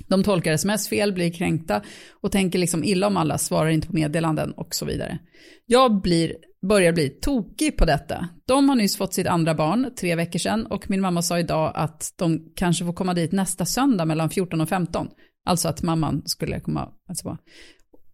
De 0.08 0.24
tolkar 0.24 0.54
sms 0.54 0.90
fel, 0.90 1.14
blir 1.14 1.32
kränkta 1.32 1.82
och 2.22 2.32
tänker 2.32 2.60
liksom 2.60 2.84
illa 2.84 3.08
om 3.08 3.18
alla, 3.18 3.38
svarar 3.38 3.70
inte 3.70 3.88
på 3.88 3.94
meddelanden 3.94 4.52
och 4.52 4.76
så 4.76 4.86
vidare. 4.86 5.20
Jag 5.66 6.02
blir, 6.02 6.36
börjar 6.68 6.94
bli 6.94 7.10
tokig 7.10 7.78
på 7.78 7.86
detta. 7.86 8.30
De 8.46 8.70
har 8.70 8.76
nyss 8.76 8.98
fått 8.98 9.14
sitt 9.14 9.28
andra 9.28 9.54
barn, 9.54 9.92
tre 10.00 10.16
veckor 10.16 10.40
sedan, 10.40 10.66
och 10.66 10.90
min 10.90 11.02
mamma 11.02 11.22
sa 11.22 11.40
idag 11.40 11.72
att 11.76 12.14
de 12.18 12.52
kanske 12.56 12.86
får 12.86 12.94
komma 12.94 13.14
dit 13.14 13.32
nästa 13.32 13.66
söndag 13.66 14.06
mellan 14.06 14.30
14 14.30 14.62
och 14.62 14.70
15. 14.70 15.08
Alltså 15.46 15.68
att 15.68 15.84
mamman 15.84 16.22
skulle 16.26 16.60
komma, 16.60 16.90
alltså, 17.10 17.38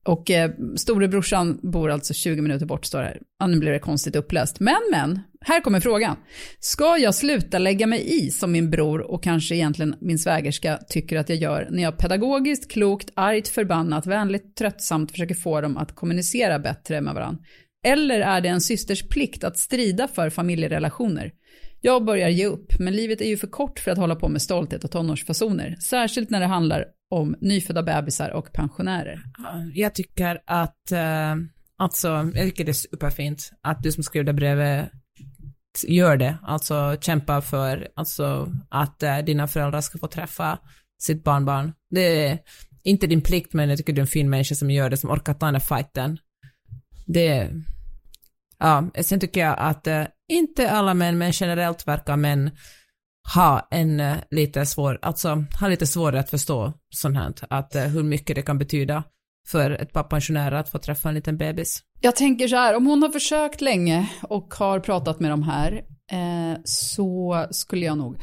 och 0.10 0.32
eh, 0.32 0.52
storebrorsan 0.76 1.60
bor 1.64 1.92
alltså 1.92 2.14
20 2.14 2.42
minuter 2.42 2.66
bort, 2.66 2.86
står 2.86 3.00
det 3.00 3.06
här. 3.06 3.20
Ja, 3.40 3.48
nu 3.48 3.60
blev 3.60 3.74
det 3.74 3.80
konstigt 3.80 4.16
uppläst. 4.16 4.60
Men, 4.60 4.80
men, 4.92 5.20
här 5.42 5.62
kommer 5.62 5.80
frågan. 5.80 6.16
Ska 6.60 6.98
jag 6.98 7.16
sluta 7.16 7.60
lägga 7.60 7.88
mig 7.88 8.26
i 8.26 8.32
som 8.32 8.52
min 8.52 8.70
bror 8.70 9.12
och 9.12 9.24
kanske 9.24 9.56
egentligen 9.56 9.96
min 10.02 10.20
svägerska 10.20 10.80
tycker 10.90 11.18
att 11.18 11.30
jag 11.30 11.38
gör 11.38 11.68
när 11.72 11.84
jag 11.84 11.98
pedagogiskt, 11.98 12.72
klokt, 12.72 13.10
argt, 13.16 13.48
förbannat, 13.48 14.08
vänligt, 14.08 14.56
tröttsamt 14.56 15.12
försöker 15.12 15.36
få 15.36 15.62
dem 15.62 15.78
att 15.78 15.96
kommunicera 15.96 16.60
bättre 16.60 17.02
med 17.02 17.14
varandra? 17.14 17.44
Eller 17.86 18.20
är 18.20 18.42
det 18.42 18.50
en 18.50 18.62
systers 18.62 19.08
plikt 19.08 19.44
att 19.44 19.58
strida 19.58 20.08
för 20.08 20.30
familjerelationer? 20.30 21.32
Jag 21.82 22.06
börjar 22.06 22.30
ge 22.30 22.46
upp, 22.46 22.80
men 22.80 22.96
livet 22.96 23.22
är 23.22 23.28
ju 23.28 23.38
för 23.38 23.48
kort 23.48 23.80
för 23.80 23.92
att 23.92 23.98
hålla 23.98 24.16
på 24.16 24.30
med 24.30 24.42
stolthet 24.42 24.84
och 24.84 24.92
tonårsfasoner. 24.92 25.76
Särskilt 25.76 26.30
när 26.30 26.40
det 26.40 26.46
handlar 26.46 26.86
om 27.10 27.36
nyfödda 27.42 27.84
bebisar 27.84 28.30
och 28.30 28.54
pensionärer. 28.54 29.24
Jag 29.74 29.96
tycker 29.96 30.42
att, 30.46 30.92
eh, 30.92 31.36
alltså, 31.78 32.08
jag 32.08 32.46
tycker 32.46 32.66
det 32.66 32.72
är 32.72 32.74
superfint 32.74 33.52
att 33.62 33.84
du 33.84 33.92
som 33.92 34.04
skrev 34.04 34.26
det 34.26 34.34
brevet 34.34 34.90
gör 35.88 36.18
det, 36.18 36.38
alltså 36.44 36.98
kämpa 37.02 37.42
för 37.42 37.88
alltså, 37.96 38.56
att 38.70 39.04
eh, 39.04 39.18
dina 39.18 39.48
föräldrar 39.48 39.82
ska 39.82 39.98
få 39.98 40.08
träffa 40.08 40.60
sitt 41.02 41.24
barnbarn. 41.24 41.74
Det 41.90 42.26
är 42.28 42.40
inte 42.84 43.08
din 43.08 43.22
plikt, 43.22 43.54
men 43.54 43.70
jag 43.70 43.78
tycker 43.78 43.94
du 43.94 44.00
är 44.02 44.04
en 44.04 44.08
fin 44.08 44.30
människa 44.30 44.56
som 44.56 44.72
gör 44.72 44.90
det, 44.90 44.98
som 44.98 45.10
orkar 45.10 45.34
ta 45.34 45.46
den 45.46 45.54
där 45.54 45.60
fighten. 45.60 46.18
Det, 47.06 47.50
ja, 48.60 48.90
sen 49.02 49.20
tycker 49.20 49.42
jag 49.42 49.56
att 49.60 49.88
eh, 49.88 50.04
inte 50.32 50.72
alla 50.72 50.94
män, 50.94 51.18
men 51.18 51.32
generellt 51.32 51.88
verkar 51.88 52.18
män 52.18 52.52
ha 53.36 53.68
en 53.72 54.00
eh, 54.00 54.18
lite 54.32 54.66
svår, 54.66 55.00
alltså 55.02 55.46
ha 55.60 55.68
lite 55.68 55.88
svårare 55.88 56.20
att 56.20 56.30
förstå 56.30 56.74
sånt 56.90 57.18
här, 57.18 57.34
att 57.50 57.76
eh, 57.76 57.84
hur 57.84 58.04
mycket 58.04 58.36
det 58.36 58.42
kan 58.42 58.58
betyda 58.58 59.04
för 59.48 59.72
ett 59.72 59.94
par 59.94 60.04
pensionärer 60.04 60.56
att 60.56 60.70
få 60.70 60.78
träffa 60.78 61.10
en 61.10 61.16
liten 61.16 61.38
bebis. 61.38 61.84
Jag 62.02 62.16
tänker 62.16 62.48
så 62.48 62.56
här, 62.56 62.76
om 62.76 62.86
hon 62.86 63.02
har 63.02 63.10
försökt 63.10 63.62
länge 63.62 64.10
och 64.22 64.54
har 64.54 64.80
pratat 64.80 65.20
med 65.20 65.32
de 65.32 65.44
här 65.44 65.74
eh, 66.12 66.60
så 66.64 67.46
skulle 67.52 67.86
jag 67.86 67.98
nog 67.98 68.18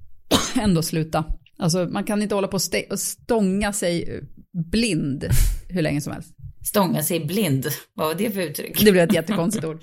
ändå 0.60 0.82
sluta. 0.82 1.24
Alltså 1.58 1.78
man 1.84 2.04
kan 2.04 2.22
inte 2.22 2.34
hålla 2.34 2.48
på 2.48 2.54
och 2.54 2.60
st- 2.60 2.86
och 2.90 3.00
stånga 3.00 3.72
sig 3.72 4.20
blind 4.72 5.24
hur 5.68 5.82
länge 5.82 6.00
som 6.00 6.12
helst. 6.12 6.34
Stånga 6.64 7.02
sig 7.02 7.20
blind, 7.26 7.66
vad 7.94 8.06
var 8.06 8.14
det 8.14 8.30
för 8.30 8.40
uttryck? 8.40 8.84
Det 8.84 8.92
blir 8.92 9.02
ett 9.02 9.14
jättekonstigt 9.14 9.64
ord. 9.64 9.82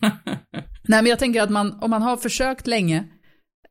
Nej 0.82 1.02
men 1.02 1.06
jag 1.06 1.18
tänker 1.18 1.42
att 1.42 1.50
man, 1.50 1.78
om 1.80 1.90
man 1.90 2.02
har 2.02 2.16
försökt 2.16 2.66
länge, 2.66 3.04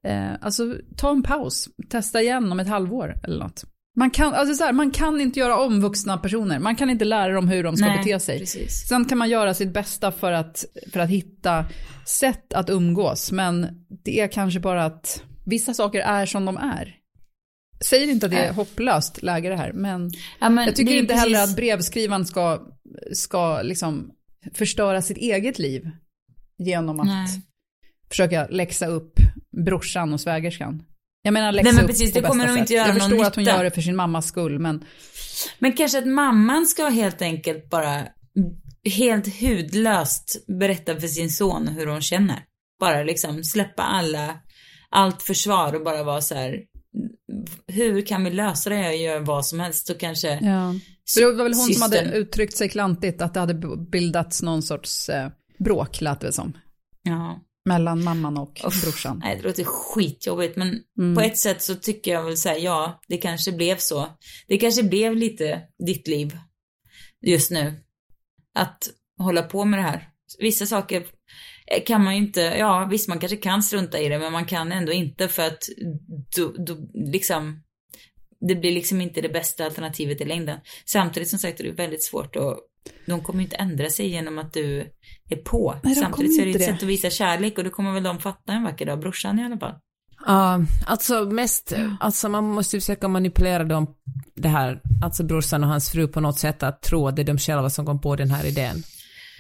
eh, 0.07 0.31
alltså 0.41 0.75
ta 0.97 1.11
en 1.11 1.23
paus, 1.23 1.69
testa 1.89 2.21
igen 2.21 2.51
om 2.51 2.59
ett 2.59 2.67
halvår 2.67 3.15
eller 3.23 3.39
något. 3.39 3.63
Man 3.97 4.11
kan, 4.11 4.33
alltså 4.33 4.55
så 4.55 4.63
här, 4.63 4.73
man 4.73 4.91
kan 4.91 5.21
inte 5.21 5.39
göra 5.39 5.57
om 5.57 5.81
vuxna 5.81 6.17
personer, 6.17 6.59
man 6.59 6.75
kan 6.75 6.89
inte 6.89 7.05
lära 7.05 7.33
dem 7.33 7.47
hur 7.47 7.63
de 7.63 7.77
ska 7.77 7.85
Nej, 7.85 7.97
bete 7.97 8.19
sig. 8.19 8.39
precis. 8.39 8.87
Sen 8.89 9.05
kan 9.05 9.17
man 9.17 9.29
göra 9.29 9.53
sitt 9.53 9.73
bästa 9.73 10.11
för 10.11 10.31
att, 10.31 10.65
för 10.93 10.99
att 10.99 11.09
hitta 11.09 11.65
sätt 12.05 12.53
att 12.53 12.69
umgås, 12.69 13.31
men 13.31 13.67
det 14.03 14.19
är 14.19 14.27
kanske 14.27 14.59
bara 14.59 14.85
att 14.85 15.23
vissa 15.45 15.73
saker 15.73 15.99
är 16.01 16.25
som 16.25 16.45
de 16.45 16.57
är. 16.57 16.95
Säger 17.85 18.07
inte 18.07 18.25
att 18.25 18.31
det 18.31 18.37
är 18.45 18.53
hopplöst 18.53 19.23
läge 19.23 19.49
det 19.49 19.55
här, 19.55 19.73
men 19.73 20.11
Ja, 20.39 20.49
men 20.49 20.65
jag 20.65 20.75
tycker 20.75 20.93
inte 20.93 21.13
precis- 21.13 21.23
heller 21.23 21.43
att 21.43 21.55
brevskrivaren 21.55 22.25
ska, 22.25 22.59
ska 23.13 23.61
liksom 23.61 24.11
förstöra 24.53 25.01
sitt 25.01 25.17
eget 25.17 25.59
liv 25.59 25.89
genom 26.57 26.99
att 26.99 27.07
Nej. 27.07 27.27
försöka 28.09 28.47
läxa 28.47 28.87
upp 28.87 29.13
brorsan 29.65 30.13
och 30.13 30.21
svägerskan. 30.21 30.83
Jag 31.21 31.33
menar 31.33 31.51
läxa 31.51 31.65
Nej, 31.65 31.73
men 31.73 31.83
upp 31.83 31.89
precis, 31.89 32.13
på 32.13 32.19
det 32.19 32.27
kommer 32.27 32.43
bästa 32.43 32.51
nog 32.51 32.59
inte 32.59 32.67
sätt. 32.67 32.77
göra 32.77 32.87
Jag 32.87 32.95
förstår 32.95 33.25
att 33.25 33.35
hon 33.35 33.43
nytta. 33.43 33.57
gör 33.57 33.63
det 33.63 33.71
för 33.71 33.81
sin 33.81 33.95
mammas 33.95 34.27
skull, 34.27 34.59
men 34.59 34.85
Men 35.59 35.73
kanske 35.73 35.97
att 35.99 36.07
mamman 36.07 36.65
ska 36.65 36.89
helt 36.89 37.21
enkelt 37.21 37.69
bara 37.69 38.03
helt 38.95 39.41
hudlöst 39.41 40.45
berätta 40.59 40.99
för 40.99 41.07
sin 41.07 41.29
son 41.29 41.67
hur 41.67 41.87
hon 41.87 42.01
känner. 42.01 42.43
Bara 42.79 43.03
liksom 43.03 43.43
släppa 43.43 43.83
alla, 43.83 44.39
allt 44.89 45.21
försvar 45.21 45.75
och 45.75 45.83
bara 45.83 46.03
vara 46.03 46.21
så 46.21 46.35
här. 46.35 46.59
Hur 47.67 48.01
kan 48.01 48.23
vi 48.23 48.29
lösa 48.29 48.69
det? 48.69 48.75
Jag 48.75 48.97
gör 48.97 49.19
vad 49.19 49.45
som 49.45 49.59
helst. 49.59 49.87
Så 49.87 49.93
kanske 49.93 50.27
Ja. 50.27 50.73
För 51.13 51.21
det 51.21 51.35
var 51.37 51.43
väl 51.43 51.53
hon 51.53 51.73
som 51.73 51.81
hade 51.81 52.01
uttryckt 52.01 52.57
sig 52.57 52.69
klantigt, 52.69 53.21
att 53.21 53.33
det 53.33 53.39
hade 53.39 53.77
bildats 53.91 54.41
någon 54.41 54.61
sorts 54.61 55.09
eh, 55.09 55.29
bråk, 55.59 56.01
lät 56.01 56.19
det 56.19 56.31
som. 56.31 56.57
Ja. 57.03 57.39
Mellan 57.65 58.03
mamman 58.03 58.37
och 58.37 58.61
Uff, 58.65 58.83
brorsan. 58.83 59.21
Nej, 59.23 59.35
det 59.37 59.47
låter 59.47 59.63
skitjobbigt 59.63 60.57
men 60.57 60.83
Mm. 60.99 61.15
på 61.15 61.21
ett 61.21 61.37
sätt 61.37 61.61
så 61.61 61.75
tycker 61.75 62.11
jag 62.11 62.23
väl 62.23 62.37
säga 62.37 62.57
ja, 62.57 63.01
det 63.07 63.17
kanske 63.17 63.51
blev 63.51 63.77
så. 63.77 64.07
Det 64.47 64.57
kanske 64.57 64.83
blev 64.83 65.15
lite 65.15 65.61
ditt 65.87 66.07
liv 66.07 66.37
just 67.25 67.51
nu. 67.51 67.73
Att 68.55 68.89
hålla 69.17 69.41
på 69.41 69.65
med 69.65 69.79
det 69.79 69.83
här. 69.83 70.09
Vissa 70.39 70.65
saker 70.65 71.05
kan 71.85 72.03
man 72.03 72.15
ju 72.15 72.21
inte, 72.21 72.41
ja 72.41 72.87
visst 72.91 73.07
man 73.07 73.19
kanske 73.19 73.37
kan 73.37 73.63
strunta 73.63 73.99
i 73.99 74.09
det 74.09 74.19
men 74.19 74.31
man 74.31 74.45
kan 74.45 74.71
ändå 74.71 74.91
inte 74.91 75.27
för 75.27 75.47
att 75.47 75.63
då, 76.35 76.51
då 76.57 76.77
liksom 76.93 77.63
det 78.47 78.55
blir 78.55 78.71
liksom 78.71 79.01
inte 79.01 79.21
det 79.21 79.29
bästa 79.29 79.65
alternativet 79.65 80.21
i 80.21 80.25
längden. 80.25 80.59
Samtidigt 80.85 81.29
som 81.29 81.39
sagt 81.39 81.59
är 81.59 81.63
det 81.63 81.71
väldigt 81.71 82.03
svårt 82.03 82.35
och 82.35 82.59
de 83.05 83.21
kommer 83.23 83.39
ju 83.39 83.45
inte 83.45 83.55
ändra 83.55 83.89
sig 83.89 84.07
genom 84.07 84.39
att 84.39 84.53
du 84.53 84.91
är 85.29 85.35
på. 85.35 85.75
Nej, 85.83 85.95
Samtidigt 85.95 86.35
så 86.35 86.41
är 86.41 86.45
det 86.45 86.51
ett 86.51 86.57
det. 86.59 86.65
sätt 86.65 86.75
att 86.75 86.83
visa 86.83 87.09
kärlek 87.09 87.57
och 87.57 87.63
det 87.63 87.69
kommer 87.69 87.91
väl 87.91 88.03
de 88.03 88.19
fatta 88.19 88.53
en 88.53 88.63
vacker 88.63 88.85
dag, 88.85 88.99
brorsan 88.99 89.39
i 89.39 89.45
alla 89.45 89.57
fall. 89.57 89.73
Ja, 90.25 90.59
alltså 90.85 91.25
mest, 91.25 91.73
alltså 91.99 92.29
man 92.29 92.43
måste 92.43 92.79
försöka 92.79 93.07
manipulera 93.07 93.63
dem, 93.63 93.87
det 94.35 94.47
här, 94.49 94.81
alltså 95.03 95.23
brorsan 95.23 95.63
och 95.63 95.69
hans 95.69 95.89
fru 95.91 96.07
på 96.07 96.19
något 96.21 96.39
sätt 96.39 96.63
att 96.63 96.81
tro 96.81 97.07
att 97.07 97.15
det 97.15 97.21
är 97.21 97.23
de 97.23 97.37
själva 97.37 97.69
som 97.69 97.85
kom 97.85 98.01
på 98.01 98.15
den 98.15 98.31
här 98.31 98.45
idén. 98.45 98.83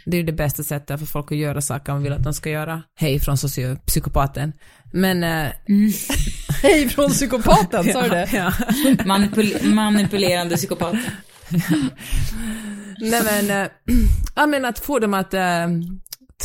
Det 0.05 0.17
är 0.17 0.19
ju 0.21 0.25
det 0.25 0.33
bästa 0.33 0.63
sättet 0.63 0.99
för 0.99 1.05
folk 1.05 1.31
att 1.31 1.37
göra 1.37 1.61
saker 1.61 1.91
man 1.93 2.03
vill 2.03 2.13
att 2.13 2.23
de 2.23 2.33
ska 2.33 2.49
göra. 2.49 2.83
Hej 2.95 3.19
från 3.19 3.37
sociopsykopaten. 3.37 4.53
Men... 4.91 5.23
eh, 5.23 5.51
Hej 6.63 6.89
från 6.89 7.09
psykopaten, 7.09 7.83
sa 7.93 8.01
du 8.01 8.09
det? 8.09 8.29
ja. 8.33 8.51
Manipul- 9.05 9.73
manipulerande 9.73 10.55
psykopat. 10.55 10.95
Nej 13.01 13.21
men, 13.23 13.63
äh, 13.63 13.67
jag 14.35 14.49
menar 14.49 14.69
att 14.69 14.79
få 14.79 14.99
dem 14.99 15.13
att 15.13 15.33
äh, 15.33 15.67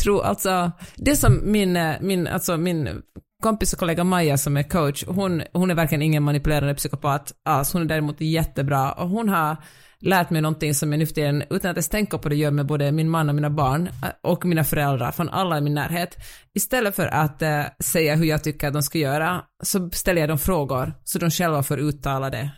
tro, 0.03 0.19
alltså, 0.19 0.71
det 0.95 1.15
som 1.15 1.51
min, 1.51 1.77
eh, 1.77 1.95
min, 2.01 2.27
alltså 2.27 2.57
min 2.57 3.01
kompis 3.43 3.73
och 3.73 3.79
kollega 3.79 4.03
Maja 4.03 4.37
som 4.37 4.57
är 4.57 4.63
coach, 4.63 5.03
hon, 5.07 5.41
hon 5.53 5.71
är 5.71 5.75
verkligen 5.75 6.01
ingen 6.01 6.23
manipulerande 6.23 6.75
psykopat 6.75 7.33
alls, 7.45 7.73
hon 7.73 7.81
är 7.81 7.85
däremot 7.85 8.21
jättebra 8.21 8.91
och 8.91 9.09
hon 9.09 9.29
har 9.29 9.57
lärt 9.99 10.29
mig 10.29 10.41
någonting 10.41 10.73
som 10.73 10.91
jag 10.91 10.99
nu 10.99 11.05
för 11.05 11.13
tiden, 11.13 11.43
utan 11.49 11.71
att 11.71 11.77
ens 11.77 11.89
tänka 11.89 12.17
på 12.17 12.29
det, 12.29 12.35
gör 12.35 12.51
med 12.51 12.65
både 12.65 12.91
min 12.91 13.09
man 13.09 13.29
och 13.29 13.35
mina 13.35 13.49
barn 13.49 13.87
eh, 13.87 14.09
och 14.23 14.45
mina 14.45 14.63
föräldrar, 14.63 15.11
från 15.11 15.29
alla 15.29 15.57
i 15.57 15.61
min 15.61 15.73
närhet. 15.73 16.17
Istället 16.53 16.95
för 16.95 17.07
att 17.07 17.41
eh, 17.41 17.63
säga 17.79 18.15
hur 18.15 18.25
jag 18.25 18.43
tycker 18.43 18.67
att 18.67 18.73
de 18.73 18.83
ska 18.83 18.97
göra, 18.97 19.41
så 19.63 19.89
ställer 19.89 20.21
jag 20.21 20.29
dem 20.29 20.37
frågor, 20.37 20.93
så 21.03 21.19
de 21.19 21.31
själva 21.31 21.63
får 21.63 21.79
uttala 21.79 22.29
det. 22.29 22.51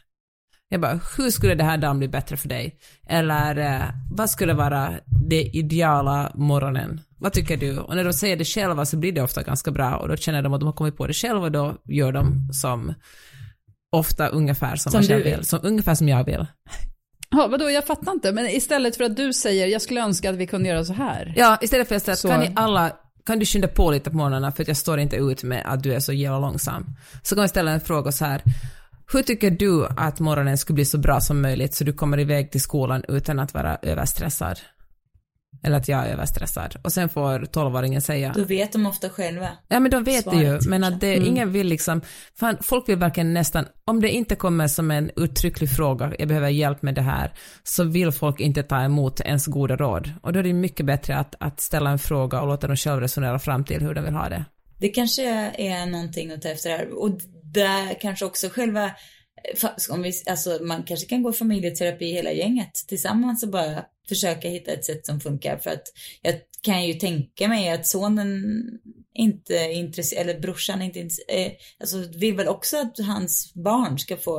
Jag 0.69 0.81
bara, 0.81 0.99
hur 1.17 1.29
skulle 1.29 1.55
det 1.55 1.63
här 1.63 1.77
dagen 1.77 1.97
bli 1.99 2.07
bättre 2.07 2.37
för 2.37 2.49
dig? 2.49 2.75
Eller 3.09 3.57
eh, 3.75 3.83
vad 4.11 4.29
skulle 4.29 4.53
vara 4.53 4.93
det 5.29 5.43
ideala 5.43 6.31
morgonen? 6.35 7.01
Vad 7.19 7.33
tycker 7.33 7.57
du? 7.57 7.77
Och 7.77 7.95
när 7.95 8.03
de 8.03 8.13
säger 8.13 8.37
det 8.37 8.45
själva 8.45 8.85
så 8.85 8.97
blir 8.97 9.11
det 9.11 9.21
ofta 9.21 9.43
ganska 9.43 9.71
bra 9.71 9.95
och 9.97 10.07
då 10.07 10.15
känner 10.15 10.41
de 10.41 10.53
att 10.53 10.59
de 10.59 10.65
har 10.65 10.73
kommit 10.73 10.97
på 10.97 11.07
det 11.07 11.13
själva 11.13 11.41
och 11.45 11.51
då 11.51 11.75
gör 11.85 12.11
de 12.11 12.49
som 12.53 12.93
ofta 13.91 14.27
ungefär 14.27 14.75
som, 14.75 14.91
Som 14.91 14.99
man 14.99 15.07
själv 15.07 15.23
vill. 15.23 15.35
vill. 15.35 15.45
Som, 15.45 15.59
ungefär 15.63 15.95
som 15.95 16.07
jag 16.09 16.23
vill. 16.23 16.45
Ja, 17.29 17.47
vadå, 17.51 17.69
jag 17.69 17.85
fattar 17.87 18.11
inte. 18.11 18.31
Men 18.31 18.45
istället 18.49 18.97
för 18.97 19.03
att 19.03 19.15
du 19.17 19.33
säger, 19.33 19.67
jag 19.67 19.81
skulle 19.81 20.01
önska 20.01 20.29
att 20.29 20.35
vi 20.35 20.47
kunde 20.47 20.69
göra 20.69 20.85
så 20.85 20.93
här. 20.93 21.33
Ja, 21.37 21.57
istället 21.61 21.87
för 21.87 21.95
att 21.95 22.03
säga 22.03 22.15
Så- 22.15 22.27
kan 22.27 22.39
ni 22.39 22.51
alla, 22.55 22.91
kan 23.25 23.39
du 23.39 23.45
skynda 23.45 23.67
på 23.67 23.91
lite 23.91 24.09
på 24.09 24.15
morgnarna 24.17 24.51
för 24.51 24.61
att 24.63 24.67
jag 24.67 24.77
står 24.77 24.99
inte 24.99 25.15
ut 25.15 25.43
med 25.43 25.63
att 25.65 25.83
du 25.83 25.93
är 25.93 25.99
så 25.99 26.13
jävla 26.13 26.39
långsam. 26.39 26.85
Så 27.23 27.35
kan 27.35 27.41
vi 27.41 27.47
ställa 27.47 27.71
en 27.71 27.79
fråga 27.81 28.11
så 28.11 28.25
här. 28.25 28.41
Hur 29.13 29.23
tycker 29.23 29.51
du 29.51 29.85
att 29.85 30.19
morgonen 30.19 30.57
skulle 30.57 30.75
bli 30.75 30.85
så 30.85 30.97
bra 30.97 31.21
som 31.21 31.41
möjligt 31.41 31.73
så 31.75 31.83
du 31.83 31.93
kommer 31.93 32.19
iväg 32.19 32.51
till 32.51 32.61
skolan 32.61 33.03
utan 33.07 33.39
att 33.39 33.53
vara 33.53 33.77
överstressad? 33.81 34.59
Eller 35.63 35.77
att 35.77 35.87
jag 35.87 36.07
är 36.07 36.13
överstressad. 36.13 36.75
Och 36.83 36.91
sen 36.93 37.09
får 37.09 37.45
tolvåringen 37.45 38.01
säga 38.01 38.33
Då 38.35 38.43
vet 38.43 38.71
de 38.71 38.85
ofta 38.85 39.09
själva. 39.09 39.49
Ja 39.67 39.79
men 39.79 39.91
de 39.91 40.03
vet 40.03 40.31
det 40.31 40.37
ju, 40.37 40.45
Svaret, 40.45 40.65
men 40.65 40.83
att 40.83 41.01
det, 41.01 41.13
Mm. 41.15 41.27
ingen 41.27 41.51
vill 41.51 41.67
liksom, 41.67 42.01
fan, 42.39 42.57
folk 42.61 42.89
vill 42.89 42.97
verkligen 42.97 43.33
nästan, 43.33 43.65
om 43.85 44.01
det 44.01 44.09
inte 44.09 44.35
kommer 44.35 44.67
som 44.67 44.91
en 44.91 45.11
uttrycklig 45.15 45.69
fråga, 45.69 46.13
jag 46.19 46.27
behöver 46.27 46.49
hjälp 46.49 46.81
med 46.81 46.95
det 46.95 47.01
här, 47.01 47.33
så 47.63 47.83
vill 47.83 48.11
folk 48.11 48.39
inte 48.39 48.63
ta 48.63 48.81
emot 48.83 49.19
ens 49.19 49.45
goda 49.45 49.75
råd. 49.75 50.13
Och 50.21 50.33
då 50.33 50.39
är 50.39 50.43
det 50.43 50.53
mycket 50.53 50.85
bättre 50.85 51.17
att, 51.17 51.35
att 51.39 51.59
ställa 51.59 51.89
en 51.89 51.99
fråga 51.99 52.41
och 52.41 52.47
låta 52.47 52.67
dem 52.67 52.75
själva 52.75 53.01
resonera 53.01 53.39
fram 53.39 53.63
till 53.63 53.81
hur 53.81 53.93
de 53.93 54.03
vill 54.03 54.13
ha 54.13 54.29
det. 54.29 54.45
Det 54.79 54.89
kanske 54.89 55.23
är 55.57 55.85
någonting 55.85 56.31
att 56.31 56.41
ta 56.41 56.49
efter 56.49 56.69
här. 56.69 57.03
Och 57.03 57.09
där 57.53 57.99
kanske 58.01 58.25
också 58.25 58.49
själva, 58.49 58.91
om 59.89 60.01
vi, 60.01 60.13
alltså 60.25 60.59
man 60.61 60.83
kanske 60.83 61.05
kan 61.07 61.23
gå 61.23 61.33
familjeterapi 61.33 62.11
hela 62.11 62.31
gänget 62.31 62.73
tillsammans 62.87 63.43
och 63.43 63.49
bara 63.49 63.83
försöka 64.09 64.49
hitta 64.49 64.71
ett 64.71 64.85
sätt 64.85 65.05
som 65.05 65.19
funkar. 65.19 65.57
För 65.57 65.69
att 65.69 65.83
jag 66.21 66.35
kan 66.61 66.85
ju 66.85 66.93
tänka 66.93 67.47
mig 67.47 67.69
att 67.69 67.87
sonen 67.87 68.43
inte 69.13 69.57
är 69.57 69.71
intresserad, 69.71 70.29
eller 70.29 70.39
brorsan 70.39 70.81
inte 70.81 70.99
intresserad, 70.99 71.51
alltså 71.79 71.97
vill 72.19 72.35
väl 72.35 72.47
också 72.47 72.77
att 72.77 72.97
hans 72.99 73.53
barn 73.53 73.99
ska 73.99 74.17
få 74.17 74.37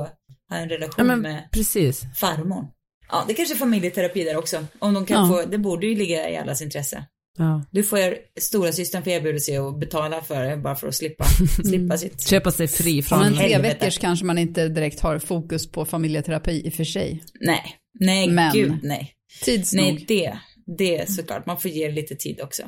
ha 0.51 0.57
en 0.57 0.69
relation 0.69 1.09
Ja 1.09 1.17
med 1.17 1.49
precis. 1.53 2.03
farmor. 2.17 2.67
Ja, 3.11 3.25
det 3.29 3.35
kanske 3.35 3.55
är 3.55 3.59
familjeterapi 3.59 4.25
där 4.25 4.37
också. 4.37 4.67
Om 4.79 4.95
de 4.95 5.07
kan 5.07 5.29
Ja. 5.31 5.43
få, 5.43 5.51
det 5.51 5.59
borde 5.59 5.87
ju 5.87 5.95
ligga 5.97 6.31
i 6.31 6.37
allas 6.37 6.63
intresse. 6.63 7.05
Ja. 7.39 7.65
Du 7.71 7.83
får 7.83 7.99
stora 8.41 8.73
systern 8.73 9.03
får 9.03 9.11
erbjuda 9.13 9.39
sig 9.39 9.57
att 9.57 9.81
betala 9.81 10.23
för 10.23 10.45
det 10.45 10.57
bara 10.57 10.77
för 10.77 10.89
att 10.89 10.95
slippa, 10.95 11.25
slippa 11.65 11.99
sitt. 11.99 12.29
Köpa 12.29 12.51
sig 12.51 12.69
fri 12.69 13.03
från... 13.03 13.23
en 13.23 13.35
tre 13.35 13.59
veckors 13.59 13.99
kanske 13.99 14.25
man 14.25 14.39
inte 14.39 14.69
direkt 14.69 15.01
har 15.01 15.19
fokus 15.19 15.71
på 15.71 15.85
familjeterapi 15.85 16.63
i 16.67 16.69
och 16.69 16.73
för 16.73 16.85
sig. 16.85 17.23
Nej, 17.41 17.77
nej 18.01 18.29
Men- 18.29 18.53
gud 18.53 18.79
nej. 18.83 19.15
Tids 19.45 19.73
nog. 19.73 19.85
Nej, 19.85 20.05
det, 20.09 20.39
det 20.79 20.99
är 20.99 21.07
såklart, 21.07 21.47
man 21.47 21.61
får 21.61 21.71
ge 21.71 21.87
det 21.87 21.95
lite 21.95 22.15
tid 22.15 22.41
också. 22.41 22.63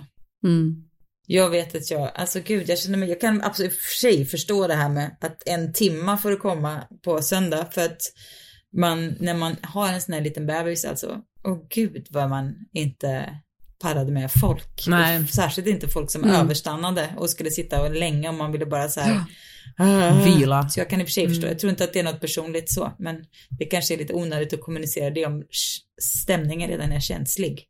Mm. 0.45 0.85
Jag 1.27 1.51
vet 1.51 1.75
att 1.75 1.91
jag, 1.91 2.11
alltså 2.15 2.41
gud, 2.45 2.69
jag 2.69 2.79
känner 2.79 2.99
mig, 2.99 3.09
jag 3.09 3.21
kan 3.21 3.43
absolut 3.43 3.75
för 3.75 3.97
sig 3.97 4.25
förstå 4.25 4.67
det 4.67 4.75
här 4.75 4.89
med 4.89 5.17
att 5.21 5.49
en 5.49 5.73
timma 5.73 6.17
får 6.17 6.31
du 6.31 6.37
komma 6.37 6.83
på 7.05 7.23
söndag 7.23 7.67
för 7.73 7.85
att 7.85 8.01
man, 8.77 9.17
när 9.21 9.35
man 9.35 9.57
har 9.63 9.93
en 9.93 10.01
sån 10.01 10.15
här 10.15 10.21
liten 10.21 10.47
bebis 10.47 10.85
alltså, 10.85 11.21
åh 11.45 11.59
gud 11.71 12.07
vad 12.11 12.29
man 12.29 12.55
inte 12.73 13.41
pallade 13.83 14.13
med 14.13 14.31
folk. 14.33 14.85
Nej. 14.87 15.21
Och 15.21 15.29
särskilt 15.29 15.69
inte 15.69 15.89
folk 15.89 16.11
som 16.11 16.25
Mm. 16.25 16.37
överstannade 16.37 17.09
och 17.17 17.31
skulle 17.31 17.51
sitta 17.51 17.83
och 17.83 17.95
länge 17.95 18.29
om 18.29 18.39
man 18.39 18.53
ville 18.53 18.67
bara 18.67 18.89
så 18.89 19.01
här 19.01 19.25
ah. 19.79 20.25
Vila. 20.25 20.69
Så 20.69 20.81
jag 20.81 20.91
kan 20.91 21.01
i 21.01 21.05
och 21.05 21.07
för 21.09 21.13
sig 21.13 21.29
förstå, 21.29 21.47
jag 21.47 21.59
tror 21.59 21.71
inte 21.71 21.85
att 21.85 21.93
det 21.93 21.99
är 21.99 22.05
något 22.05 22.21
personligt 22.21 22.71
så, 22.73 22.93
men 22.99 23.17
det 23.59 23.65
kanske 23.65 23.95
är 23.95 23.99
lite 23.99 24.13
onödigt 24.15 24.53
att 24.53 24.61
kommunicera 24.61 25.11
det 25.11 25.27
om 25.27 25.43
stämningen 26.03 26.71
redan 26.71 26.93
är 26.93 27.01
känslig. 27.01 27.65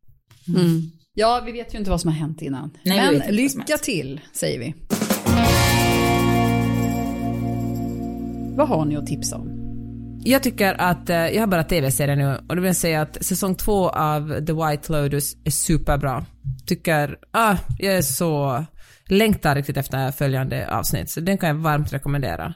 Mm. 0.48 0.90
Ja, 1.14 1.42
vi 1.46 1.52
vet 1.52 1.74
ju 1.74 1.78
inte 1.78 1.90
vad 1.90 2.00
som 2.00 2.10
har 2.10 2.18
hänt 2.18 2.42
innan. 2.42 2.70
Nej, 2.84 3.18
Men 3.18 3.36
lycka 3.36 3.78
till, 3.78 4.20
säger 4.32 4.58
vi. 4.58 4.74
Vad 8.56 8.68
har 8.68 8.84
ni 8.84 8.96
att 8.96 9.06
tipsa 9.06 9.36
om? 9.36 9.59
Jag 10.24 10.42
tycker 10.42 10.80
att, 10.80 11.10
eh, 11.10 11.16
jag 11.16 11.42
har 11.42 11.46
bara 11.46 11.64
tv-serier 11.64 12.16
nu 12.16 12.36
och 12.48 12.56
då 12.56 12.62
vill 12.62 12.64
jag 12.64 12.76
säga 12.76 13.02
att 13.02 13.24
säsong 13.24 13.54
två 13.54 13.88
av 13.88 14.46
The 14.46 14.52
White 14.52 14.92
Lotus 14.92 15.36
är 15.44 15.50
superbra. 15.50 16.24
Tycker, 16.66 17.18
ah, 17.32 17.56
jag 17.78 17.94
är 17.94 18.02
så, 18.02 18.64
längtar 19.10 19.54
riktigt 19.54 19.76
efter 19.76 20.10
följande 20.10 20.68
avsnitt, 20.68 21.10
så 21.10 21.20
den 21.20 21.38
kan 21.38 21.48
jag 21.48 21.56
varmt 21.56 21.92
rekommendera. 21.92 22.54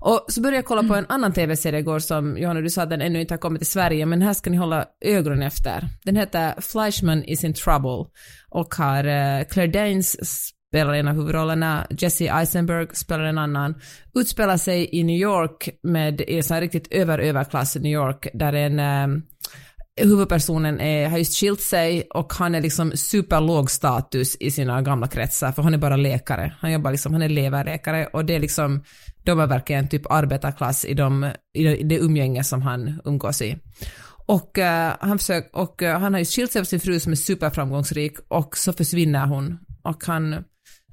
Och 0.00 0.24
så 0.28 0.40
började 0.40 0.56
jag 0.56 0.64
kolla 0.64 0.82
på 0.82 0.94
en 0.94 1.06
annan 1.08 1.32
tv-serie 1.32 1.80
igår 1.80 1.98
som, 1.98 2.38
Johanna 2.38 2.60
du 2.60 2.70
sa 2.70 2.82
att 2.82 2.90
den 2.90 3.00
ännu 3.00 3.20
inte 3.20 3.34
har 3.34 3.38
kommit 3.38 3.60
till 3.60 3.70
Sverige, 3.70 4.06
men 4.06 4.22
här 4.22 4.34
ska 4.34 4.50
ni 4.50 4.56
hålla 4.56 4.84
ögonen 5.04 5.42
efter. 5.42 5.88
Den 6.04 6.16
heter 6.16 6.60
Fleischman 6.60 7.24
is 7.24 7.44
in 7.44 7.54
trouble 7.54 8.04
och 8.50 8.74
har 8.74 9.04
eh, 9.04 9.44
Claire 9.44 9.72
Danes 9.72 10.16
spelar 10.74 10.94
en 10.94 11.08
av 11.08 11.14
huvudrollerna, 11.14 11.86
Jesse 11.90 12.24
Eisenberg 12.24 12.86
spelar 12.92 13.24
en 13.24 13.38
annan, 13.38 13.74
utspelar 14.14 14.56
sig 14.56 14.88
i 14.92 15.04
New 15.04 15.16
York 15.16 15.68
med 15.82 16.20
i 16.20 16.42
en 16.50 16.60
riktigt 16.60 16.92
över-överklass 16.92 17.76
i 17.76 17.80
New 17.80 17.92
York 17.92 18.28
där 18.34 18.52
en 18.52 18.78
eh, 18.78 19.22
huvudpersonen 20.00 20.80
är, 20.80 21.08
har 21.08 21.18
just 21.18 21.40
skilt 21.40 21.60
sig 21.60 22.02
och 22.14 22.32
han 22.32 22.54
är 22.54 22.60
liksom 22.60 22.92
superlåg 22.94 23.70
status 23.70 24.36
i 24.40 24.50
sina 24.50 24.82
gamla 24.82 25.08
kretsar 25.08 25.52
för 25.52 25.62
han 25.62 25.74
är 25.74 25.78
bara 25.78 25.96
läkare. 25.96 26.54
Han 26.58 26.72
jobbar 26.72 26.90
liksom, 26.90 27.12
han 27.12 27.22
är 27.22 27.28
leverläkare 27.28 28.06
och 28.06 28.24
det 28.24 28.34
är 28.34 28.40
liksom, 28.40 28.84
de 29.24 29.40
är 29.40 29.46
verkligen 29.46 29.88
typ 29.88 30.10
arbetarklass 30.10 30.84
i, 30.84 30.94
de, 30.94 31.32
i 31.54 31.82
det- 31.82 31.98
umgänge 31.98 32.44
som 32.44 32.62
han 32.62 33.00
umgås 33.04 33.42
i. 33.42 33.58
Och, 34.26 34.58
uh, 34.58 34.64
han, 35.00 35.18
försök, 35.18 35.50
och 35.52 35.82
uh, 35.82 35.88
han 35.88 36.12
har 36.12 36.18
ju 36.18 36.24
skilt 36.24 36.52
sig 36.52 36.60
från 36.60 36.66
sin 36.66 36.80
fru 36.80 37.00
som 37.00 37.12
är 37.12 37.16
superframgångsrik 37.16 38.16
och 38.28 38.56
så 38.56 38.72
försvinner 38.72 39.26
hon. 39.26 39.58
Och 39.82 40.04
han, 40.06 40.44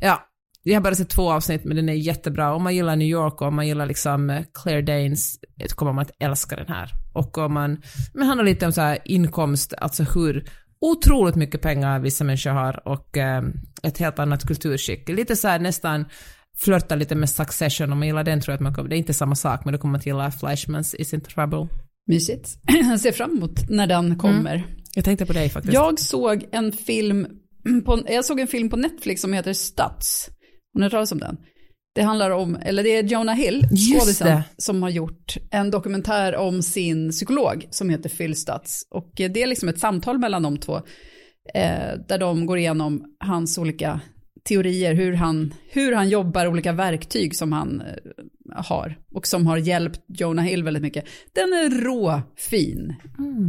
ja, 0.01 0.27
jag 0.63 0.75
har 0.75 0.81
bara 0.81 0.95
sett 0.95 1.09
två 1.09 1.31
avsnitt 1.31 1.63
men 1.63 1.75
den 1.75 1.89
är 1.89 1.93
jättebra. 1.93 2.53
Om 2.53 2.63
man 2.63 2.75
gillar 2.75 2.95
New 2.95 3.07
York 3.07 3.41
och 3.41 3.47
om 3.47 3.55
man 3.55 3.67
gillar 3.67 3.85
liksom 3.85 4.29
eh, 4.29 4.43
Claire 4.53 4.81
Danes 4.81 5.35
eh, 5.59 5.67
kommer 5.67 5.93
man 5.93 6.01
att 6.01 6.15
älska 6.19 6.55
den 6.55 6.67
här. 6.67 6.91
Och 7.13 7.37
om 7.37 7.53
man, 7.53 7.81
men 8.13 8.27
handlar 8.27 8.45
lite 8.45 8.65
om 8.65 8.71
så 8.71 8.81
här 8.81 8.97
inkomst, 9.05 9.73
alltså 9.77 10.03
hur 10.03 10.49
otroligt 10.81 11.35
mycket 11.35 11.61
pengar 11.61 11.99
vissa 11.99 12.23
människor 12.23 12.51
har 12.51 12.87
och 12.87 13.17
eh, 13.17 13.43
ett 13.83 13.97
helt 13.97 14.19
annat 14.19 14.47
kulturskick. 14.47 15.09
Lite 15.09 15.35
så 15.35 15.47
här 15.47 15.59
nästan 15.59 16.05
flörtar 16.57 16.95
lite 16.95 17.15
med 17.15 17.29
Succession, 17.29 17.91
om 17.91 17.99
man 17.99 18.07
gillar 18.07 18.23
den 18.23 18.41
tror 18.41 18.51
jag 18.53 18.55
att 18.55 18.63
man 18.63 18.73
kommer, 18.73 18.89
det 18.89 18.95
är 18.95 18.97
inte 18.97 19.13
samma 19.13 19.35
sak 19.35 19.65
men 19.65 19.73
då 19.73 19.77
kommer 19.77 19.91
man 19.91 19.99
att 19.99 20.05
gilla 20.05 20.31
Flashmans 20.31 20.95
Is 20.95 21.13
in 21.13 21.21
Trouble. 21.21 21.67
Mysigt. 22.07 22.57
Jag 22.89 22.99
ser 22.99 23.11
fram 23.11 23.31
emot 23.37 23.69
när 23.69 23.87
den 23.87 24.17
kommer. 24.17 24.65
Jag 24.95 25.05
tänkte 25.05 25.25
på 25.25 25.33
dig 25.33 25.49
faktiskt. 25.49 25.73
Jag 25.73 25.99
såg 25.99 26.45
en 26.51 26.71
film 26.71 27.27
på, 27.85 28.03
jag 28.07 28.25
såg 28.25 28.39
en 28.39 28.47
film 28.47 28.69
på 28.69 28.77
Netflix 28.77 29.21
som 29.21 29.33
heter 29.33 29.53
Stats. 29.53 30.29
Har 30.73 30.79
ni 30.79 30.85
hört 30.85 30.91
talas 30.91 31.11
om 31.11 31.19
den? 31.19 31.37
Det 31.95 32.01
handlar 32.01 32.31
om, 32.31 32.55
eller 32.55 32.83
det 32.83 32.95
är 32.95 33.03
Jonah 33.03 33.35
Hill, 33.35 33.63
skådisen, 33.63 34.41
som 34.57 34.83
har 34.83 34.89
gjort 34.89 35.37
en 35.51 35.71
dokumentär 35.71 36.35
om 36.35 36.61
sin 36.61 37.11
psykolog 37.11 37.67
som 37.69 37.89
heter 37.89 38.09
Phil 38.09 38.35
Stutz. 38.35 38.87
Och 38.89 39.21
eh, 39.21 39.31
det 39.31 39.43
är 39.43 39.47
liksom 39.47 39.69
ett 39.69 39.79
samtal 39.79 40.19
mellan 40.19 40.43
de 40.43 40.57
två, 40.57 40.75
eh, 41.53 41.93
där 42.07 42.17
de 42.17 42.45
går 42.45 42.57
igenom 42.57 43.05
hans 43.19 43.57
olika 43.57 44.01
teorier, 44.43 44.93
hur 44.93 45.13
han, 45.13 45.53
hur 45.69 45.93
han 45.93 46.09
jobbar, 46.09 46.47
olika 46.47 46.71
verktyg 46.71 47.35
som 47.35 47.51
han 47.51 47.81
eh, 47.81 47.87
har 48.55 48.97
och 49.11 49.27
som 49.27 49.47
har 49.47 49.57
hjälpt 49.57 50.01
Jonah 50.07 50.45
Hill 50.45 50.63
väldigt 50.63 50.83
mycket. 50.83 51.05
Den 51.33 51.53
är 51.53 51.83
rå 51.83 52.21
fin. 52.37 52.95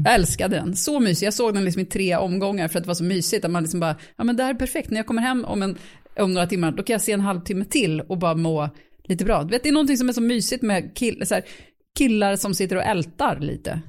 Jag 0.04 0.14
älskade 0.14 0.56
den, 0.56 0.76
så 0.76 1.00
mysig. 1.00 1.26
Jag 1.26 1.34
såg 1.34 1.54
den 1.54 1.64
liksom 1.64 1.82
i 1.82 1.86
tre 1.86 2.16
omgångar 2.16 2.68
för 2.68 2.78
att 2.78 2.84
det 2.84 2.88
var 2.88 2.94
så 2.94 3.04
mysigt. 3.04 3.44
Att 3.44 3.50
man 3.50 3.62
liksom 3.62 3.80
bara, 3.80 3.96
ja 4.16 4.24
men 4.24 4.36
det 4.36 4.42
här 4.42 4.50
är 4.50 4.58
perfekt, 4.58 4.90
när 4.90 4.96
jag 4.96 5.06
kommer 5.06 5.22
hem 5.22 5.44
om, 5.44 5.62
en, 5.62 5.76
om 6.18 6.32
några 6.34 6.46
timmar, 6.46 6.72
då 6.72 6.82
kan 6.82 6.94
jag 6.94 7.00
se 7.00 7.12
en 7.12 7.20
halvtimme 7.20 7.64
till 7.64 8.00
och 8.00 8.18
bara 8.18 8.34
må 8.34 8.68
lite 9.04 9.24
bra. 9.24 9.42
Du 9.42 9.48
vet, 9.48 9.62
det 9.62 9.68
är 9.68 9.72
någonting 9.72 9.96
som 9.96 10.08
är 10.08 10.12
så 10.12 10.20
mysigt 10.20 10.62
med 10.62 10.96
kill, 10.96 11.26
så 11.26 11.34
här, 11.34 11.44
killar 11.98 12.36
som 12.36 12.54
sitter 12.54 12.76
och 12.76 12.82
ältar 12.82 13.40
lite. 13.40 13.80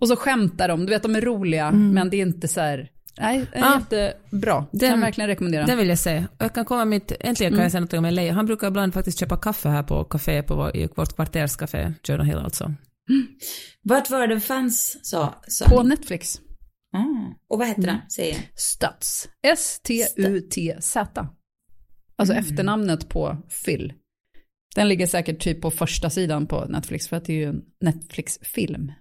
Och 0.00 0.08
så 0.08 0.16
skämtar 0.16 0.68
de, 0.68 0.86
du 0.86 0.92
vet 0.92 1.02
de 1.02 1.16
är 1.16 1.20
roliga, 1.20 1.70
men 1.72 2.10
det 2.10 2.16
är 2.16 2.22
inte 2.22 2.48
så 2.48 2.60
här, 2.60 2.88
nej, 3.20 3.46
det 3.52 3.58
är 3.58 3.62
Ah. 3.64 3.78
jättebra. 3.78 4.66
Den- 4.72 4.90
kan 4.90 5.00
verkligen 5.00 5.28
rekommendera. 5.28 5.66
Det 5.66 5.76
vill 5.76 5.88
jag 5.88 5.98
säga. 5.98 6.28
Och 6.38 6.44
jag 6.44 6.54
kan 6.54 6.64
komma 6.64 6.84
mitt, 6.84 7.12
äntligen 7.20 7.50
kan 7.52 7.58
Mm. 7.58 7.62
jag 7.62 7.70
säga 7.72 7.80
något 7.80 7.92
om 7.92 8.04
LA. 8.04 8.32
Han 8.32 8.46
brukar 8.46 8.68
ibland 8.68 8.94
faktiskt 8.94 9.18
köpa 9.20 9.36
kaffe 9.36 9.68
här 9.68 9.82
på 9.82 10.04
café, 10.04 10.42
på 10.42 10.54
vår, 10.56 10.76
i 10.76 10.88
vårt 10.96 11.14
kvarterscafé, 11.14 11.92
Jonah 12.04 12.26
Hill 12.26 12.36
alltså. 12.38 12.74
Vart 13.82 14.10
var 14.10 14.26
det 14.26 14.40
fanns, 14.40 14.98
sa, 15.02 15.34
sa 15.48 15.68
På 15.68 15.82
ni? 15.82 15.88
Netflix. 15.88 16.40
Ah. 16.96 17.34
Och 17.48 17.58
vad 17.58 17.68
hette 17.68 17.82
Mm. 17.82 17.94
det, 17.94 18.10
säger 18.12 18.34
jag? 18.34 18.42
Stutz. 18.54 19.28
Alltså 22.16 22.34
efternamnet 22.34 23.08
på 23.08 23.36
Phil. 23.64 23.92
Den 24.74 24.88
ligger 24.88 25.06
säkert 25.06 25.40
typ 25.40 25.60
på 25.60 25.70
första 25.70 26.10
sidan 26.10 26.46
på 26.46 26.64
Netflix 26.68 27.08
för 27.08 27.16
att 27.16 27.24
det 27.24 27.32
är 27.32 27.36
ju 27.36 27.44
en 27.48 27.62
Netflix-film. 27.80 28.92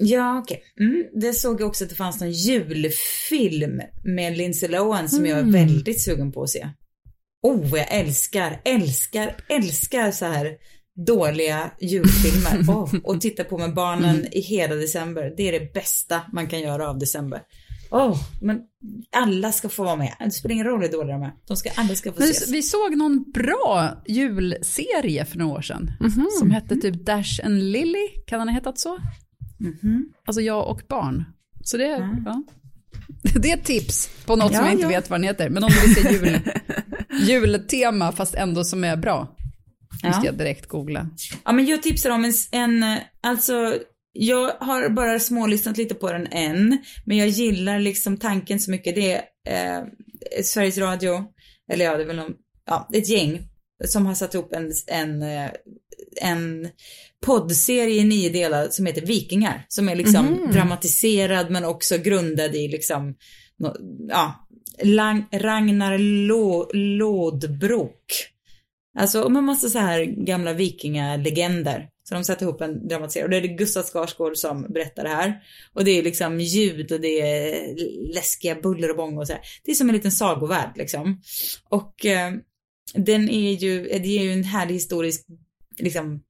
Ja, 0.00 0.38
okej. 0.38 0.62
Mm, 0.80 1.04
det 1.14 1.32
såg 1.32 1.60
jag 1.60 1.68
också 1.68 1.84
att 1.84 1.90
det 1.90 1.96
fanns 1.96 2.20
någon 2.20 2.32
julfilm 2.32 3.82
med 4.04 4.36
Lindsay 4.36 4.68
Lohan 4.68 5.08
som 5.08 5.26
jag 5.26 5.38
är 5.38 5.52
väldigt 5.52 6.02
sugen 6.02 6.32
på 6.32 6.42
att 6.42 6.50
se. 6.50 6.68
Oh, 7.42 7.78
jag 7.78 7.86
älskar, 7.90 8.60
älskar, 8.64 9.36
älskar 9.48 10.10
så 10.10 10.24
här 10.24 10.56
dåliga 11.06 11.70
julfilmer. 11.80 12.60
Oh, 12.72 12.94
och 13.04 13.20
titta 13.20 13.44
på 13.44 13.58
med 13.58 13.74
barnen 13.74 14.26
i 14.32 14.40
hela 14.40 14.74
december. 14.74 15.34
Det 15.36 15.48
är 15.48 15.60
det 15.60 15.72
bästa 15.72 16.20
man 16.32 16.46
kan 16.48 16.60
göra 16.60 16.88
av 16.88 16.98
december. 16.98 17.42
Åh, 17.90 18.16
men 18.42 18.60
alla 19.16 19.52
ska 19.52 19.68
få 19.68 19.84
vara 19.84 19.96
med. 19.96 20.14
Det 20.20 20.30
spelar 20.30 20.52
ingen 20.52 20.66
roll 20.66 20.82
hur 20.82 20.88
dåliga 20.88 21.12
de 21.16 21.22
är. 21.22 21.32
De 21.48 21.56
ska, 21.56 21.70
alla 21.76 21.94
ska 21.94 22.12
få 22.12 22.20
Men 22.20 22.30
ses. 22.30 22.50
vi 22.50 22.62
såg 22.62 22.96
någon 22.96 23.30
bra 23.34 24.02
julserie 24.08 25.24
för 25.24 25.38
några 25.38 25.52
år 25.58 25.62
sedan. 25.62 25.90
Som 26.38 26.50
hette 26.50 26.76
typ 26.76 27.06
Dash 27.06 27.40
and 27.44 27.62
Lily, 27.62 28.08
kan 28.26 28.38
den 28.38 28.48
ha 28.48 28.54
hetat 28.54 28.78
så? 28.78 28.98
Alltså 30.26 30.40
jag 30.40 30.68
och 30.68 30.82
barn. 30.88 31.24
Så 31.64 31.76
det, 31.76 31.84
ja. 32.24 32.42
det 33.40 33.50
är 33.50 33.56
ett 33.56 33.64
tips 33.64 34.10
på 34.26 34.36
något 34.36 34.46
som 34.46 34.54
Ja, 34.54 34.64
jag 34.64 34.72
inte 34.72 34.82
ja. 34.82 34.88
vet 34.88 35.10
vad 35.10 35.20
den 35.20 35.28
heter. 35.28 35.50
Men 35.50 35.64
om 35.64 35.70
du 35.70 35.80
vill 35.86 35.94
se 35.94 36.12
jul, 36.12 36.40
jultema 37.28 38.12
fast 38.12 38.34
ändå 38.34 38.64
som 38.64 38.84
är 38.84 38.96
bra. 38.96 39.36
Nu 40.02 40.10
ska 40.12 40.20
Ja. 40.20 40.24
jag 40.24 40.34
direkt 40.38 40.66
googla. 40.66 41.08
Ja, 41.44 41.52
men 41.52 41.66
jag 41.66 41.82
tipsar 41.82 42.10
om 42.10 42.24
en, 42.24 42.32
en, 42.52 42.98
alltså, 43.20 43.74
jag 44.12 44.50
har 44.60 44.88
bara 44.88 45.20
smålyssnat 45.20 45.76
lite 45.76 45.94
på 45.94 46.12
den 46.12 46.26
än, 46.26 46.78
men 47.04 47.16
jag 47.16 47.28
gillar 47.28 47.78
liksom 47.78 48.16
tanken 48.16 48.60
så 48.60 48.70
mycket. 48.70 48.94
Det 48.94 49.12
är 49.48 49.78
eh, 49.80 49.84
Sveriges 50.44 50.78
Radio, 50.78 51.24
eller 51.72 51.84
ja, 51.84 51.96
det 51.96 52.02
är 52.02 52.06
väl 52.06 52.16
någon, 52.16 52.32
ja, 52.66 52.88
ett 52.94 53.08
gäng 53.08 53.40
som 53.84 54.06
har 54.06 54.14
satt 54.14 54.34
ihop 54.34 54.52
en, 54.52 54.72
en, 54.86 55.22
eh, 55.22 55.50
en 56.22 56.68
poddserie 57.26 58.00
i 58.00 58.04
nio 58.04 58.30
delar 58.30 58.68
som 58.68 58.86
heter 58.86 59.06
Vikingar, 59.06 59.64
som 59.68 59.88
är 59.88 59.96
liksom 59.96 60.48
dramatiserad 60.52 61.50
men 61.50 61.64
också 61.64 61.98
grundad 61.98 62.54
i 62.54 62.68
liksom, 62.68 63.14
ja, 64.08 64.46
Ragnar 65.32 65.98
Lå, 65.98 66.70
Lådbrok. 66.72 68.30
Alltså 68.98 69.22
om 69.22 69.32
man 69.32 69.44
måste 69.44 69.70
så 69.70 69.78
här 69.78 70.04
gamla 70.04 70.52
vikingalegender. 70.52 71.88
Så 72.02 72.14
de 72.14 72.24
sätter 72.24 72.46
ihop 72.46 72.60
en 72.60 72.88
dramatiserad. 72.88 73.24
Och 73.24 73.30
det 73.30 73.36
är 73.36 73.56
Gustav 73.56 73.82
Skarsgård 73.82 74.36
som 74.36 74.62
berättar 74.62 75.02
det 75.02 75.08
här. 75.08 75.42
Och 75.74 75.84
det 75.84 75.90
är 75.90 76.02
liksom 76.02 76.40
ljud 76.40 76.92
och 76.92 77.00
det 77.00 77.20
är 77.20 77.74
läskiga 78.14 78.54
buller 78.54 78.90
och 78.90 78.96
bång 78.96 79.18
och 79.18 79.26
så 79.26 79.32
här. 79.32 79.42
Det 79.64 79.70
är 79.70 79.74
som 79.74 79.88
en 79.88 79.94
liten 79.94 80.12
sagovärld 80.12 80.72
liksom. 80.76 81.20
Och 81.68 82.06
eh, 82.06 82.32
den 82.94 83.28
är 83.28 83.52
ju, 83.52 83.82
det 83.82 84.18
är 84.18 84.22
ju 84.22 84.32
en 84.32 84.44
härlig 84.44 84.74
historisk, 84.74 85.26
liksom 85.78 86.22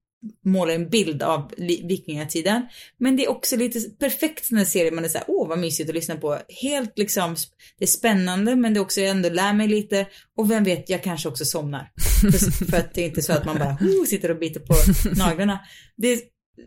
målar 0.45 0.73
en 0.73 0.89
bild 0.89 1.23
av 1.23 1.51
vikingatiden. 1.57 2.67
Men 2.97 3.17
det 3.17 3.25
är 3.25 3.29
också 3.29 3.55
lite 3.55 3.79
perfekt 3.79 4.45
sån 4.45 4.57
här 4.57 4.65
serie 4.65 4.91
man 4.91 5.05
är 5.05 5.09
såhär, 5.09 5.25
åh 5.27 5.47
vad 5.47 5.59
mysigt 5.59 5.89
att 5.89 5.95
lyssna 5.95 6.15
på. 6.15 6.39
Helt 6.61 6.97
liksom, 6.97 7.35
det 7.77 7.85
är 7.85 7.87
spännande 7.87 8.55
men 8.55 8.73
det 8.73 8.79
är 8.79 8.81
också, 8.81 9.01
jag 9.01 9.09
ändå 9.09 9.29
lär 9.29 9.53
mig 9.53 9.67
lite. 9.67 10.07
Och 10.37 10.51
vem 10.51 10.63
vet, 10.63 10.89
jag 10.89 11.03
kanske 11.03 11.29
också 11.29 11.45
somnar. 11.45 11.91
För, 12.21 12.65
för 12.65 12.77
att 12.77 12.93
det 12.93 13.01
är 13.01 13.05
inte 13.05 13.21
så 13.21 13.33
att 13.33 13.45
man 13.45 13.59
bara 13.59 13.77
oh, 13.81 14.05
sitter 14.05 14.31
och 14.31 14.39
biter 14.39 14.59
på 14.59 14.73
naglarna. 15.19 15.59
Det, 15.97 16.21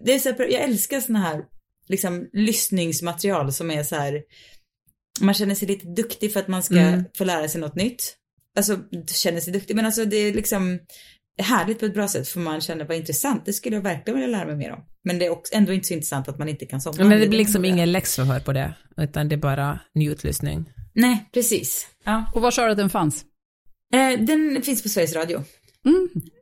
det 0.05 0.14
är 0.14 0.18
så 0.18 0.28
här, 0.28 0.52
jag 0.52 0.62
älskar 0.62 1.00
såna 1.00 1.18
här 1.18 1.42
liksom 1.88 2.28
lyssningsmaterial 2.32 3.52
som 3.52 3.70
är 3.70 3.82
så 3.82 3.96
här, 3.96 4.22
man 5.20 5.34
känner 5.34 5.55
sig 5.55 5.68
lite 5.68 5.86
duktig 5.86 6.32
för 6.32 6.40
att 6.40 6.48
man 6.48 6.62
ska 6.62 7.02
få 7.18 7.24
lära 7.24 7.48
sig 7.48 7.61
något 7.61 7.74
nytt. 7.74 8.16
Alltså, 8.57 8.78
känner 9.07 9.40
sig 9.40 9.52
duktig, 9.52 9.76
men 9.76 9.86
alltså 9.86 10.05
det 10.05 10.16
är 10.16 10.34
liksom 10.34 10.78
härligt 11.43 11.80
på 11.80 11.87
ett 11.87 11.95
bra 11.95 12.09
sätt 12.09 12.28
för 12.28 12.41
man 12.41 12.61
känner 12.61 12.85
vad 12.85 12.97
intressant, 12.97 13.47
det 13.47 13.53
skulle 13.53 13.76
jag 13.76 13.82
verkligen 13.82 14.20
vilja 14.20 14.39
lära 14.39 14.47
mig 14.47 14.57
mer 14.57 14.72
om. 14.72 14.85
Men 15.05 15.18
det 15.18 15.26
är 15.26 15.30
också, 15.30 15.55
ändå 15.55 15.72
inte 15.72 15.87
så 15.87 15.95
intressant 15.95 16.28
att 16.28 16.39
man 16.39 16.49
inte 16.49 16.66
kan 16.66 16.80
somna. 16.80 17.05
Men 17.05 17.20
det 17.20 17.28
blir 17.28 17.39
liksom 17.39 17.64
ingen 17.64 17.93
läxförhör 17.93 18.41
på 18.41 18.53
det, 18.53 18.74
utan 18.97 19.28
det 19.28 19.35
är 19.35 19.39
bara 19.39 19.80
njutlyssning. 19.95 20.64
Nej, 20.95 21.28
precis. 21.35 21.89
Ja. 22.05 22.30
Och 22.35 22.43
var 22.43 22.51
sa 22.51 22.64
du 22.64 22.70
att 22.70 22.76
den 22.76 22.91
fanns? 22.91 23.24
Eh, 23.95 24.20
den 24.20 24.62
finns 24.62 24.82
på 24.82 24.89
Sveriges 24.89 25.14
Radio. 25.14 25.45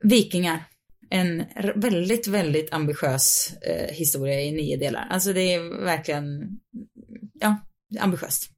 Vikingar. 0.02 0.64
En 1.10 1.44
väldigt, 1.76 2.26
väldigt 2.26 2.72
ambitiös 2.72 3.52
eh, 3.62 3.94
historia 3.94 4.40
i 4.40 4.52
nio 4.52 4.76
delar. 4.76 5.06
Alltså 5.10 5.32
det 5.32 5.54
är 5.54 5.84
verkligen, 5.84 6.48
ja, 7.40 7.56
ambitiöst. 8.00 8.48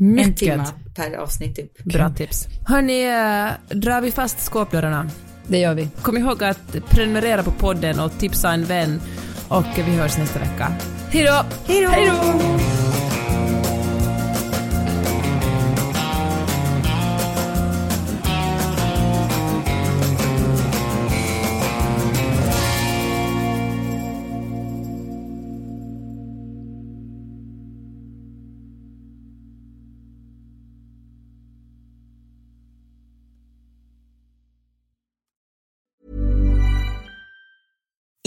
En 0.00 0.12
Mycket 0.12 0.36
timme 0.36 0.66
per 0.96 1.12
avsnitt 1.14 1.56
typ. 1.56 1.84
bra 1.84 2.10
tips. 2.10 2.46
Hörni, 2.66 3.02
eh, 3.04 3.76
drar 3.78 4.00
vi 4.00 4.10
fast 4.10 4.40
skåpdörrarna? 4.40 5.10
Det 5.46 5.58
gör 5.58 5.74
vi. 5.74 5.88
Kom 6.02 6.16
ihåg 6.16 6.44
att 6.44 6.76
prenumerera 6.88 7.42
på 7.42 7.50
podden 7.50 8.00
och 8.00 8.18
tipsa 8.18 8.50
en 8.52 8.64
vän. 8.64 9.00
Och 9.48 9.66
vi 9.76 9.96
hörs 9.96 10.18
nästa 10.18 10.38
vecka. 10.38 10.72
Hej 11.10 11.24
då! 11.24 11.44
Hej 11.66 12.06
då! 12.06 12.73